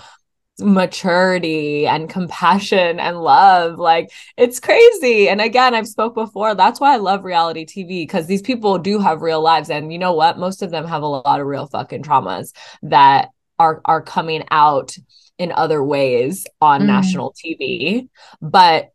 maturity 0.60 1.86
and 1.86 2.10
compassion 2.10 2.98
and 2.98 3.22
love 3.22 3.78
like 3.78 4.10
it's 4.38 4.58
crazy 4.62 5.28
and 5.28 5.42
again 5.42 5.76
i've 5.76 5.88
spoke 5.88 6.16
before 6.16 6.56
that's 6.56 6.80
why 6.80 6.94
i 6.94 6.98
love 6.98 7.26
reality 7.26 7.66
tv 7.66 8.04
because 8.04 8.26
these 8.28 8.42
people 8.42 8.78
do 8.78 8.98
have 8.98 9.22
real 9.22 9.42
lives 9.42 9.70
and 9.70 9.92
you 9.92 10.00
know 10.00 10.14
what 10.14 10.40
most 10.40 10.62
of 10.62 10.72
them 10.72 10.86
have 10.86 11.02
a 11.02 11.06
lot 11.06 11.42
of 11.42 11.46
real 11.46 11.68
fucking 11.68 12.02
traumas 12.02 12.54
that 12.82 13.30
are 13.60 13.82
are 13.84 14.02
coming 14.02 14.46
out 14.50 14.96
in 15.38 15.52
other 15.52 15.84
ways 15.84 16.48
on 16.62 16.84
mm. 16.84 16.86
national 16.86 17.34
tv 17.34 18.08
but 18.42 18.92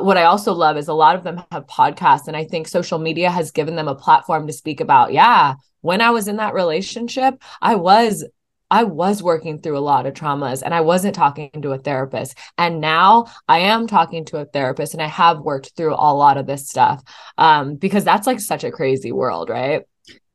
what 0.00 0.18
I 0.18 0.24
also 0.24 0.52
love 0.52 0.76
is 0.76 0.88
a 0.88 0.94
lot 0.94 1.16
of 1.16 1.24
them 1.24 1.42
have 1.50 1.66
podcasts, 1.66 2.28
and 2.28 2.36
I 2.36 2.44
think 2.44 2.68
social 2.68 2.98
media 2.98 3.30
has 3.30 3.50
given 3.50 3.74
them 3.74 3.88
a 3.88 3.94
platform 3.94 4.46
to 4.46 4.52
speak 4.52 4.80
about. 4.80 5.12
Yeah, 5.12 5.54
when 5.80 6.00
I 6.00 6.10
was 6.10 6.28
in 6.28 6.36
that 6.36 6.54
relationship, 6.54 7.42
I 7.60 7.74
was 7.74 8.24
I 8.70 8.84
was 8.84 9.22
working 9.22 9.60
through 9.60 9.78
a 9.78 9.80
lot 9.80 10.06
of 10.06 10.14
traumas 10.14 10.62
and 10.62 10.74
I 10.74 10.82
wasn't 10.82 11.14
talking 11.14 11.50
to 11.62 11.72
a 11.72 11.78
therapist. 11.78 12.36
And 12.58 12.80
now 12.80 13.26
I 13.48 13.60
am 13.60 13.86
talking 13.86 14.26
to 14.26 14.38
a 14.38 14.44
therapist 14.44 14.92
and 14.92 15.02
I 15.02 15.06
have 15.06 15.40
worked 15.40 15.72
through 15.76 15.94
a 15.94 16.14
lot 16.14 16.36
of 16.36 16.46
this 16.46 16.68
stuff 16.68 17.02
um, 17.38 17.76
because 17.76 18.04
that's 18.04 18.26
like 18.26 18.40
such 18.40 18.64
a 18.64 18.70
crazy 18.70 19.10
world, 19.10 19.48
right? 19.48 19.84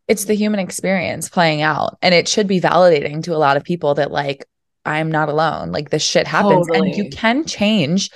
It's 0.08 0.26
the 0.26 0.34
human 0.34 0.60
experience 0.60 1.30
playing 1.30 1.62
out. 1.62 1.98
And 2.02 2.14
it 2.14 2.28
should 2.28 2.48
be 2.48 2.60
validating 2.60 3.24
to 3.24 3.36
a 3.36 3.38
lot 3.38 3.56
of 3.56 3.64
people 3.64 3.94
that, 3.96 4.12
like, 4.12 4.46
I'm 4.86 5.12
not 5.12 5.30
alone. 5.30 5.72
Like, 5.72 5.92
this 5.92 6.04
shit 6.04 6.28
happens 6.28 6.68
totally. 6.68 6.90
and 6.90 6.98
you 6.98 7.10
can 7.10 7.46
change. 7.46 8.10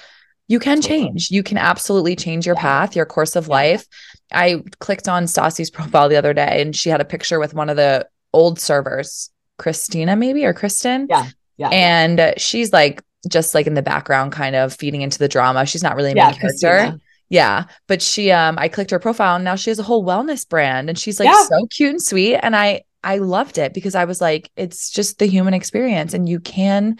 You 0.47 0.59
can 0.59 0.81
change. 0.81 1.29
You 1.29 1.43
can 1.43 1.57
absolutely 1.57 2.15
change 2.15 2.45
your 2.45 2.55
path, 2.55 2.95
your 2.95 3.05
course 3.05 3.35
of 3.35 3.47
life. 3.47 3.85
I 4.31 4.63
clicked 4.79 5.07
on 5.07 5.25
Stassi's 5.25 5.69
profile 5.71 6.09
the 6.09 6.15
other 6.15 6.33
day 6.33 6.61
and 6.61 6.75
she 6.75 6.89
had 6.89 7.01
a 7.01 7.05
picture 7.05 7.39
with 7.39 7.53
one 7.53 7.69
of 7.69 7.75
the 7.75 8.07
old 8.33 8.59
servers 8.59 9.29
Christina, 9.57 10.15
maybe 10.15 10.45
or 10.45 10.53
Kristen. 10.53 11.07
Yeah. 11.09 11.27
Yeah. 11.57 11.69
And 11.69 12.33
she's 12.37 12.71
like 12.71 13.01
just 13.27 13.55
like 13.55 13.67
in 13.67 13.73
the 13.73 13.81
background, 13.81 14.31
kind 14.31 14.55
of 14.55 14.73
feeding 14.73 15.01
into 15.01 15.17
the 15.17 15.27
drama. 15.27 15.65
She's 15.65 15.83
not 15.83 15.95
really 15.95 16.11
a 16.11 16.15
yeah, 16.15 16.29
main 16.29 16.39
character. 16.39 16.69
Christina. 16.69 17.01
Yeah. 17.29 17.63
But 17.87 18.01
she 18.01 18.31
um 18.31 18.57
I 18.57 18.69
clicked 18.69 18.91
her 18.91 18.99
profile 18.99 19.35
and 19.35 19.43
now 19.43 19.55
she 19.55 19.69
has 19.69 19.79
a 19.79 19.83
whole 19.83 20.05
wellness 20.05 20.47
brand 20.47 20.89
and 20.89 20.97
she's 20.97 21.19
like 21.19 21.27
yeah. 21.27 21.45
so 21.45 21.65
cute 21.67 21.89
and 21.89 22.01
sweet. 22.01 22.35
And 22.35 22.55
I 22.55 22.83
I 23.03 23.17
loved 23.17 23.57
it 23.57 23.73
because 23.73 23.95
I 23.95 24.05
was 24.05 24.21
like, 24.21 24.49
it's 24.55 24.91
just 24.91 25.19
the 25.19 25.25
human 25.25 25.53
experience 25.53 26.13
and 26.13 26.29
you 26.29 26.39
can 26.39 26.99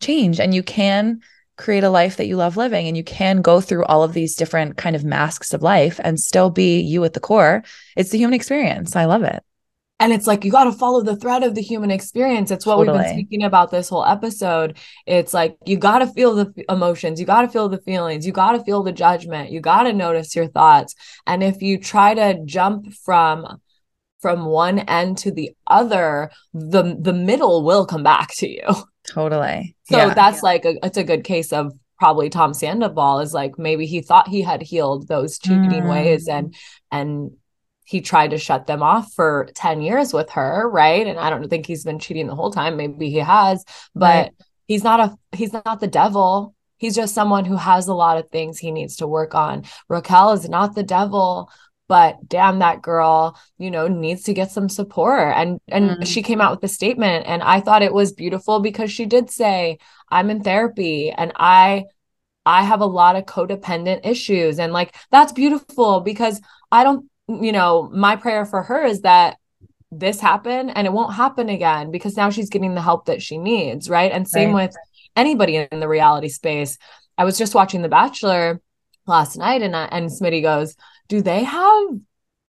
change 0.00 0.38
and 0.40 0.54
you 0.54 0.62
can 0.62 1.20
create 1.56 1.84
a 1.84 1.90
life 1.90 2.16
that 2.16 2.26
you 2.26 2.36
love 2.36 2.56
living 2.56 2.86
and 2.86 2.96
you 2.96 3.04
can 3.04 3.42
go 3.42 3.60
through 3.60 3.84
all 3.84 4.02
of 4.02 4.12
these 4.12 4.34
different 4.34 4.76
kind 4.76 4.96
of 4.96 5.04
masks 5.04 5.54
of 5.54 5.62
life 5.62 6.00
and 6.04 6.20
still 6.20 6.50
be 6.50 6.80
you 6.80 7.04
at 7.04 7.14
the 7.14 7.20
core. 7.20 7.62
It's 7.96 8.10
the 8.10 8.18
human 8.18 8.34
experience. 8.34 8.94
I 8.94 9.06
love 9.06 9.22
it 9.22 9.42
and 9.98 10.12
it's 10.12 10.26
like 10.26 10.44
you 10.44 10.50
got 10.50 10.64
to 10.64 10.72
follow 10.72 11.02
the 11.02 11.16
thread 11.16 11.42
of 11.42 11.54
the 11.54 11.62
human 11.62 11.90
experience 11.90 12.50
it's 12.50 12.66
what 12.66 12.76
totally. 12.76 12.98
we've 12.98 13.06
been 13.06 13.14
speaking 13.14 13.44
about 13.44 13.70
this 13.70 13.88
whole 13.88 14.04
episode 14.04 14.76
it's 15.06 15.32
like 15.32 15.56
you 15.64 15.76
got 15.76 16.00
to 16.00 16.06
feel 16.06 16.34
the 16.34 16.52
emotions 16.68 17.18
you 17.18 17.26
got 17.26 17.42
to 17.42 17.48
feel 17.48 17.68
the 17.68 17.80
feelings 17.80 18.26
you 18.26 18.32
got 18.32 18.52
to 18.52 18.64
feel 18.64 18.82
the 18.82 18.92
judgment 18.92 19.50
you 19.50 19.60
got 19.60 19.84
to 19.84 19.92
notice 19.92 20.36
your 20.36 20.48
thoughts 20.48 20.94
and 21.26 21.42
if 21.42 21.62
you 21.62 21.78
try 21.78 22.14
to 22.14 22.38
jump 22.44 22.92
from 22.92 23.46
from 24.20 24.44
one 24.46 24.78
end 24.80 25.18
to 25.18 25.30
the 25.30 25.52
other 25.66 26.30
the 26.52 26.96
the 27.00 27.12
middle 27.12 27.64
will 27.64 27.86
come 27.86 28.02
back 28.02 28.34
to 28.34 28.48
you 28.48 28.66
totally 29.08 29.76
so 29.84 29.96
yeah. 29.96 30.14
that's 30.14 30.42
like 30.42 30.64
a, 30.64 30.74
it's 30.84 30.98
a 30.98 31.04
good 31.04 31.24
case 31.24 31.52
of 31.52 31.72
probably 31.98 32.28
Tom 32.28 32.52
Sandoval 32.52 33.20
is 33.20 33.32
like 33.32 33.58
maybe 33.58 33.86
he 33.86 34.00
thought 34.00 34.28
he 34.28 34.42
had 34.42 34.62
healed 34.62 35.08
those 35.08 35.38
cheating 35.38 35.84
mm. 35.84 35.90
ways 35.90 36.28
and 36.28 36.54
and 36.90 37.30
he 37.84 38.00
tried 38.00 38.30
to 38.30 38.38
shut 38.38 38.66
them 38.66 38.82
off 38.82 39.12
for 39.14 39.48
10 39.54 39.80
years 39.80 40.12
with 40.12 40.28
her, 40.30 40.68
right? 40.68 41.06
And 41.06 41.20
I 41.20 41.30
don't 41.30 41.48
think 41.48 41.66
he's 41.66 41.84
been 41.84 42.00
cheating 42.00 42.26
the 42.26 42.34
whole 42.34 42.50
time. 42.50 42.76
Maybe 42.76 43.10
he 43.10 43.18
has, 43.18 43.64
but 43.94 44.24
right. 44.24 44.32
he's 44.66 44.82
not 44.82 45.00
a 45.00 45.16
he's 45.36 45.52
not 45.52 45.80
the 45.80 45.86
devil. 45.86 46.54
He's 46.78 46.96
just 46.96 47.14
someone 47.14 47.44
who 47.46 47.56
has 47.56 47.86
a 47.86 47.94
lot 47.94 48.18
of 48.18 48.28
things 48.28 48.58
he 48.58 48.70
needs 48.70 48.96
to 48.96 49.06
work 49.06 49.34
on. 49.34 49.64
Raquel 49.88 50.32
is 50.32 50.48
not 50.48 50.74
the 50.74 50.82
devil, 50.82 51.50
but 51.88 52.16
damn 52.28 52.58
that 52.60 52.82
girl, 52.82 53.38
you 53.58 53.70
know, 53.70 53.88
needs 53.88 54.22
to 54.24 54.34
get 54.34 54.50
some 54.50 54.68
support. 54.68 55.34
And 55.36 55.60
and 55.68 55.90
mm. 55.90 56.06
she 56.06 56.22
came 56.22 56.40
out 56.40 56.52
with 56.52 56.70
a 56.70 56.72
statement 56.72 57.26
and 57.26 57.42
I 57.42 57.60
thought 57.60 57.82
it 57.82 57.94
was 57.94 58.12
beautiful 58.12 58.60
because 58.60 58.90
she 58.90 59.06
did 59.06 59.30
say, 59.30 59.78
"I'm 60.10 60.30
in 60.30 60.42
therapy 60.42 61.10
and 61.10 61.32
I 61.36 61.84
I 62.44 62.62
have 62.62 62.80
a 62.80 62.86
lot 62.86 63.16
of 63.16 63.24
codependent 63.24 64.06
issues." 64.06 64.58
And 64.58 64.72
like 64.72 64.96
that's 65.10 65.32
beautiful 65.32 66.00
because 66.00 66.40
I 66.72 66.84
don't 66.84 67.08
you 67.28 67.52
know, 67.52 67.90
my 67.92 68.16
prayer 68.16 68.44
for 68.44 68.62
her 68.62 68.84
is 68.84 69.00
that 69.02 69.36
this 69.90 70.20
happened 70.20 70.72
and 70.74 70.86
it 70.86 70.92
won't 70.92 71.14
happen 71.14 71.48
again 71.48 71.90
because 71.90 72.16
now 72.16 72.30
she's 72.30 72.50
getting 72.50 72.74
the 72.74 72.82
help 72.82 73.06
that 73.06 73.22
she 73.22 73.38
needs, 73.38 73.88
right? 73.88 74.12
And 74.12 74.28
same 74.28 74.52
right. 74.52 74.68
with 74.68 74.76
anybody 75.14 75.56
in 75.56 75.80
the 75.80 75.88
reality 75.88 76.28
space. 76.28 76.78
I 77.18 77.24
was 77.24 77.38
just 77.38 77.54
watching 77.54 77.82
The 77.82 77.88
Bachelor 77.88 78.60
last 79.06 79.36
night 79.36 79.62
and 79.62 79.74
uh, 79.74 79.88
and 79.90 80.10
Smitty 80.10 80.42
goes, 80.42 80.76
"Do 81.08 81.22
they 81.22 81.44
have 81.44 81.88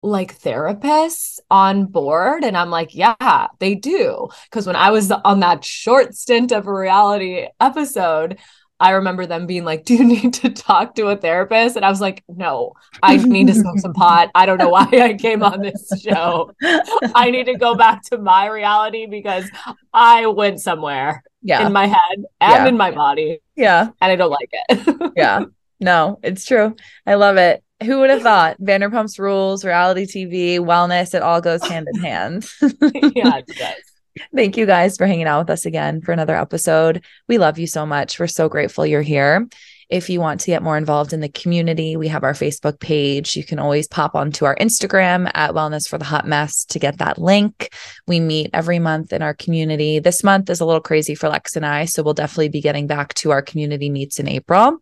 like 0.02 0.38
therapists 0.38 1.40
on 1.50 1.86
board?" 1.86 2.44
And 2.44 2.58
I'm 2.58 2.70
like, 2.70 2.96
"Yeah, 2.96 3.48
they 3.60 3.76
do." 3.76 4.30
Because 4.46 4.68
when 4.68 4.76
I 4.76 4.92
was 4.92 5.12
on 5.12 5.40
that 5.42 5.64
short 5.64 6.16
stint 6.16 6.52
of 6.52 6.68
a 6.68 6.74
reality 6.74 7.48
episode, 7.60 8.40
I 8.84 8.92
remember 8.92 9.26
them 9.26 9.46
being 9.46 9.64
like, 9.64 9.86
Do 9.86 9.96
you 9.96 10.04
need 10.04 10.34
to 10.36 10.50
talk 10.50 10.96
to 10.96 11.08
a 11.08 11.16
therapist? 11.16 11.78
And 11.78 11.86
I 11.86 11.90
was 11.90 12.02
like, 12.02 12.24
No, 12.28 12.74
I 13.02 13.18
need 13.18 13.48
to 13.48 13.54
smoke 13.54 13.80
some 13.80 13.94
pot. 13.94 14.30
I 14.36 14.46
don't 14.46 14.58
know 14.58 14.70
why 14.70 14.88
I 14.92 15.14
came 15.14 15.42
on 15.42 15.62
this 15.62 15.90
show. 16.02 16.52
I 16.62 17.32
need 17.32 17.46
to 17.46 17.58
go 17.58 17.76
back 17.76 18.04
to 18.06 18.18
my 18.18 18.48
reality 18.48 19.06
because 19.06 19.50
I 19.94 20.28
went 20.28 20.60
somewhere 20.60 21.24
yeah. 21.42 21.66
in 21.66 21.72
my 21.72 21.88
head 21.88 22.26
and 22.42 22.52
yeah. 22.52 22.68
in 22.68 22.76
my 22.76 22.92
body. 22.92 23.40
Yeah. 23.56 23.90
And 24.02 24.12
I 24.12 24.16
don't 24.18 24.32
like 24.32 24.50
it. 24.52 25.12
yeah. 25.16 25.46
No, 25.80 26.20
it's 26.22 26.46
true. 26.46 26.76
I 27.06 27.16
love 27.16 27.38
it. 27.38 27.64
Who 27.82 28.00
would 28.00 28.10
have 28.10 28.22
thought 28.22 28.58
Vanderpump's 28.60 29.20
rules, 29.20 29.66
reality 29.66 30.06
TV, 30.06 30.60
wellness, 30.60 31.14
it 31.14 31.22
all 31.22 31.42
goes 31.42 31.68
hand 31.68 31.88
in 31.94 32.02
hand. 32.02 32.46
yeah, 32.62 33.38
it 33.38 33.48
does. 33.48 33.94
Thank 34.36 34.58
you 34.58 34.66
guys 34.66 34.96
for 34.96 35.08
hanging 35.08 35.26
out 35.26 35.40
with 35.40 35.50
us 35.50 35.66
again 35.66 36.02
for 36.02 36.12
another 36.12 36.36
episode. 36.36 37.04
We 37.28 37.38
love 37.38 37.58
you 37.58 37.68
so 37.68 37.86
much. 37.86 38.20
We're 38.20 38.28
so 38.28 38.48
grateful 38.48 38.86
you're 38.86 39.02
here. 39.02 39.48
If 39.90 40.10
you 40.10 40.20
want 40.20 40.40
to 40.42 40.48
get 40.48 40.64
more 40.64 40.78
involved 40.78 41.14
in 41.14 41.20
the 41.20 41.30
community, 41.30 41.98
we 41.98 42.08
have 42.08 42.24
our 42.24 42.34
Facebook 42.34 42.80
page. 42.80 43.36
You 43.36 43.44
can 43.44 43.60
always 43.60 43.88
pop 43.88 44.16
onto 44.16 44.46
our 44.46 44.56
Instagram 44.56 45.30
at 45.34 45.52
Wellness 45.52 45.88
for 45.88 45.98
the 45.98 46.06
Hot 46.06 46.28
Mess 46.28 46.66
to 46.66 46.80
get 46.80 46.98
that 47.00 47.20
link. 47.20 47.74
We 48.08 48.20
meet 48.20 48.50
every 48.54 48.80
month 48.80 49.14
in 49.14 49.22
our 49.22 49.34
community. 49.34 50.00
This 50.00 50.24
month 50.24 50.50
is 50.50 50.62
a 50.62 50.66
little 50.66 50.82
crazy 50.82 51.16
for 51.16 51.30
Lex 51.30 51.56
and 51.56 51.66
I, 51.66 51.86
so 51.86 52.02
we'll 52.02 52.14
definitely 52.14 52.50
be 52.50 52.62
getting 52.62 52.88
back 52.88 53.14
to 53.16 53.32
our 53.32 53.42
community 53.42 53.90
meets 53.90 54.20
in 54.20 54.28
April. 54.28 54.78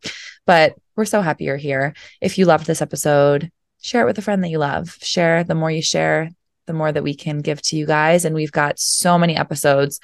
But 0.45 0.75
we're 0.95 1.05
so 1.05 1.21
happy 1.21 1.45
you're 1.45 1.57
here. 1.57 1.93
If 2.19 2.37
you 2.37 2.45
loved 2.45 2.67
this 2.67 2.81
episode, 2.81 3.51
share 3.81 4.01
it 4.03 4.05
with 4.05 4.17
a 4.17 4.21
friend 4.21 4.43
that 4.43 4.49
you 4.49 4.59
love. 4.59 4.97
Share 5.01 5.43
the 5.43 5.55
more 5.55 5.71
you 5.71 5.81
share, 5.81 6.29
the 6.67 6.73
more 6.73 6.91
that 6.91 7.03
we 7.03 7.15
can 7.15 7.39
give 7.39 7.61
to 7.63 7.77
you 7.77 7.85
guys. 7.85 8.25
And 8.25 8.35
we've 8.35 8.51
got 8.51 8.79
so 8.79 9.17
many 9.17 9.35
episodes 9.35 9.99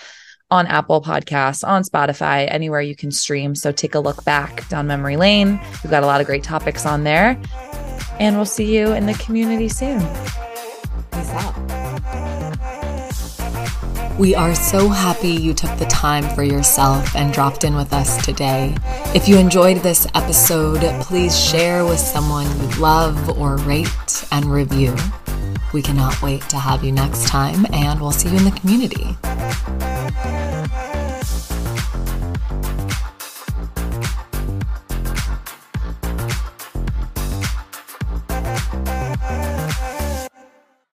on 0.49 0.65
Apple 0.67 1.01
Podcasts, 1.01 1.67
on 1.67 1.83
Spotify, 1.83 2.47
anywhere 2.49 2.81
you 2.81 2.95
can 2.95 3.11
stream. 3.11 3.53
So 3.53 3.71
take 3.71 3.95
a 3.95 3.99
look 3.99 4.23
back 4.23 4.67
down 4.69 4.88
memory 4.88 5.17
lane. 5.17 5.59
We've 5.83 5.91
got 5.91 6.03
a 6.03 6.07
lot 6.07 6.21
of 6.21 6.27
great 6.27 6.43
topics 6.43 6.85
on 6.85 7.03
there. 7.03 7.39
And 8.19 8.35
we'll 8.35 8.45
see 8.45 8.75
you 8.75 8.93
in 8.93 9.05
the 9.05 9.13
community 9.15 9.69
soon. 9.69 9.99
Peace 11.11 11.29
out. 11.31 12.47
We 14.20 14.34
are 14.34 14.55
so 14.55 14.89
happy 14.89 15.30
you 15.30 15.53
took 15.53 15.78
the 15.78 15.86
time 15.86 16.24
for 16.34 16.41
yourself 16.41 17.15
and 17.15 17.32
dropped 17.32 17.63
in 17.63 17.76
with 17.76 17.93
us 17.93 18.26
today. 18.26 18.76
If 19.13 19.28
you 19.28 19.38
enjoyed 19.38 19.84
this 19.84 20.07
episode, 20.15 20.82
please 21.03 21.39
share 21.39 21.86
with 21.86 21.99
someone 21.99 22.47
you 22.59 22.68
love 22.80 23.38
or 23.39 23.57
rate 23.57 24.28
and 24.32 24.45
review. 24.45 24.95
We 25.72 25.84
cannot 25.84 26.20
wait 26.24 26.41
to 26.49 26.57
have 26.57 26.84
you 26.84 26.91
next 26.91 27.28
time, 27.28 27.68
and 27.72 28.01
we'll 28.01 28.11
see 28.11 28.30
you 28.30 28.38
in 28.38 28.45
the 28.45 28.59
community. 28.59 29.15